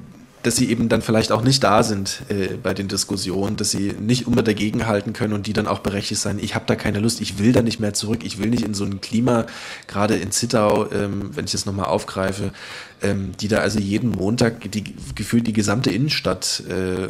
dass 0.45 0.55
sie 0.55 0.69
eben 0.69 0.89
dann 0.89 1.01
vielleicht 1.01 1.31
auch 1.31 1.41
nicht 1.41 1.63
da 1.63 1.81
sind 1.81 2.21
äh, 2.29 2.55
bei 2.62 2.75
den 2.75 2.88
Diskussionen, 2.88 3.55
dass 3.55 3.71
sie 3.71 3.93
nicht 3.99 4.27
immer 4.27 4.43
dagegen 4.43 4.86
halten 4.86 5.13
können 5.13 5.34
und 5.34 5.47
die 5.47 5.53
dann 5.53 5.65
auch 5.65 5.79
berechtigt 5.79 6.21
sein, 6.21 6.38
ich 6.39 6.53
habe 6.53 6.65
da 6.67 6.75
keine 6.75 6.99
Lust, 6.99 7.19
ich 7.19 7.39
will 7.39 7.51
da 7.51 7.63
nicht 7.63 7.79
mehr 7.79 7.93
zurück, 7.93 8.19
ich 8.23 8.38
will 8.38 8.49
nicht 8.49 8.63
in 8.63 8.75
so 8.75 8.86
ein 8.86 9.01
Klima, 9.01 9.47
gerade 9.88 10.15
in 10.15 10.31
Zittau, 10.31 10.91
ähm, 10.91 11.31
wenn 11.34 11.45
ich 11.45 11.51
das 11.51 11.65
nochmal 11.65 11.88
aufgreife, 11.88 12.51
ähm, 13.01 13.31
die 13.39 13.47
da 13.47 13.58
also 13.58 13.79
jeden 13.79 14.12
Montag 14.12 14.71
die, 14.71 14.84
gefühlt 15.15 15.47
die 15.47 15.53
gesamte 15.53 15.89
Innenstadt 15.89 16.63
äh, 16.69 17.10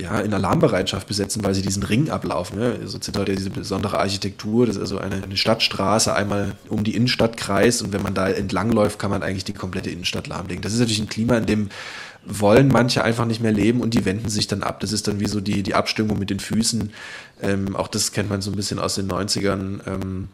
ja, 0.00 0.20
in 0.20 0.32
Alarmbereitschaft 0.32 1.06
besetzen, 1.06 1.44
weil 1.44 1.54
sie 1.54 1.62
diesen 1.62 1.82
Ring 1.82 2.10
ablaufen. 2.10 2.58
Ne? 2.58 2.76
Also 2.80 2.98
Zittau 2.98 3.20
hat 3.20 3.28
ja 3.28 3.34
diese 3.34 3.50
besondere 3.50 3.98
Architektur, 3.98 4.66
das 4.66 4.76
ist 4.76 4.82
also 4.82 4.98
eine, 4.98 5.22
eine 5.22 5.36
Stadtstraße 5.36 6.14
einmal 6.14 6.56
um 6.68 6.84
die 6.84 6.94
Innenstadt 6.94 7.36
kreist 7.36 7.82
und 7.82 7.92
wenn 7.92 8.02
man 8.02 8.14
da 8.14 8.28
entlangläuft, 8.28 8.98
kann 8.98 9.10
man 9.10 9.22
eigentlich 9.22 9.44
die 9.44 9.52
komplette 9.52 9.90
Innenstadt 9.90 10.26
lahmlegen. 10.26 10.62
Das 10.62 10.72
ist 10.72 10.78
natürlich 10.80 11.00
ein 11.00 11.08
Klima, 11.08 11.36
in 11.36 11.46
dem 11.46 11.68
wollen 12.24 12.68
manche 12.68 13.02
einfach 13.02 13.24
nicht 13.24 13.40
mehr 13.40 13.52
leben 13.52 13.80
und 13.80 13.94
die 13.94 14.04
wenden 14.04 14.28
sich 14.28 14.46
dann 14.46 14.62
ab. 14.62 14.80
Das 14.80 14.92
ist 14.92 15.08
dann 15.08 15.20
wie 15.20 15.26
so 15.26 15.40
die, 15.40 15.62
die 15.62 15.74
Abstimmung 15.74 16.18
mit 16.18 16.30
den 16.30 16.40
Füßen. 16.40 16.92
Ähm, 17.42 17.76
auch 17.76 17.88
das 17.88 18.12
kennt 18.12 18.30
man 18.30 18.42
so 18.42 18.50
ein 18.50 18.56
bisschen 18.56 18.78
aus 18.78 18.94
den 18.94 19.10
90ern. 19.10 19.80
Ähm, 19.86 20.28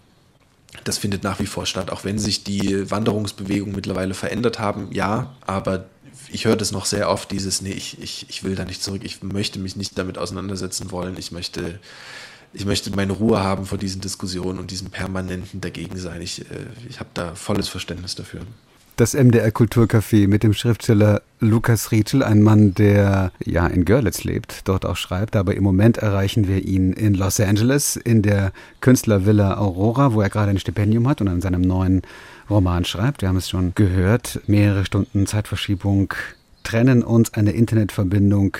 das 0.85 0.99
findet 0.99 1.23
nach 1.23 1.39
wie 1.39 1.47
vor 1.47 1.65
statt, 1.65 1.91
auch 1.91 2.05
wenn 2.05 2.19
sich 2.19 2.45
die 2.45 2.91
Wanderungsbewegungen 2.91 3.75
mittlerweile 3.75 4.15
verändert 4.15 4.59
haben. 4.59 4.89
Ja, 4.93 5.35
aber 5.47 5.87
ich 6.31 6.45
höre 6.45 6.57
das 6.57 6.73
noch 6.73 6.87
sehr 6.87 7.09
oft, 7.09 7.31
dieses, 7.31 7.63
nee, 7.63 7.73
ich, 7.73 8.01
ich, 8.03 8.27
ich 8.29 8.43
will 8.43 8.57
da 8.57 8.65
nicht 8.65 8.83
zurück, 8.83 9.03
ich 9.05 9.23
möchte 9.23 9.59
mich 9.59 9.77
nicht 9.77 9.97
damit 9.97 10.19
auseinandersetzen 10.19 10.91
wollen, 10.91 11.17
ich 11.19 11.31
möchte, 11.31 11.79
ich 12.53 12.67
möchte 12.67 12.91
meine 12.91 13.13
Ruhe 13.13 13.41
haben 13.41 13.65
vor 13.65 13.79
diesen 13.79 14.01
Diskussionen 14.01 14.59
und 14.59 14.71
diesem 14.71 14.91
permanenten 14.91 15.61
Dagegensein. 15.61 16.21
Ich, 16.21 16.43
äh, 16.43 16.67
ich 16.89 16.99
habe 16.99 17.11
da 17.15 17.35
volles 17.35 17.69
Verständnis 17.69 18.17
dafür 18.17 18.43
das 18.97 19.13
MDR 19.13 19.51
Kulturcafé 19.51 20.27
mit 20.27 20.43
dem 20.43 20.55
Schriftsteller 20.55 21.21
Lukas 21.39 21.93
Rietschel, 21.93 22.23
ein 22.23 22.43
Mann, 22.43 22.73
der 22.75 23.31
ja 23.45 23.67
in 23.67 23.85
Görlitz 23.85 24.25
lebt, 24.25 24.67
dort 24.67 24.87
auch 24.87 24.97
schreibt, 24.97 25.37
aber 25.37 25.55
im 25.55 25.63
Moment 25.63 25.99
erreichen 25.99 26.49
wir 26.49 26.65
ihn 26.65 26.95
in 26.95 27.13
Los 27.13 27.39
Angeles 27.39 27.97
in 27.97 28.23
der 28.23 28.53
Künstlervilla 28.81 29.59
Aurora, 29.59 30.15
wo 30.15 30.23
er 30.23 30.31
gerade 30.31 30.51
ein 30.51 30.59
Stipendium 30.59 31.07
hat 31.09 31.21
und 31.21 31.29
an 31.29 31.43
seinem 31.43 31.61
neuen 31.61 32.03
Roman 32.49 32.87
schreibt. 32.87 33.21
Wir 33.21 33.29
haben 33.29 33.37
es 33.37 33.51
schon 33.51 33.73
gehört, 33.75 34.41
mehrere 34.47 34.87
Stunden 34.87 35.27
Zeitverschiebung 35.27 36.15
trennen 36.63 37.03
uns 37.03 37.35
eine 37.35 37.53
Internetverbindung 37.53 38.57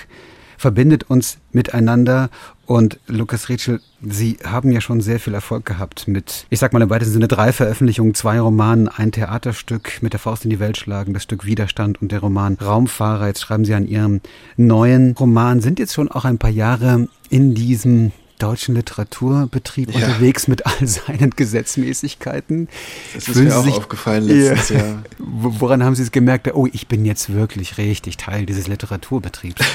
verbindet 0.57 1.03
uns 1.09 1.37
miteinander. 1.51 2.29
Und 2.67 2.99
Lukas 3.07 3.47
Rätschel, 3.47 3.79
Sie 4.01 4.37
haben 4.43 4.73
ja 4.73 4.81
schon 4.81 4.99
sehr 4.99 5.21
viel 5.21 5.33
Erfolg 5.33 5.63
gehabt 5.65 6.09
mit, 6.09 6.45
ich 6.49 6.59
sag 6.59 6.73
mal 6.73 6.81
im 6.81 6.89
weitesten 6.89 7.13
Sinne, 7.13 7.29
drei 7.29 7.53
Veröffentlichungen, 7.53 8.13
zwei 8.13 8.41
Romanen, 8.41 8.89
ein 8.89 9.13
Theaterstück 9.13 9.99
mit 10.01 10.11
der 10.11 10.19
Faust 10.19 10.43
in 10.43 10.49
die 10.49 10.59
Welt 10.59 10.75
schlagen, 10.75 11.13
das 11.13 11.23
Stück 11.23 11.45
Widerstand 11.45 12.01
und 12.01 12.11
der 12.11 12.19
Roman 12.19 12.55
Raumfahrer. 12.55 13.27
Jetzt 13.27 13.41
schreiben 13.41 13.63
Sie 13.63 13.73
an 13.73 13.87
Ihrem 13.87 14.19
neuen 14.57 15.13
Roman, 15.13 15.61
sind 15.61 15.79
jetzt 15.79 15.93
schon 15.93 16.11
auch 16.11 16.25
ein 16.25 16.39
paar 16.39 16.49
Jahre 16.49 17.07
in 17.29 17.55
diesem 17.55 18.11
deutschen 18.37 18.75
Literaturbetrieb 18.75 19.89
ja. 19.89 20.05
unterwegs 20.05 20.49
mit 20.49 20.65
all 20.65 20.85
seinen 20.85 21.29
Gesetzmäßigkeiten. 21.29 22.67
Das 23.13 23.29
ist 23.29 23.33
Fühlen 23.33 23.47
mir 23.47 23.55
auch 23.55 23.77
aufgefallen 23.77 24.27
letztes 24.27 24.69
ja. 24.69 24.77
Jahr. 24.77 25.03
Woran 25.19 25.85
haben 25.85 25.95
Sie 25.95 26.03
es 26.03 26.11
gemerkt? 26.11 26.53
Oh, 26.53 26.67
ich 26.69 26.87
bin 26.89 27.05
jetzt 27.05 27.33
wirklich 27.33 27.77
richtig 27.77 28.17
Teil 28.17 28.45
dieses 28.45 28.67
Literaturbetriebs. 28.67 29.61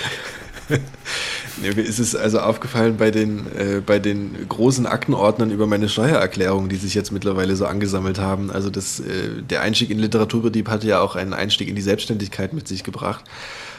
Mir 1.61 1.77
ist 1.79 1.99
es 1.99 2.17
also 2.17 2.41
aufgefallen 2.41 2.97
bei 2.97 3.11
den, 3.11 3.47
äh, 3.57 3.83
bei 3.85 3.99
den 3.99 4.49
großen 4.49 4.87
Aktenordnern 4.87 5.51
über 5.51 5.67
meine 5.67 5.89
Steuererklärung, 5.89 6.69
die 6.69 6.77
sich 6.77 6.95
jetzt 6.95 7.13
mittlerweile 7.13 7.57
so 7.57 7.67
angesammelt 7.67 8.19
haben. 8.19 8.51
Also 8.51 8.71
das, 8.71 9.01
äh, 9.01 9.43
der 9.49 9.61
Einstieg 9.63 9.91
in 9.91 9.99
Literaturbetrieb 9.99 10.69
hatte 10.69 10.87
ja 10.87 11.01
auch 11.01 11.17
einen 11.17 11.35
Einstieg 11.35 11.69
in 11.69 11.77
die 11.77 11.83
Selbstständigkeit 11.83 12.53
mit 12.53 12.69
sich 12.69 12.85
gebracht. 12.85 13.25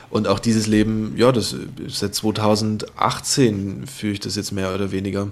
Und 0.10 0.28
auch 0.28 0.40
dieses 0.40 0.68
Leben, 0.68 1.16
ja, 1.18 1.32
das 1.32 1.56
seit 1.88 2.14
2018 2.14 3.88
führe 3.88 4.14
ich 4.14 4.20
das 4.20 4.36
jetzt 4.36 4.52
mehr 4.52 4.74
oder 4.74 4.92
weniger 4.92 5.30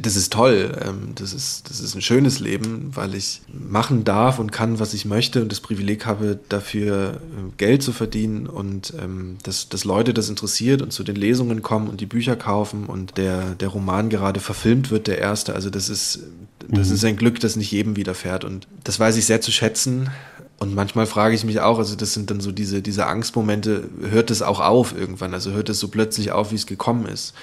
das 0.00 0.16
ist 0.16 0.32
toll. 0.32 0.76
Ähm, 0.84 1.12
das 1.14 1.32
ist, 1.32 1.68
das 1.68 1.80
ist 1.80 1.94
ein 1.94 2.02
schönes 2.02 2.40
Leben, 2.40 2.90
weil 2.94 3.14
ich 3.14 3.40
machen 3.52 4.04
darf 4.04 4.38
und 4.38 4.52
kann, 4.52 4.78
was 4.78 4.94
ich 4.94 5.04
möchte 5.04 5.42
und 5.42 5.52
das 5.52 5.60
Privileg 5.60 6.06
habe, 6.06 6.38
dafür 6.48 7.20
äh, 7.20 7.56
Geld 7.56 7.82
zu 7.82 7.92
verdienen 7.92 8.46
und 8.46 8.92
ähm, 9.00 9.38
dass, 9.42 9.68
dass 9.68 9.84
Leute 9.84 10.14
das 10.14 10.28
interessiert 10.28 10.82
und 10.82 10.92
zu 10.92 11.04
den 11.04 11.16
Lesungen 11.16 11.62
kommen 11.62 11.88
und 11.88 12.00
die 12.00 12.06
Bücher 12.06 12.36
kaufen 12.36 12.86
und 12.86 13.16
der, 13.16 13.54
der 13.54 13.68
Roman 13.68 14.10
gerade 14.10 14.40
verfilmt 14.40 14.90
wird, 14.90 15.06
der 15.06 15.18
erste. 15.18 15.54
Also 15.54 15.70
das 15.70 15.88
ist, 15.88 16.20
das 16.68 16.88
mhm. 16.88 16.94
ist 16.94 17.04
ein 17.04 17.16
Glück, 17.16 17.40
das 17.40 17.56
nicht 17.56 17.70
jedem 17.70 17.96
widerfährt 17.96 18.44
und 18.44 18.66
das 18.84 18.98
weiß 18.98 19.16
ich 19.16 19.26
sehr 19.26 19.40
zu 19.40 19.52
schätzen. 19.52 20.10
Und 20.58 20.74
manchmal 20.74 21.06
frage 21.06 21.36
ich 21.36 21.44
mich 21.44 21.60
auch, 21.60 21.78
also 21.78 21.94
das 21.94 22.14
sind 22.14 22.30
dann 22.30 22.40
so 22.40 22.50
diese, 22.50 22.82
diese 22.82 23.06
Angstmomente, 23.06 23.88
hört 24.10 24.30
es 24.30 24.42
auch 24.42 24.58
auf 24.58 24.96
irgendwann? 24.96 25.32
Also 25.32 25.52
hört 25.52 25.68
es 25.68 25.78
so 25.78 25.88
plötzlich 25.88 26.32
auf, 26.32 26.50
wie 26.50 26.56
es 26.56 26.66
gekommen 26.66 27.06
ist? 27.06 27.34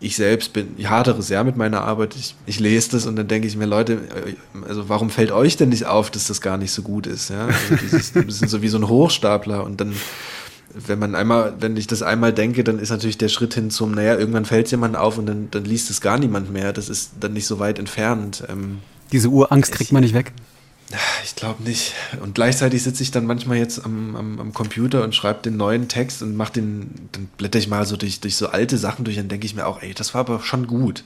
ich 0.00 0.16
selbst 0.16 0.52
bin, 0.52 0.68
ich 0.76 0.88
hadere 0.88 1.22
sehr 1.22 1.44
mit 1.44 1.56
meiner 1.56 1.82
Arbeit. 1.82 2.14
Ich, 2.16 2.34
ich 2.46 2.60
lese 2.60 2.90
das 2.92 3.06
und 3.06 3.16
dann 3.16 3.28
denke 3.28 3.48
ich 3.48 3.56
mir, 3.56 3.66
Leute, 3.66 4.00
also 4.68 4.88
warum 4.88 5.10
fällt 5.10 5.32
euch 5.32 5.56
denn 5.56 5.70
nicht 5.70 5.86
auf, 5.86 6.10
dass 6.10 6.26
das 6.26 6.40
gar 6.40 6.58
nicht 6.58 6.72
so 6.72 6.82
gut 6.82 7.06
ist? 7.06 7.30
Ja? 7.30 7.46
Also 7.46 7.76
dieses, 7.82 8.12
das 8.12 8.38
sind 8.38 8.50
so 8.50 8.62
wie 8.62 8.68
so 8.68 8.78
ein 8.78 8.88
Hochstapler 8.88 9.64
und 9.64 9.80
dann 9.80 9.94
wenn 10.76 10.98
man 10.98 11.14
einmal, 11.14 11.54
wenn 11.60 11.76
ich 11.76 11.86
das 11.86 12.02
einmal 12.02 12.32
denke, 12.32 12.64
dann 12.64 12.80
ist 12.80 12.90
natürlich 12.90 13.16
der 13.16 13.28
Schritt 13.28 13.54
hin 13.54 13.70
zum, 13.70 13.92
naja, 13.92 14.18
irgendwann 14.18 14.44
fällt 14.44 14.68
jemand 14.72 14.96
auf 14.96 15.18
und 15.18 15.26
dann, 15.26 15.48
dann 15.52 15.64
liest 15.64 15.88
es 15.88 16.00
gar 16.00 16.18
niemand 16.18 16.52
mehr. 16.52 16.72
Das 16.72 16.88
ist 16.88 17.12
dann 17.20 17.32
nicht 17.32 17.46
so 17.46 17.60
weit 17.60 17.78
entfernt. 17.78 18.42
Ähm, 18.48 18.78
Diese 19.12 19.28
Urangst 19.28 19.70
kriegt 19.70 19.92
man 19.92 20.02
nicht 20.02 20.14
weg? 20.14 20.32
Ich 21.24 21.36
glaube 21.36 21.62
nicht. 21.62 21.94
Und 22.20 22.34
gleichzeitig 22.34 22.82
sitze 22.82 23.02
ich 23.02 23.10
dann 23.10 23.26
manchmal 23.26 23.56
jetzt 23.56 23.84
am, 23.84 24.16
am, 24.16 24.40
am 24.40 24.54
Computer 24.54 25.02
und 25.02 25.14
schreibe 25.14 25.42
den 25.42 25.56
neuen 25.56 25.88
Text 25.88 26.22
und 26.22 26.36
mach 26.36 26.50
den, 26.50 27.08
dann 27.12 27.28
blätter 27.36 27.58
ich 27.58 27.68
mal 27.68 27.86
so 27.86 27.96
durch, 27.96 28.20
durch 28.20 28.36
so 28.36 28.48
alte 28.48 28.78
Sachen 28.78 29.04
durch, 29.04 29.16
dann 29.16 29.28
denke 29.28 29.46
ich 29.46 29.54
mir 29.54 29.66
auch, 29.66 29.82
ey, 29.82 29.94
das 29.94 30.14
war 30.14 30.20
aber 30.20 30.40
schon 30.40 30.66
gut. 30.66 31.04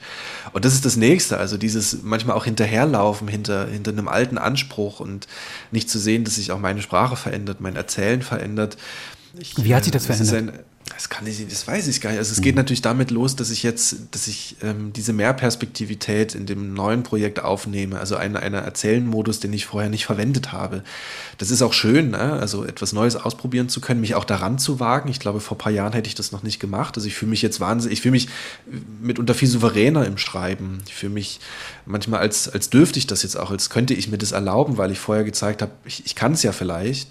Und 0.52 0.64
das 0.64 0.74
ist 0.74 0.84
das 0.84 0.96
Nächste, 0.96 1.38
also 1.38 1.56
dieses 1.56 2.02
manchmal 2.02 2.36
auch 2.36 2.44
hinterherlaufen 2.44 3.28
hinter, 3.28 3.66
hinter 3.66 3.92
einem 3.92 4.08
alten 4.08 4.38
Anspruch 4.38 5.00
und 5.00 5.26
nicht 5.70 5.88
zu 5.90 5.98
sehen, 5.98 6.24
dass 6.24 6.36
sich 6.36 6.52
auch 6.52 6.58
meine 6.58 6.82
Sprache 6.82 7.16
verändert, 7.16 7.60
mein 7.60 7.76
Erzählen 7.76 8.22
verändert. 8.22 8.76
Ich, 9.38 9.62
Wie 9.62 9.74
hat 9.74 9.84
sich 9.84 9.92
das 9.92 10.06
verändert? 10.06 10.64
Das 10.94 11.08
kann 11.08 11.26
ich, 11.26 11.46
das 11.46 11.66
weiß 11.66 11.86
ich 11.88 12.00
gar 12.00 12.10
nicht. 12.10 12.18
Also 12.18 12.32
es 12.32 12.40
geht 12.40 12.54
mhm. 12.54 12.60
natürlich 12.60 12.82
damit 12.82 13.10
los, 13.10 13.36
dass 13.36 13.50
ich 13.50 13.62
jetzt, 13.62 13.96
dass 14.10 14.26
ich 14.26 14.56
ähm, 14.62 14.92
diese 14.92 15.12
Mehrperspektivität 15.12 16.34
in 16.34 16.46
dem 16.46 16.72
neuen 16.72 17.02
Projekt 17.02 17.40
aufnehme, 17.40 17.98
also 17.98 18.16
einen, 18.16 18.36
einen 18.36 18.54
Erzählen-Modus, 18.54 19.40
den 19.40 19.52
ich 19.52 19.66
vorher 19.66 19.90
nicht 19.90 20.06
verwendet 20.06 20.52
habe. 20.52 20.82
Das 21.36 21.50
ist 21.50 21.62
auch 21.62 21.72
schön, 21.72 22.10
ne? 22.10 22.34
also 22.34 22.64
etwas 22.64 22.92
Neues 22.92 23.16
ausprobieren 23.16 23.68
zu 23.68 23.80
können, 23.80 24.00
mich 24.00 24.14
auch 24.14 24.24
daran 24.24 24.58
zu 24.58 24.80
wagen. 24.80 25.08
Ich 25.08 25.20
glaube, 25.20 25.40
vor 25.40 25.56
ein 25.56 25.60
paar 25.60 25.72
Jahren 25.72 25.92
hätte 25.92 26.08
ich 26.08 26.14
das 26.14 26.32
noch 26.32 26.42
nicht 26.42 26.58
gemacht. 26.58 26.96
Also 26.96 27.06
ich 27.06 27.14
fühle 27.14 27.30
mich 27.30 27.42
jetzt 27.42 27.60
wahnsinnig, 27.60 27.98
ich 27.98 28.02
fühle 28.02 28.12
mich 28.12 28.28
mitunter 29.00 29.34
viel 29.34 29.48
souveräner 29.48 30.06
im 30.06 30.18
Schreiben. 30.18 30.82
Ich 30.86 30.94
fühle 30.94 31.12
mich 31.12 31.40
manchmal 31.86 32.20
als, 32.20 32.48
als 32.48 32.70
dürfte 32.70 32.98
ich 32.98 33.06
das 33.06 33.22
jetzt 33.22 33.36
auch, 33.36 33.50
als 33.50 33.70
könnte 33.70 33.94
ich 33.94 34.08
mir 34.08 34.18
das 34.18 34.32
erlauben, 34.32 34.78
weil 34.78 34.90
ich 34.90 34.98
vorher 34.98 35.24
gezeigt 35.24 35.62
habe, 35.62 35.72
ich, 35.84 36.06
ich 36.06 36.14
kann 36.14 36.32
es 36.32 36.42
ja 36.42 36.52
vielleicht. 36.52 37.10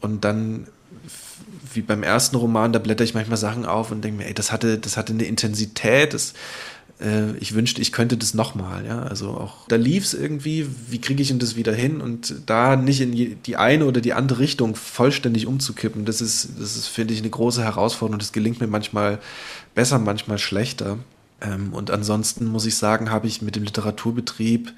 Und 0.00 0.24
dann 0.24 0.66
wie 1.74 1.82
beim 1.82 2.02
ersten 2.02 2.36
Roman, 2.36 2.72
da 2.72 2.78
blätter 2.78 3.04
ich 3.04 3.14
manchmal 3.14 3.38
Sachen 3.38 3.66
auf 3.66 3.90
und 3.90 4.02
denke 4.02 4.18
mir, 4.18 4.26
ey, 4.26 4.34
das 4.34 4.52
hatte, 4.52 4.78
das 4.78 4.96
hatte 4.96 5.12
eine 5.12 5.24
Intensität, 5.24 6.14
das, 6.14 6.34
äh, 7.00 7.36
ich 7.38 7.54
wünschte, 7.54 7.80
ich 7.80 7.92
könnte 7.92 8.16
das 8.16 8.34
nochmal, 8.34 8.84
ja. 8.86 9.02
Also 9.02 9.30
auch 9.30 9.66
da 9.68 9.76
lief 9.76 10.04
es 10.04 10.14
irgendwie, 10.14 10.66
wie 10.88 11.00
kriege 11.00 11.22
ich 11.22 11.28
denn 11.28 11.38
das 11.38 11.56
wieder 11.56 11.72
hin 11.74 12.00
und 12.00 12.34
da 12.46 12.76
nicht 12.76 13.00
in 13.00 13.42
die 13.42 13.56
eine 13.56 13.86
oder 13.86 14.00
die 14.00 14.12
andere 14.12 14.40
Richtung 14.40 14.74
vollständig 14.74 15.46
umzukippen, 15.46 16.04
das 16.04 16.20
ist, 16.20 16.50
das 16.58 16.76
ist, 16.76 16.86
finde 16.88 17.14
ich, 17.14 17.20
eine 17.20 17.30
große 17.30 17.62
Herausforderung. 17.62 18.18
Das 18.18 18.32
gelingt 18.32 18.60
mir 18.60 18.66
manchmal 18.66 19.18
besser, 19.74 19.98
manchmal 19.98 20.38
schlechter. 20.38 20.98
Ähm, 21.40 21.72
und 21.72 21.90
ansonsten 21.90 22.46
muss 22.46 22.66
ich 22.66 22.76
sagen, 22.76 23.10
habe 23.10 23.26
ich 23.26 23.42
mit 23.42 23.56
dem 23.56 23.64
Literaturbetrieb 23.64 24.72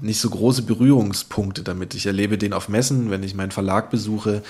nicht 0.00 0.20
so 0.20 0.30
große 0.30 0.62
Berührungspunkte 0.62 1.62
damit. 1.62 1.94
Ich 1.94 2.06
erlebe 2.06 2.38
den 2.38 2.52
auf 2.52 2.68
Messen, 2.68 3.10
wenn 3.10 3.22
ich 3.22 3.34
meinen 3.34 3.50
Verlag 3.50 3.90
besuche. 3.90 4.42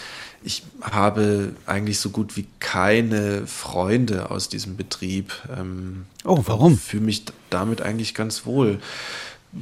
Ich 0.44 0.62
habe 0.80 1.52
eigentlich 1.66 1.98
so 1.98 2.10
gut 2.10 2.36
wie 2.36 2.46
keine 2.60 3.46
Freunde 3.46 4.30
aus 4.30 4.48
diesem 4.48 4.76
Betrieb. 4.76 5.32
Ähm, 5.56 6.06
oh, 6.24 6.42
warum? 6.46 6.74
Ich 6.74 6.80
fühle 6.80 7.04
mich 7.04 7.24
damit 7.50 7.80
eigentlich 7.80 8.14
ganz 8.14 8.44
wohl. 8.46 8.78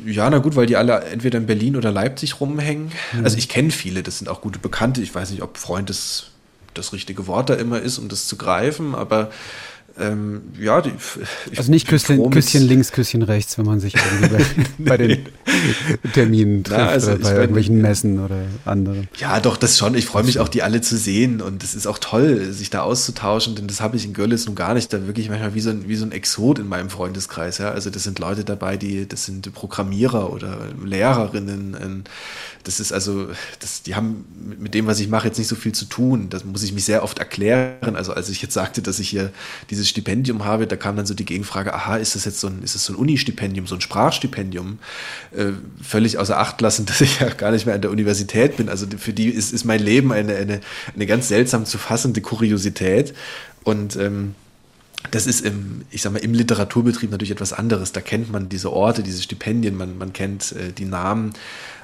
Ja, 0.07 0.31
na 0.31 0.39
gut, 0.39 0.55
weil 0.57 0.67
die 0.67 0.77
alle 0.77 1.01
entweder 1.05 1.39
in 1.39 1.47
Berlin 1.47 1.77
oder 1.77 1.91
Leipzig 1.91 2.41
rumhängen. 2.41 2.93
Mhm. 3.13 3.25
Also 3.25 3.37
ich 3.37 3.49
kenne 3.49 3.71
viele, 3.71 4.03
das 4.03 4.19
sind 4.19 4.29
auch 4.29 4.41
gute 4.41 4.59
Bekannte. 4.59 5.03
Ich 5.03 5.15
weiß 5.15 5.31
nicht, 5.31 5.43
ob 5.43 5.59
Freund 5.59 5.91
das, 5.91 6.27
das 6.75 6.93
richtige 6.93 7.27
Wort 7.27 7.51
da 7.51 7.55
immer 7.55 7.81
ist, 7.81 7.99
um 7.99 8.09
das 8.09 8.29
zu 8.29 8.37
greifen, 8.37 8.95
aber 8.95 9.31
ähm, 10.01 10.43
ja, 10.59 10.81
die, 10.81 10.93
also 11.57 11.71
nicht 11.71 11.87
Küsschen, 11.87 12.31
Küsschen, 12.31 12.63
links, 12.63 12.93
Küsschen 12.93 13.23
rechts, 13.23 13.59
wenn 13.59 13.67
man 13.67 13.81
sich 13.81 13.95
irgendwie 13.95 14.37
bei, 14.37 14.45
bei 14.79 14.97
den 14.97 15.27
Terminen 16.13 16.65
trifft 16.65 16.79
Na, 16.79 16.89
also 16.89 17.13
oder 17.13 17.21
bei 17.21 17.35
irgendwelchen 17.35 17.77
bin, 17.77 17.83
Messen 17.83 18.25
oder 18.25 18.43
anderen. 18.65 19.09
Ja, 19.19 19.41
doch, 19.41 19.57
das 19.57 19.79
schon. 19.79 19.95
Ich 19.95 20.07
freue 20.07 20.25
mich 20.25 20.39
auch, 20.39 20.49
die 20.49 20.63
alle 20.63 20.81
zu 20.81 20.97
sehen 20.97 21.41
und 21.41 21.63
es 21.63 21.75
ist 21.75 21.87
auch 21.87 21.99
toll, 21.99 22.53
sich 22.53 22.71
da 22.71 22.83
auszutauschen, 22.83 23.55
denn 23.55 23.67
das 23.67 23.81
habe 23.81 23.97
ich 23.97 24.05
in 24.05 24.13
Görlitz 24.13 24.47
nun 24.47 24.55
gar 24.55 24.75
nicht. 24.75 24.93
Da 24.93 25.07
wirklich 25.07 25.29
manchmal 25.29 25.55
wie 25.55 25.61
so 25.61 25.71
ein, 25.71 25.89
wie 25.89 25.97
so 25.97 26.05
ein 26.05 26.13
Exot 26.13 26.59
in 26.59 26.69
meinem 26.69 26.91
Freundeskreis. 26.91 27.59
Ja? 27.59 27.71
Also 27.71 27.91
das 27.91 28.03
sind 28.03 28.19
Leute 28.19 28.45
dabei, 28.45 28.77
die, 28.77 29.07
das 29.07 29.27
sind 29.27 29.53
Programmierer 29.53 30.33
oder 30.33 30.59
Lehrerinnen. 30.83 31.77
Ähm, 31.81 32.05
das 32.65 32.81
ist 32.81 32.93
also, 32.93 33.29
das, 33.61 33.83
die 33.83 33.95
haben 33.95 34.25
mit 34.59 34.75
dem, 34.75 34.87
was 34.87 35.01
ich 35.01 35.09
mache, 35.09 35.29
jetzt 35.29 35.39
nicht 35.39 35.49
so 35.49 35.57
viel 35.57 35.73
zu 35.73 35.87
tun. 35.87 36.29
Das 36.29 36.45
muss 36.45 36.63
ich 36.63 36.73
mich 36.73 36.85
sehr 36.85 37.03
oft 37.03 37.19
erklären. 37.19 37.97
Also 37.97 38.13
als 38.13 38.29
ich 38.29 38.43
jetzt 38.43 38.55
sagte, 38.55 38.83
dass 38.83 38.99
ich 38.99 39.09
hier 39.09 39.33
dieses 39.71 39.89
Stipendium 39.91 40.45
habe, 40.45 40.67
da 40.67 40.77
kam 40.77 40.97
dann 40.97 41.07
so 41.07 41.15
die 41.15 41.25
Gegenfrage, 41.25 41.75
aha, 41.75 41.97
ist 41.97 42.15
das 42.15 42.25
jetzt 42.25 42.41
so 42.41 42.47
ein, 42.47 42.63
ist 42.63 42.75
das 42.75 42.85
so 42.85 42.93
ein 42.93 42.97
Uni-Stipendium, 42.97 43.67
so 43.67 43.75
ein 43.75 43.81
Sprachstipendium? 43.81 44.79
Äh, 45.37 45.53
völlig 45.83 46.19
außer 46.19 46.39
Acht 46.39 46.61
lassen, 46.61 46.87
dass 46.87 47.01
ich 47.01 47.21
ja 47.21 47.29
gar 47.29 47.51
nicht 47.51 47.67
mehr 47.67 47.75
an 47.75 47.83
der 47.83 47.91
Universität 47.91 48.57
bin. 48.57 48.69
Also 48.69 48.87
für 48.99 49.13
die 49.13 49.29
ist, 49.29 49.53
ist 49.53 49.65
mein 49.65 49.81
Leben 49.81 50.13
eine, 50.13 50.35
eine, 50.37 50.61
eine 50.95 51.07
ganz 51.07 51.29
seltsam 51.29 51.67
zu 51.67 51.79
fassende 51.79 52.21
Kuriosität. 52.21 53.15
Und 53.65 53.97
ähm, 53.97 54.35
das 55.11 55.27
ist 55.27 55.45
im, 55.45 55.83
ich 55.91 56.03
sag 56.03 56.13
mal, 56.13 56.19
im 56.19 56.35
Literaturbetrieb 56.35 57.11
natürlich 57.11 57.31
etwas 57.31 57.53
anderes. 57.53 57.93
Da 57.93 58.01
kennt 58.01 58.31
man 58.31 58.49
diese 58.49 58.73
Orte, 58.73 59.03
diese 59.03 59.23
Stipendien, 59.23 59.77
man, 59.77 59.99
man 59.99 60.13
kennt 60.13 60.53
äh, 60.53 60.73
die 60.73 60.85
Namen. 60.85 61.33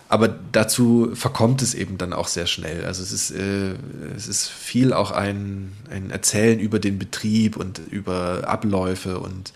Aber 0.09 0.29
dazu 0.53 1.11
verkommt 1.15 1.63
es 1.63 1.75
eben 1.75 1.99
dann 1.99 2.13
auch 2.13 2.29
sehr 2.29 2.47
schnell. 2.47 2.85
Also 2.85 3.03
es 3.03 3.13
ist, 3.13 3.33
äh, 3.33 3.75
es 4.17 4.29
ist 4.29 4.49
viel 4.49 4.93
auch 4.93 5.11
ein, 5.11 5.73
ein 5.91 6.11
Erzählen 6.11 6.61
über 6.61 6.79
den 6.79 6.99
Betrieb 6.99 7.57
und 7.57 7.81
über 7.91 8.45
Abläufe 8.47 9.19
und 9.19 9.53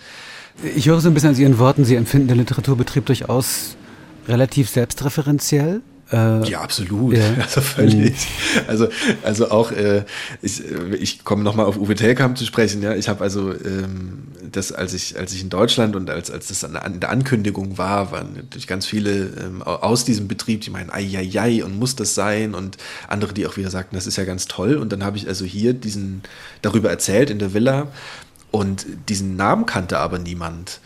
ich 0.62 0.88
höre 0.88 1.01
so 1.01 1.09
ein 1.09 1.14
bisschen 1.14 1.30
aus 1.30 1.38
Ihren 1.38 1.59
Worten, 1.59 1.84
Sie 1.84 1.94
empfinden 1.94 2.28
den 2.28 2.36
Literaturbetrieb 2.36 3.07
durchaus 3.07 3.76
relativ 4.28 4.68
selbstreferenziell. 4.68 5.80
Äh, 6.12 6.48
ja, 6.48 6.61
absolut. 6.61 7.16
Ja. 7.16 7.24
Also 7.40 7.61
völlig. 7.61 8.12
Mhm. 8.12 8.61
Also, 8.66 8.88
also 9.22 9.50
auch, 9.50 9.72
äh, 9.72 10.04
ich, 10.42 10.62
ich 11.00 11.24
komme 11.24 11.42
nochmal 11.44 11.66
auf 11.66 11.76
Uwe 11.76 11.94
Telkamp 11.94 12.36
zu 12.36 12.44
sprechen. 12.44 12.82
Ja, 12.82 12.94
ich 12.94 13.08
habe 13.08 13.22
also 13.22 13.52
ähm, 13.52 14.28
das, 14.50 14.72
als 14.72 14.94
ich, 14.94 15.18
als 15.18 15.32
ich 15.32 15.42
in 15.42 15.50
Deutschland 15.50 15.96
und 15.96 16.11
als, 16.11 16.30
als 16.30 16.48
das 16.48 16.64
an 16.64 17.00
der 17.00 17.11
Ankündigung 17.11 17.78
war, 17.78 18.12
waren 18.12 18.34
natürlich 18.34 18.66
ganz 18.66 18.86
viele 18.86 19.30
ähm, 19.40 19.62
aus 19.62 20.04
diesem 20.04 20.28
Betrieb, 20.28 20.62
die 20.62 20.70
meinen, 20.70 20.90
ai, 20.90 21.08
ai, 21.16 21.40
ai, 21.40 21.64
und 21.64 21.78
muss 21.78 21.96
das 21.96 22.14
sein? 22.14 22.54
Und 22.54 22.76
andere, 23.08 23.32
die 23.32 23.46
auch 23.46 23.56
wieder 23.56 23.70
sagten, 23.70 23.94
das 23.94 24.06
ist 24.06 24.16
ja 24.16 24.24
ganz 24.24 24.46
toll. 24.46 24.76
Und 24.76 24.92
dann 24.92 25.04
habe 25.04 25.16
ich 25.16 25.28
also 25.28 25.44
hier 25.44 25.72
diesen 25.74 26.22
darüber 26.62 26.90
erzählt 26.90 27.30
in 27.30 27.38
der 27.38 27.54
Villa 27.54 27.88
und 28.50 28.86
diesen 29.08 29.36
Namen 29.36 29.66
kannte 29.66 29.98
aber 29.98 30.18
niemand 30.18 30.80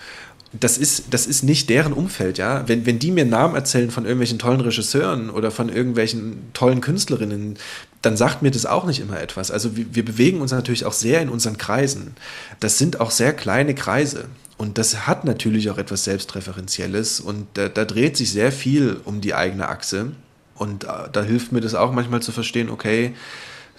das 0.61 0.79
ist, 0.79 1.07
das 1.11 1.27
ist 1.27 1.43
nicht 1.43 1.69
deren 1.69 1.93
Umfeld, 1.93 2.39
ja. 2.39 2.67
Wenn, 2.69 2.87
wenn 2.87 2.99
die 2.99 3.11
mir 3.11 3.25
Namen 3.25 3.55
erzählen 3.55 3.91
von 3.91 4.05
irgendwelchen 4.05 4.39
tollen 4.39 4.61
Regisseuren 4.61 5.31
oder 5.31 5.51
von 5.51 5.69
irgendwelchen 5.69 6.43
tollen 6.53 6.81
Künstlerinnen, 6.81 7.57
dann 8.03 8.17
sagt 8.17 8.43
mir 8.43 8.51
das 8.51 8.67
auch 8.67 8.85
nicht 8.85 9.01
immer 9.01 9.21
etwas. 9.21 9.51
Also 9.51 9.77
wir, 9.77 9.87
wir 9.93 10.05
bewegen 10.05 10.41
uns 10.41 10.53
natürlich 10.53 10.85
auch 10.85 10.93
sehr 10.93 11.21
in 11.23 11.29
unseren 11.29 11.59
Kreisen. 11.59 12.15
Das 12.61 12.79
sind 12.79 13.01
auch 13.01 13.11
sehr 13.11 13.33
kleine 13.33 13.75
Kreise. 13.75 14.27
Und 14.57 14.79
das 14.79 15.07
hat 15.07 15.25
natürlich 15.25 15.71
auch 15.71 15.79
etwas 15.79 16.05
Selbstreferenzielles 16.05 17.21
und 17.21 17.47
da, 17.55 17.69
da 17.69 17.85
dreht 17.85 18.17
sich 18.17 18.31
sehr 18.31 18.53
viel 18.53 19.01
um 19.05 19.21
die 19.21 19.35
eigene 19.35 19.69
Achse. 19.69 20.13
Und 20.55 20.85
da, 20.85 21.09
da 21.11 21.23
hilft 21.23 21.51
mir 21.51 21.61
das 21.61 21.75
auch 21.75 21.91
manchmal 21.91 22.23
zu 22.23 22.31
verstehen, 22.31 22.71
okay, 22.71 23.15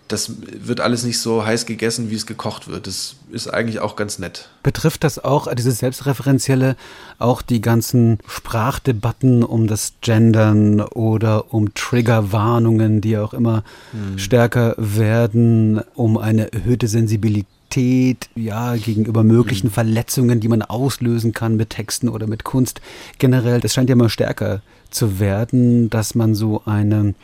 das 0.07 0.33
wird 0.39 0.81
alles 0.81 1.03
nicht 1.03 1.19
so 1.19 1.45
heiß 1.45 1.65
gegessen, 1.65 2.11
wie 2.11 2.15
es 2.15 2.27
gekocht 2.27 2.67
wird. 2.67 2.85
Das 2.85 3.15
ist 3.31 3.47
eigentlich 3.47 3.79
auch 3.79 3.95
ganz 3.95 4.19
nett. 4.19 4.49
Betrifft 4.61 5.03
das 5.03 5.23
auch, 5.23 5.51
dieses 5.53 5.79
Selbstreferenzielle, 5.79 6.75
auch 7.17 7.41
die 7.41 7.59
ganzen 7.59 8.19
Sprachdebatten 8.27 9.43
um 9.43 9.65
das 9.65 9.93
Gendern 10.01 10.81
oder 10.81 11.53
um 11.53 11.73
Triggerwarnungen, 11.73 13.01
die 13.01 13.17
auch 13.17 13.33
immer 13.33 13.63
hm. 13.91 14.19
stärker 14.19 14.75
werden, 14.77 15.81
um 15.95 16.17
eine 16.17 16.53
erhöhte 16.53 16.87
Sensibilität 16.87 18.29
ja, 18.35 18.75
gegenüber 18.75 19.23
möglichen 19.23 19.67
hm. 19.67 19.73
Verletzungen, 19.73 20.39
die 20.39 20.47
man 20.47 20.61
auslösen 20.61 21.33
kann 21.33 21.55
mit 21.55 21.71
Texten 21.71 22.09
oder 22.09 22.27
mit 22.27 22.43
Kunst. 22.43 22.79
Generell, 23.17 23.59
das 23.59 23.73
scheint 23.73 23.89
ja 23.89 23.93
immer 23.93 24.09
stärker 24.09 24.61
zu 24.91 25.19
werden, 25.19 25.89
dass 25.89 26.13
man 26.13 26.35
so 26.35 26.61
eine 26.65 27.15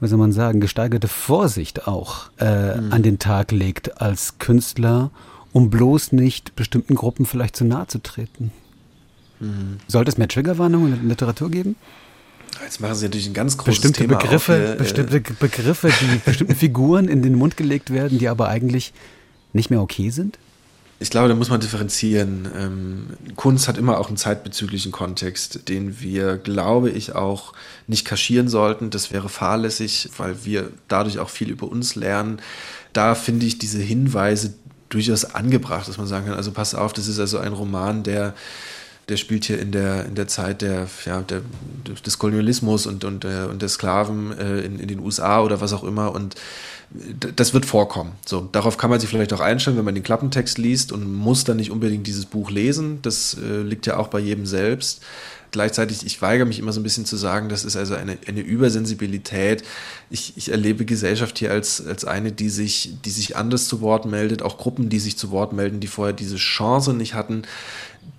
wie 0.00 0.08
soll 0.08 0.18
man 0.18 0.32
sagen, 0.32 0.60
gesteigerte 0.60 1.08
Vorsicht 1.08 1.86
auch 1.86 2.30
äh, 2.38 2.76
mhm. 2.76 2.92
an 2.92 3.02
den 3.02 3.18
Tag 3.18 3.52
legt 3.52 4.00
als 4.00 4.38
Künstler, 4.38 5.10
um 5.52 5.70
bloß 5.70 6.12
nicht 6.12 6.56
bestimmten 6.56 6.94
Gruppen 6.94 7.26
vielleicht 7.26 7.56
zu 7.56 7.64
nahe 7.64 7.86
zu 7.86 8.02
treten. 8.02 8.52
Mhm. 9.40 9.78
Sollte 9.86 10.10
es 10.10 10.18
mehr 10.18 10.28
Triggerwarnungen 10.28 10.92
in 10.92 11.00
der 11.00 11.08
Literatur 11.08 11.50
geben? 11.50 11.76
Jetzt 12.62 12.80
machen 12.80 12.94
Sie 12.94 13.06
natürlich 13.06 13.26
ein 13.26 13.34
ganz 13.34 13.56
großes 13.56 13.80
bestimmte 13.80 14.02
Thema 14.02 14.18
Begriffe, 14.18 14.52
auf, 14.52 14.74
äh, 14.74 14.76
bestimmte 14.76 15.20
Begriffe, 15.20 15.92
die 16.00 16.18
bestimmten 16.24 16.54
Figuren 16.54 17.08
in 17.08 17.22
den 17.22 17.34
Mund 17.34 17.56
gelegt 17.56 17.90
werden, 17.90 18.18
die 18.18 18.28
aber 18.28 18.48
eigentlich 18.48 18.92
nicht 19.52 19.70
mehr 19.70 19.82
okay 19.82 20.10
sind? 20.10 20.38
Ich 21.04 21.10
glaube, 21.10 21.28
da 21.28 21.34
muss 21.34 21.50
man 21.50 21.60
differenzieren. 21.60 22.48
Ähm, 22.56 23.34
Kunst 23.36 23.68
hat 23.68 23.76
immer 23.76 23.98
auch 23.98 24.08
einen 24.08 24.16
zeitbezüglichen 24.16 24.90
Kontext, 24.90 25.68
den 25.68 26.00
wir, 26.00 26.38
glaube 26.38 26.88
ich, 26.88 27.14
auch 27.14 27.52
nicht 27.86 28.06
kaschieren 28.06 28.48
sollten. 28.48 28.88
Das 28.88 29.12
wäre 29.12 29.28
fahrlässig, 29.28 30.08
weil 30.16 30.46
wir 30.46 30.70
dadurch 30.88 31.18
auch 31.18 31.28
viel 31.28 31.50
über 31.50 31.68
uns 31.68 31.94
lernen. 31.94 32.40
Da 32.94 33.14
finde 33.14 33.44
ich 33.44 33.58
diese 33.58 33.80
Hinweise 33.80 34.54
durchaus 34.88 35.26
angebracht, 35.26 35.86
dass 35.88 35.98
man 35.98 36.06
sagen 36.06 36.24
kann, 36.24 36.36
also 36.36 36.52
pass 36.52 36.74
auf, 36.74 36.94
das 36.94 37.06
ist 37.06 37.20
also 37.20 37.36
ein 37.36 37.52
Roman, 37.52 38.02
der 38.02 38.32
der 39.10 39.18
spielt 39.18 39.44
hier 39.44 39.60
in 39.60 39.70
der, 39.70 40.06
in 40.06 40.14
der 40.14 40.28
Zeit 40.28 40.62
der, 40.62 40.86
ja, 41.04 41.20
der, 41.20 41.42
des 42.06 42.18
Kolonialismus 42.18 42.86
und, 42.86 43.04
und, 43.04 43.24
der, 43.24 43.50
und 43.50 43.60
der 43.60 43.68
Sklaven 43.68 44.32
äh, 44.38 44.60
in, 44.60 44.78
in 44.78 44.88
den 44.88 45.00
USA 45.00 45.42
oder 45.42 45.60
was 45.60 45.74
auch 45.74 45.84
immer. 45.84 46.14
Und 46.14 46.36
das 46.90 47.54
wird 47.54 47.66
vorkommen. 47.66 48.12
So, 48.24 48.48
darauf 48.52 48.76
kann 48.76 48.90
man 48.90 49.00
sich 49.00 49.10
vielleicht 49.10 49.32
auch 49.32 49.40
einstellen, 49.40 49.76
wenn 49.76 49.84
man 49.84 49.94
den 49.94 50.04
Klappentext 50.04 50.58
liest 50.58 50.92
und 50.92 51.12
muss 51.12 51.44
dann 51.44 51.56
nicht 51.56 51.70
unbedingt 51.70 52.06
dieses 52.06 52.26
Buch 52.26 52.50
lesen. 52.50 53.00
Das 53.02 53.34
äh, 53.34 53.62
liegt 53.62 53.86
ja 53.86 53.96
auch 53.96 54.08
bei 54.08 54.20
jedem 54.20 54.46
selbst. 54.46 55.02
Gleichzeitig, 55.50 56.04
ich 56.04 56.20
weigere 56.20 56.46
mich 56.46 56.58
immer 56.58 56.72
so 56.72 56.80
ein 56.80 56.82
bisschen 56.82 57.04
zu 57.04 57.16
sagen, 57.16 57.48
das 57.48 57.64
ist 57.64 57.76
also 57.76 57.94
eine, 57.94 58.18
eine 58.26 58.40
Übersensibilität. 58.40 59.62
Ich, 60.10 60.34
ich 60.36 60.50
erlebe 60.50 60.84
Gesellschaft 60.84 61.38
hier 61.38 61.52
als, 61.52 61.84
als 61.84 62.04
eine, 62.04 62.32
die 62.32 62.48
sich, 62.48 62.94
die 63.04 63.10
sich 63.10 63.36
anders 63.36 63.68
zu 63.68 63.80
Wort 63.80 64.04
meldet, 64.04 64.42
auch 64.42 64.58
Gruppen, 64.58 64.88
die 64.88 64.98
sich 64.98 65.16
zu 65.16 65.30
Wort 65.30 65.52
melden, 65.52 65.80
die 65.80 65.86
vorher 65.86 66.12
diese 66.12 66.36
Chance 66.36 66.92
nicht 66.92 67.14
hatten. 67.14 67.42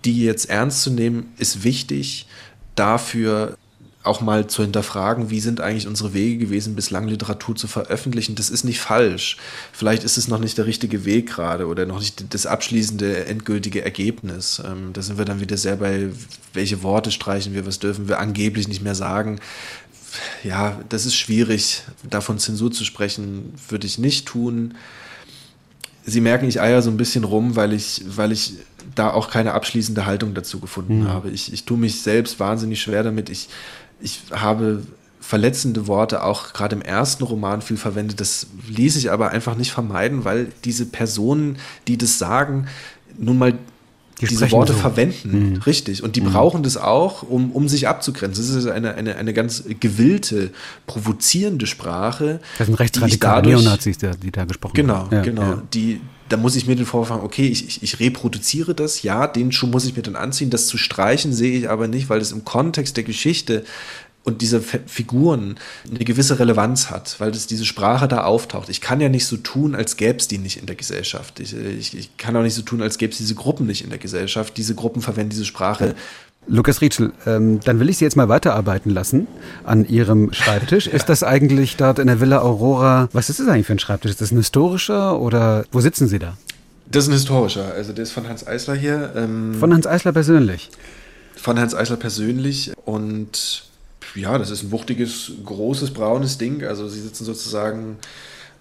Die 0.06 0.24
jetzt 0.24 0.50
ernst 0.50 0.82
zu 0.82 0.92
nehmen, 0.92 1.34
ist 1.38 1.64
wichtig. 1.64 2.28
Dafür 2.76 3.58
auch 4.06 4.22
mal 4.22 4.48
zu 4.48 4.62
hinterfragen, 4.62 5.30
wie 5.30 5.40
sind 5.40 5.62
eigentlich 5.62 5.88
unsere 5.88 6.14
Wege 6.14 6.38
gewesen, 6.38 6.76
bislang 6.76 7.08
Literatur 7.08 7.56
zu 7.56 7.68
veröffentlichen. 7.68 8.36
Das 8.36 8.50
ist 8.50 8.64
nicht 8.64 8.80
falsch. 8.80 9.38
Vielleicht 9.74 10.04
ist 10.04 10.18
es 10.18 10.28
noch 10.28 10.40
nicht 10.40 10.58
der 10.58 10.66
richtige 10.66 11.06
Weg 11.06 11.28
gerade 11.28 11.68
oder 11.68 11.86
noch 11.86 12.00
nicht 12.00 12.34
das 12.34 12.46
abschließende, 12.46 13.26
endgültige 13.26 13.84
Ergebnis. 13.84 14.62
Ähm, 14.66 14.92
da 14.94 15.02
sind 15.02 15.18
wir 15.18 15.26
dann 15.26 15.40
wieder 15.40 15.58
sehr 15.58 15.78
bei, 15.78 16.10
welche 16.54 16.84
Worte 16.84 17.12
streichen 17.12 17.54
wir, 17.54 17.66
was 17.66 17.80
dürfen 17.80 18.08
wir 18.08 18.20
angeblich 18.20 18.68
nicht 18.68 18.82
mehr 18.82 18.96
sagen. 18.96 19.40
Ja, 20.44 20.80
das 20.90 21.06
ist 21.06 21.16
schwierig. 21.16 21.84
Davon 22.10 22.40
Zensur 22.40 22.72
zu 22.72 22.86
sprechen, 22.86 23.54
würde 23.70 23.88
ich 23.88 23.98
nicht 23.98 24.26
tun. 24.26 24.76
Sie 26.06 26.22
merken, 26.22 26.48
ich 26.48 26.62
eier 26.62 26.82
so 26.82 26.92
ein 26.92 26.98
bisschen 26.98 27.24
rum, 27.24 27.56
weil 27.56 27.74
ich, 27.74 28.04
weil 28.06 28.32
ich 28.32 28.54
da 28.94 29.12
auch 29.12 29.30
keine 29.30 29.54
abschließende 29.54 30.06
Haltung 30.06 30.34
dazu 30.34 30.60
gefunden 30.60 31.02
mhm. 31.02 31.08
habe. 31.08 31.32
Ich, 31.32 31.52
ich 31.52 31.66
tue 31.66 31.78
mich 31.78 32.02
selbst 32.02 32.40
wahnsinnig 32.40 32.82
schwer 32.82 33.04
damit. 33.04 33.30
Ich 33.30 33.50
ich 34.00 34.22
habe 34.32 34.84
verletzende 35.20 35.88
Worte 35.88 36.24
auch 36.24 36.54
gerade 36.54 36.76
im 36.76 36.82
ersten 36.82 37.24
Roman 37.24 37.62
viel 37.62 37.78
verwendet. 37.78 38.22
Das 38.22 38.48
ließ 38.68 38.96
ich 38.96 39.12
aber 39.12 39.32
einfach 39.32 39.56
nicht 39.56 39.72
vermeiden, 39.72 40.24
weil 40.24 40.48
diese 40.64 40.86
Personen, 40.86 41.58
die 41.88 41.98
das 41.98 42.20
sagen, 42.20 42.68
nun 43.18 43.38
mal 43.40 43.54
die 44.22 44.28
diese 44.28 44.52
Worte 44.52 44.74
so. 44.74 44.80
verwenden. 44.80 45.54
Mhm. 45.54 45.62
Richtig. 45.64 46.04
Und 46.04 46.16
die 46.16 46.22
mhm. 46.22 46.32
brauchen 46.32 46.64
das 46.64 46.78
auch, 46.78 47.24
um, 47.24 47.52
um 47.52 47.68
sich 47.68 47.88
abzugrenzen. 47.88 48.46
Das 48.46 48.56
ist 48.56 48.68
eine, 48.68 48.96
eine, 48.96 49.16
eine 49.16 49.34
ganz 49.34 49.64
gewillte, 49.80 50.52
provozierende 50.88 51.68
Sprache. 51.68 52.40
Das 52.58 52.68
sind 52.68 52.76
rechtsradikale 52.76 53.50
Neonazis, 53.50 53.98
die 53.98 54.32
da 54.32 54.46
gesprochen 54.46 54.76
genau, 54.76 54.96
haben. 54.96 55.10
Genau, 55.10 55.22
ja, 55.22 55.24
genau. 55.24 55.42
Ja. 55.42 55.64
Die, 55.74 56.02
da 56.30 56.38
muss 56.38 56.56
ich 56.56 56.66
mir 56.66 56.76
den 56.76 56.86
Vorwurf 56.86 57.10
machen, 57.10 57.24
okay, 57.24 57.48
ich, 57.48 57.68
ich, 57.68 57.84
ich, 57.84 58.00
reproduziere 58.00 58.74
das, 58.74 59.04
ja, 59.04 59.28
den 59.28 59.52
Schuh 59.52 59.68
muss 59.68 59.86
ich 59.86 59.96
mir 59.96 60.02
dann 60.02 60.16
anziehen. 60.16 60.50
Das 60.50 60.68
zu 60.68 60.78
streichen 60.78 61.34
sehe 61.34 61.58
ich 61.58 61.70
aber 61.70 61.88
nicht, 61.88 62.10
weil 62.10 62.20
das 62.20 62.32
im 62.32 62.44
Kontext 62.44 62.98
der 62.98 63.04
Geschichte 63.04 63.64
und 64.26 64.42
diese 64.42 64.60
Figuren 64.60 65.56
eine 65.88 66.04
gewisse 66.04 66.40
Relevanz 66.40 66.90
hat, 66.90 67.20
weil 67.20 67.32
das 67.32 67.46
diese 67.46 67.64
Sprache 67.64 68.08
da 68.08 68.24
auftaucht. 68.24 68.70
Ich 68.70 68.82
kann 68.82 69.00
ja 69.00 69.08
nicht 69.08 69.28
so 69.28 69.38
tun, 69.38 69.76
als 69.76 69.98
gäbe 69.98 70.18
es 70.18 70.28
die 70.28 70.40
nicht 70.40 70.58
in 70.58 70.66
der 70.66 70.76
Gesellschaft. 70.76 71.40
Ich, 71.40 71.56
ich, 71.56 71.96
ich 71.96 72.18
kann 72.18 72.36
auch 72.36 72.42
nicht 72.42 72.56
so 72.56 72.64
tun, 72.64 72.82
als 72.82 72.98
gäbe 72.98 73.12
es 73.12 73.20
diese 73.20 73.36
Gruppen 73.36 73.68
nicht 73.68 73.84
in 73.84 73.92
der 73.92 74.00
Gesellschaft. 74.00 74.58
Diese 74.58 74.74
Gruppen 74.74 75.04
verwenden 75.04 75.30
diese 75.30 75.46
Sprache. 75.46 75.94
Lukas 76.48 76.82
Rietschel, 76.82 77.12
ähm, 77.26 77.60
dann 77.62 77.80
will 77.80 77.90
ich 77.90 77.98
Sie 77.98 78.06
jetzt 78.06 78.16
mal 78.16 78.30
weiterarbeiten 78.30 78.92
lassen 78.92 79.28
an 79.64 79.88
Ihrem 79.88 80.32
Schreibtisch. 80.32 80.88
ja. 80.88 80.94
Ist 80.94 81.10
das 81.10 81.24
eigentlich 81.24 81.78
dort 81.78 82.00
in 82.00 82.08
der 82.08 82.20
Villa 82.20 82.42
Aurora, 82.42 83.10
was 83.14 83.30
ist 83.30 83.40
das 83.40 83.48
eigentlich 83.48 83.68
für 83.68 83.74
ein 83.74 83.80
Schreibtisch? 83.80 84.12
Ist 84.12 84.22
das 84.22 84.32
ein 84.32 84.38
historischer 84.38 85.20
oder 85.20 85.66
wo 85.72 85.80
sitzen 85.80 86.08
Sie 86.08 86.20
da? 86.20 86.38
Das 86.88 87.06
ist 87.06 87.10
ein 87.10 87.14
historischer, 87.14 87.74
also 87.74 87.94
der 87.94 88.04
ist 88.04 88.12
von 88.12 88.28
Hans 88.28 88.46
Eisler 88.46 88.76
hier. 88.76 89.14
Ähm, 89.16 89.56
von 89.60 89.74
Hans 89.74 89.88
Eisler 89.88 90.12
persönlich? 90.12 90.70
Von 91.36 91.60
Hans 91.60 91.74
Eisler 91.74 91.98
persönlich 91.98 92.74
und 92.86 93.66
ja, 94.14 94.38
das 94.38 94.50
ist 94.50 94.64
ein 94.64 94.72
wuchtiges, 94.72 95.32
großes, 95.44 95.92
braunes 95.92 96.38
Ding. 96.38 96.64
Also 96.64 96.88
sie 96.88 97.02
sitzen 97.02 97.26
sozusagen 97.26 97.98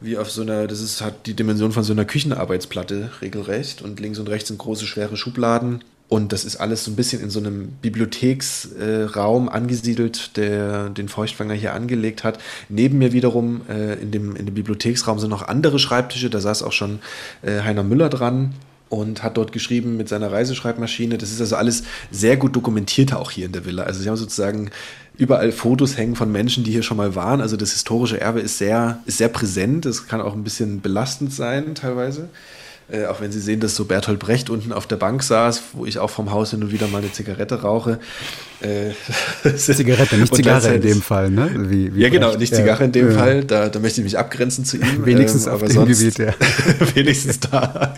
wie 0.00 0.18
auf 0.18 0.30
so 0.30 0.42
einer, 0.42 0.66
das 0.66 0.80
ist, 0.80 1.00
hat 1.00 1.26
die 1.26 1.34
Dimension 1.34 1.72
von 1.72 1.84
so 1.84 1.92
einer 1.92 2.04
Küchenarbeitsplatte 2.04 3.10
regelrecht 3.22 3.82
und 3.82 4.00
links 4.00 4.18
und 4.18 4.28
rechts 4.28 4.48
sind 4.48 4.58
große, 4.58 4.86
schwere 4.86 5.16
Schubladen. 5.16 5.82
Und 6.08 6.32
das 6.32 6.44
ist 6.44 6.56
alles 6.56 6.84
so 6.84 6.90
ein 6.90 6.96
bisschen 6.96 7.22
in 7.22 7.30
so 7.30 7.40
einem 7.40 7.68
Bibliotheksraum 7.80 9.48
äh, 9.48 9.50
angesiedelt, 9.50 10.36
der 10.36 10.90
den 10.90 11.08
Feuchtwanger 11.08 11.54
hier 11.54 11.72
angelegt 11.72 12.24
hat. 12.24 12.38
Neben 12.68 12.98
mir 12.98 13.12
wiederum 13.12 13.62
äh, 13.68 13.94
in, 13.94 14.10
dem, 14.10 14.36
in 14.36 14.46
dem 14.46 14.54
Bibliotheksraum 14.54 15.18
sind 15.18 15.30
noch 15.30 15.48
andere 15.48 15.78
Schreibtische, 15.78 16.30
da 16.30 16.40
saß 16.40 16.62
auch 16.62 16.72
schon 16.72 17.00
äh, 17.42 17.62
Heiner 17.62 17.82
Müller 17.82 18.10
dran 18.10 18.54
und 18.90 19.22
hat 19.22 19.36
dort 19.36 19.52
geschrieben 19.52 19.96
mit 19.96 20.08
seiner 20.08 20.30
Reiseschreibmaschine. 20.30 21.18
Das 21.18 21.32
ist 21.32 21.40
also 21.40 21.56
alles 21.56 21.84
sehr 22.10 22.36
gut 22.36 22.54
dokumentiert 22.54 23.12
auch 23.14 23.30
hier 23.30 23.46
in 23.46 23.52
der 23.52 23.64
Villa. 23.64 23.84
Also 23.84 24.00
sie 24.00 24.08
haben 24.08 24.16
sozusagen 24.16 24.70
überall 25.16 25.52
Fotos 25.52 25.96
hängen 25.96 26.16
von 26.16 26.30
Menschen, 26.30 26.64
die 26.64 26.70
hier 26.70 26.82
schon 26.82 26.96
mal 26.96 27.14
waren. 27.14 27.40
Also 27.40 27.56
das 27.56 27.72
historische 27.72 28.20
Erbe 28.20 28.40
ist 28.40 28.58
sehr, 28.58 29.00
ist 29.06 29.18
sehr 29.18 29.28
präsent. 29.28 29.86
Es 29.86 30.06
kann 30.06 30.20
auch 30.20 30.34
ein 30.34 30.44
bisschen 30.44 30.80
belastend 30.80 31.32
sein 31.32 31.74
teilweise. 31.74 32.28
Äh, 32.90 33.06
auch 33.06 33.22
wenn 33.22 33.32
Sie 33.32 33.40
sehen, 33.40 33.60
dass 33.60 33.76
so 33.76 33.86
Bertolt 33.86 34.18
Brecht 34.18 34.50
unten 34.50 34.70
auf 34.70 34.86
der 34.86 34.96
Bank 34.96 35.22
saß, 35.22 35.62
wo 35.72 35.86
ich 35.86 35.98
auch 35.98 36.10
vom 36.10 36.30
Haus 36.30 36.50
hin 36.50 36.62
und 36.62 36.70
wieder 36.70 36.86
mal 36.86 36.98
eine 36.98 37.10
Zigarette 37.10 37.62
rauche. 37.62 37.98
Äh, 38.60 38.92
Zigarette, 39.56 40.18
nicht 40.18 40.34
Zigarre 40.34 40.74
in 40.74 40.82
dem 40.82 41.00
Fall, 41.00 41.30
ne? 41.30 41.50
Wie, 41.70 41.94
wie 41.94 42.00
ja, 42.02 42.10
genau, 42.10 42.36
nicht 42.36 42.54
Zigarre 42.54 42.80
ja. 42.80 42.84
in 42.84 42.92
dem 42.92 43.10
ja. 43.10 43.18
Fall. 43.18 43.44
Da, 43.44 43.70
da 43.70 43.78
möchte 43.78 44.02
ich 44.02 44.04
mich 44.04 44.18
abgrenzen 44.18 44.66
zu 44.66 44.76
ihm. 44.76 44.84
Wenigstens 45.06 45.46
ähm, 45.46 45.54
auf 45.54 45.62
dem 45.62 45.70
sonst, 45.70 45.98
Gebiet, 45.98 46.18
ja. 46.18 46.34
wenigstens 46.94 47.40
da. 47.40 47.94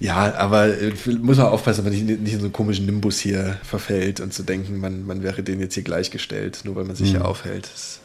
Ja, 0.00 0.32
aber 0.36 0.68
äh, 0.68 0.92
muss 1.20 1.38
man 1.38 1.46
aufpassen, 1.46 1.84
dass 1.84 1.92
man 1.92 2.06
nicht, 2.06 2.20
nicht 2.20 2.32
in 2.32 2.38
so 2.38 2.44
einen 2.46 2.52
komischen 2.52 2.86
Nimbus 2.86 3.18
hier 3.18 3.56
verfällt 3.64 4.20
und 4.20 4.32
zu 4.32 4.44
denken, 4.44 4.78
man, 4.78 5.04
man 5.04 5.24
wäre 5.24 5.42
denen 5.42 5.60
jetzt 5.60 5.74
hier 5.74 5.82
gleichgestellt, 5.82 6.60
nur 6.62 6.76
weil 6.76 6.84
man 6.84 6.94
sich 6.94 7.08
mhm. 7.08 7.16
hier 7.16 7.24
aufhält. 7.24 7.68
Das 7.72 7.98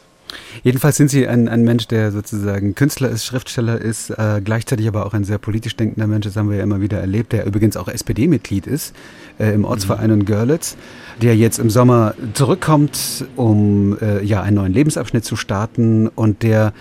Jedenfalls 0.62 0.96
sind 0.96 1.10
Sie 1.10 1.26
ein, 1.26 1.48
ein 1.48 1.62
Mensch, 1.62 1.88
der 1.88 2.12
sozusagen 2.12 2.74
Künstler 2.74 3.10
ist, 3.10 3.24
Schriftsteller 3.24 3.80
ist, 3.80 4.10
äh, 4.10 4.40
gleichzeitig 4.42 4.88
aber 4.88 5.06
auch 5.06 5.14
ein 5.14 5.24
sehr 5.24 5.38
politisch 5.38 5.76
denkender 5.76 6.06
Mensch, 6.06 6.26
das 6.26 6.36
haben 6.36 6.50
wir 6.50 6.58
ja 6.58 6.62
immer 6.62 6.80
wieder 6.80 7.00
erlebt, 7.00 7.32
der 7.32 7.46
übrigens 7.46 7.76
auch 7.76 7.88
SPD-Mitglied 7.88 8.66
ist 8.66 8.94
äh, 9.38 9.52
im 9.52 9.64
Ortsverein 9.64 10.10
mhm. 10.10 10.20
in 10.20 10.24
Görlitz, 10.24 10.76
der 11.20 11.36
jetzt 11.36 11.58
im 11.58 11.70
Sommer 11.70 12.14
zurückkommt, 12.34 13.24
um 13.36 13.98
äh, 14.00 14.22
ja 14.22 14.42
einen 14.42 14.56
neuen 14.56 14.72
Lebensabschnitt 14.72 15.24
zu 15.24 15.36
starten 15.36 16.08
und 16.08 16.42
der 16.42 16.72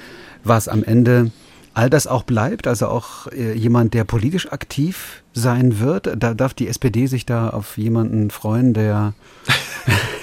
was 0.44 0.68
am 0.68 0.84
Ende 0.84 1.32
all 1.74 1.90
das 1.90 2.08
auch 2.08 2.24
bleibt, 2.24 2.68
also 2.68 2.88
auch 2.88 3.28
äh, 3.28 3.54
jemand, 3.54 3.94
der 3.94 4.04
politisch 4.04 4.52
aktiv 4.52 5.23
sein 5.34 5.80
wird. 5.80 6.10
Da 6.18 6.34
darf 6.34 6.54
die 6.54 6.68
SPD 6.68 7.08
sich 7.08 7.26
da 7.26 7.50
auf 7.50 7.78
jemanden 7.78 8.30
freuen, 8.30 8.74
der 8.74 9.14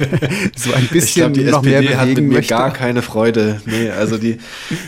so 0.57 0.73
ein 0.73 0.87
bisschen 0.89 0.99
ich 0.99 1.15
glaub, 1.15 1.33
die 1.33 1.45
SPD 1.45 1.97
hat 1.97 2.09
mit 2.09 2.19
mir 2.19 2.35
möchte. 2.35 2.55
gar 2.55 2.73
keine 2.73 3.03
Freude. 3.03 3.61
Nee, 3.67 3.91
also 3.91 4.19
die, 4.19 4.39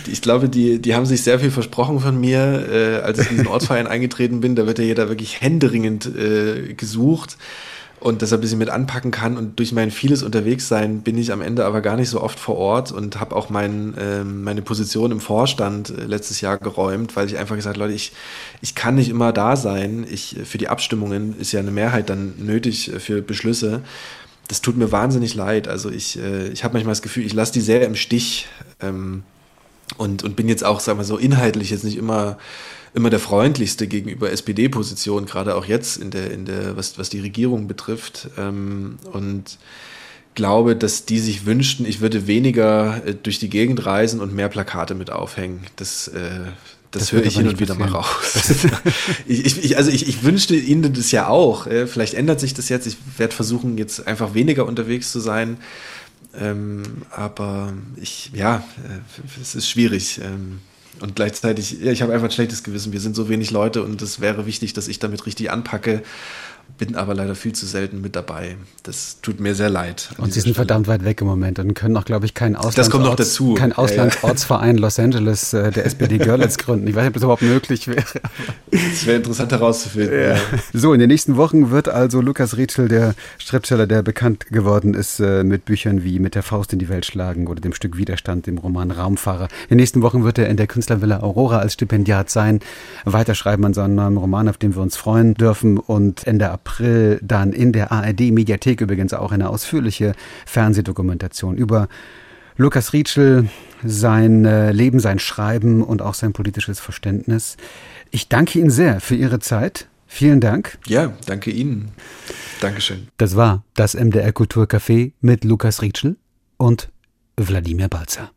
die, 0.06 0.10
ich 0.10 0.22
glaube, 0.22 0.48
die, 0.48 0.80
die 0.80 0.94
haben 0.94 1.06
sich 1.06 1.22
sehr 1.22 1.38
viel 1.38 1.50
versprochen 1.50 2.00
von 2.00 2.18
mir, 2.18 2.66
äh, 2.70 2.96
als 3.02 3.18
ich 3.18 3.30
in 3.30 3.36
diesen 3.36 3.48
Ortsverein 3.48 3.86
eingetreten 3.88 4.40
bin. 4.40 4.56
Da 4.56 4.66
wird 4.66 4.78
ja 4.78 4.84
jeder 4.84 5.08
wirklich 5.08 5.40
händeringend 5.40 6.06
äh, 6.06 6.74
gesucht 6.74 7.36
und 8.02 8.20
er 8.20 8.32
ein 8.32 8.40
bisschen 8.40 8.58
mit 8.58 8.68
anpacken 8.68 9.12
kann. 9.12 9.36
Und 9.36 9.58
durch 9.60 9.72
mein 9.72 9.92
vieles 9.92 10.24
Unterwegssein 10.24 11.02
bin 11.02 11.16
ich 11.16 11.32
am 11.32 11.40
Ende 11.40 11.64
aber 11.64 11.80
gar 11.80 11.96
nicht 11.96 12.08
so 12.08 12.20
oft 12.20 12.38
vor 12.38 12.56
Ort 12.56 12.90
und 12.90 13.20
habe 13.20 13.36
auch 13.36 13.48
mein, 13.48 13.96
äh, 13.96 14.24
meine 14.24 14.60
Position 14.60 15.12
im 15.12 15.20
Vorstand 15.20 15.90
äh, 15.90 16.04
letztes 16.04 16.40
Jahr 16.40 16.58
geräumt, 16.58 17.14
weil 17.14 17.28
ich 17.28 17.38
einfach 17.38 17.54
gesagt 17.54 17.76
Leute, 17.76 17.94
ich, 17.94 18.12
ich 18.60 18.74
kann 18.74 18.96
nicht 18.96 19.08
immer 19.08 19.32
da 19.32 19.54
sein. 19.54 20.04
Ich, 20.10 20.36
für 20.44 20.58
die 20.58 20.68
Abstimmungen 20.68 21.38
ist 21.38 21.52
ja 21.52 21.60
eine 21.60 21.70
Mehrheit 21.70 22.10
dann 22.10 22.34
nötig 22.38 22.92
äh, 22.92 22.98
für 22.98 23.22
Beschlüsse. 23.22 23.82
Das 24.48 24.62
tut 24.62 24.76
mir 24.76 24.90
wahnsinnig 24.90 25.36
leid. 25.36 25.68
Also 25.68 25.88
ich, 25.88 26.18
äh, 26.18 26.48
ich 26.48 26.64
habe 26.64 26.74
manchmal 26.74 26.92
das 26.92 27.02
Gefühl, 27.02 27.24
ich 27.24 27.34
lasse 27.34 27.52
die 27.52 27.60
sehr 27.60 27.86
im 27.86 27.94
Stich 27.94 28.48
ähm, 28.80 29.22
und, 29.96 30.24
und 30.24 30.34
bin 30.34 30.48
jetzt 30.48 30.64
auch, 30.64 30.80
sagen 30.80 30.98
wir 30.98 31.04
so, 31.04 31.18
inhaltlich 31.18 31.70
jetzt 31.70 31.84
nicht 31.84 31.96
immer 31.96 32.36
immer 32.94 33.10
der 33.10 33.20
freundlichste 33.20 33.86
gegenüber 33.86 34.30
SPD-Positionen, 34.30 35.26
gerade 35.26 35.54
auch 35.54 35.64
jetzt 35.64 35.96
in 35.96 36.10
der, 36.10 36.30
in 36.30 36.44
der, 36.44 36.76
was, 36.76 36.98
was 36.98 37.08
die 37.08 37.20
Regierung 37.20 37.66
betrifft. 37.66 38.28
Ähm, 38.36 38.98
und 39.12 39.58
glaube, 40.34 40.76
dass 40.76 41.04
die 41.04 41.18
sich 41.18 41.46
wünschten, 41.46 41.86
ich 41.86 42.00
würde 42.00 42.26
weniger 42.26 43.02
äh, 43.06 43.14
durch 43.14 43.38
die 43.38 43.48
Gegend 43.48 43.84
reisen 43.84 44.20
und 44.20 44.34
mehr 44.34 44.48
Plakate 44.48 44.94
mit 44.94 45.10
aufhängen. 45.10 45.60
Das, 45.76 46.08
äh, 46.08 46.20
das, 46.90 47.04
das 47.04 47.12
höre 47.12 47.24
ich 47.24 47.36
hin 47.36 47.48
und 47.48 47.60
wieder 47.60 47.74
passieren. 47.74 47.92
mal 47.92 47.98
raus. 47.98 48.64
ich, 49.26 49.64
ich, 49.64 49.76
also 49.78 49.90
ich, 49.90 50.08
ich 50.08 50.22
wünschte 50.22 50.54
Ihnen 50.54 50.92
das 50.92 51.10
ja 51.10 51.28
auch. 51.28 51.66
Äh, 51.66 51.86
vielleicht 51.86 52.14
ändert 52.14 52.40
sich 52.40 52.52
das 52.52 52.68
jetzt. 52.68 52.86
Ich 52.86 52.96
werde 53.16 53.34
versuchen, 53.34 53.78
jetzt 53.78 54.06
einfach 54.06 54.34
weniger 54.34 54.66
unterwegs 54.66 55.10
zu 55.10 55.20
sein. 55.20 55.56
Ähm, 56.38 56.82
aber 57.10 57.72
ich, 57.96 58.30
ja, 58.34 58.64
äh, 58.84 59.40
es 59.40 59.54
ist 59.54 59.68
schwierig. 59.68 60.20
Ähm, 60.22 60.60
und 61.00 61.16
gleichzeitig, 61.16 61.80
ja, 61.80 61.92
ich 61.92 62.02
habe 62.02 62.12
einfach 62.12 62.28
ein 62.28 62.32
schlechtes 62.32 62.62
Gewissen. 62.62 62.92
Wir 62.92 63.00
sind 63.00 63.16
so 63.16 63.28
wenig 63.28 63.50
Leute 63.50 63.82
und 63.82 64.00
es 64.02 64.20
wäre 64.20 64.46
wichtig, 64.46 64.72
dass 64.72 64.88
ich 64.88 64.98
damit 64.98 65.26
richtig 65.26 65.50
anpacke 65.50 66.02
bin 66.78 66.96
aber 66.96 67.14
leider 67.14 67.34
viel 67.34 67.52
zu 67.52 67.66
selten 67.66 68.00
mit 68.00 68.16
dabei. 68.16 68.56
Das 68.82 69.20
tut 69.20 69.40
mir 69.40 69.54
sehr 69.54 69.70
leid. 69.70 70.10
Und 70.18 70.32
Sie 70.32 70.40
sind 70.40 70.52
Stelle. 70.52 70.54
verdammt 70.54 70.88
weit 70.88 71.04
weg 71.04 71.20
im 71.20 71.26
Moment 71.26 71.58
und 71.58 71.74
können 71.74 71.96
auch, 71.96 72.04
glaube 72.04 72.26
ich, 72.26 72.34
keinen 72.34 72.56
Auslandsorts, 72.56 73.40
kein 73.56 73.72
Auslandsortsverein 73.72 74.78
Los 74.78 74.98
Angeles 74.98 75.52
äh, 75.52 75.70
der 75.70 75.86
SPD 75.86 76.18
Görlitz 76.18 76.58
gründen. 76.58 76.88
Ich 76.88 76.94
weiß 76.94 77.02
nicht, 77.02 77.08
ob 77.10 77.14
das 77.14 77.22
überhaupt 77.22 77.42
möglich 77.42 77.86
wäre. 77.88 78.04
Das 78.70 79.06
wäre 79.06 79.18
interessant 79.18 79.52
herauszufinden. 79.52 80.18
Ja. 80.18 80.36
So, 80.72 80.92
in 80.92 81.00
den 81.00 81.08
nächsten 81.08 81.36
Wochen 81.36 81.70
wird 81.70 81.88
also 81.88 82.20
Lukas 82.20 82.56
Rietschel, 82.56 82.88
der 82.88 83.14
Schriftsteller, 83.38 83.86
der 83.86 84.02
bekannt 84.02 84.46
geworden 84.48 84.94
ist 84.94 85.20
äh, 85.20 85.44
mit 85.44 85.66
Büchern 85.66 86.02
wie 86.02 86.18
Mit 86.18 86.34
der 86.34 86.42
Faust 86.42 86.72
in 86.72 86.78
die 86.78 86.88
Welt 86.88 87.06
schlagen 87.06 87.46
oder 87.46 87.60
dem 87.60 87.74
Stück 87.74 87.96
Widerstand, 87.96 88.46
dem 88.46 88.58
Roman 88.58 88.90
Raumfahrer. 88.90 89.48
In 89.64 89.76
den 89.76 89.78
nächsten 89.78 90.02
Wochen 90.02 90.24
wird 90.24 90.38
er 90.38 90.48
in 90.48 90.56
der 90.56 90.66
Künstlervilla 90.66 91.20
Aurora 91.20 91.58
als 91.58 91.74
Stipendiat 91.74 92.30
sein, 92.30 92.60
weiterschreiben 93.04 93.64
an 93.64 93.74
seinem 93.74 93.94
neuen 93.94 94.16
Roman, 94.16 94.48
auf 94.48 94.56
den 94.56 94.74
wir 94.74 94.82
uns 94.82 94.96
freuen 94.96 95.34
dürfen 95.34 95.78
und 95.78 96.26
Ende 96.26 96.50
April 96.50 96.61
April 96.62 97.18
dann 97.22 97.52
in 97.52 97.72
der 97.72 97.90
ARD-Mediathek 97.90 98.80
übrigens 98.80 99.12
auch 99.12 99.32
eine 99.32 99.50
ausführliche 99.50 100.14
Fernsehdokumentation 100.46 101.56
über 101.56 101.88
Lukas 102.56 102.92
Rietschel, 102.92 103.48
sein 103.82 104.44
äh, 104.44 104.72
Leben, 104.72 105.00
sein 105.00 105.18
Schreiben 105.18 105.82
und 105.82 106.02
auch 106.02 106.14
sein 106.14 106.32
politisches 106.32 106.78
Verständnis. 106.78 107.56
Ich 108.10 108.28
danke 108.28 108.58
Ihnen 108.58 108.70
sehr 108.70 109.00
für 109.00 109.16
Ihre 109.16 109.40
Zeit. 109.40 109.88
Vielen 110.06 110.40
Dank. 110.40 110.78
Ja, 110.86 111.12
danke 111.26 111.50
Ihnen. 111.50 111.92
Dankeschön. 112.60 113.08
Das 113.16 113.34
war 113.34 113.64
das 113.74 113.94
MDR 113.94 114.30
Kulturcafé 114.30 115.12
mit 115.20 115.44
Lukas 115.44 115.82
Rietschel 115.82 116.16
und 116.58 116.90
Wladimir 117.36 117.88
Balzer. 117.88 118.30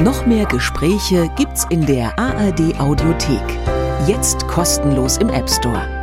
Noch 0.00 0.26
mehr 0.26 0.46
Gespräche 0.46 1.30
gibt's 1.36 1.66
in 1.70 1.86
der 1.86 2.18
ARD 2.18 2.80
Audiothek. 2.80 3.58
Jetzt 4.08 4.48
kostenlos 4.48 5.18
im 5.18 5.28
App 5.28 5.48
Store. 5.48 5.93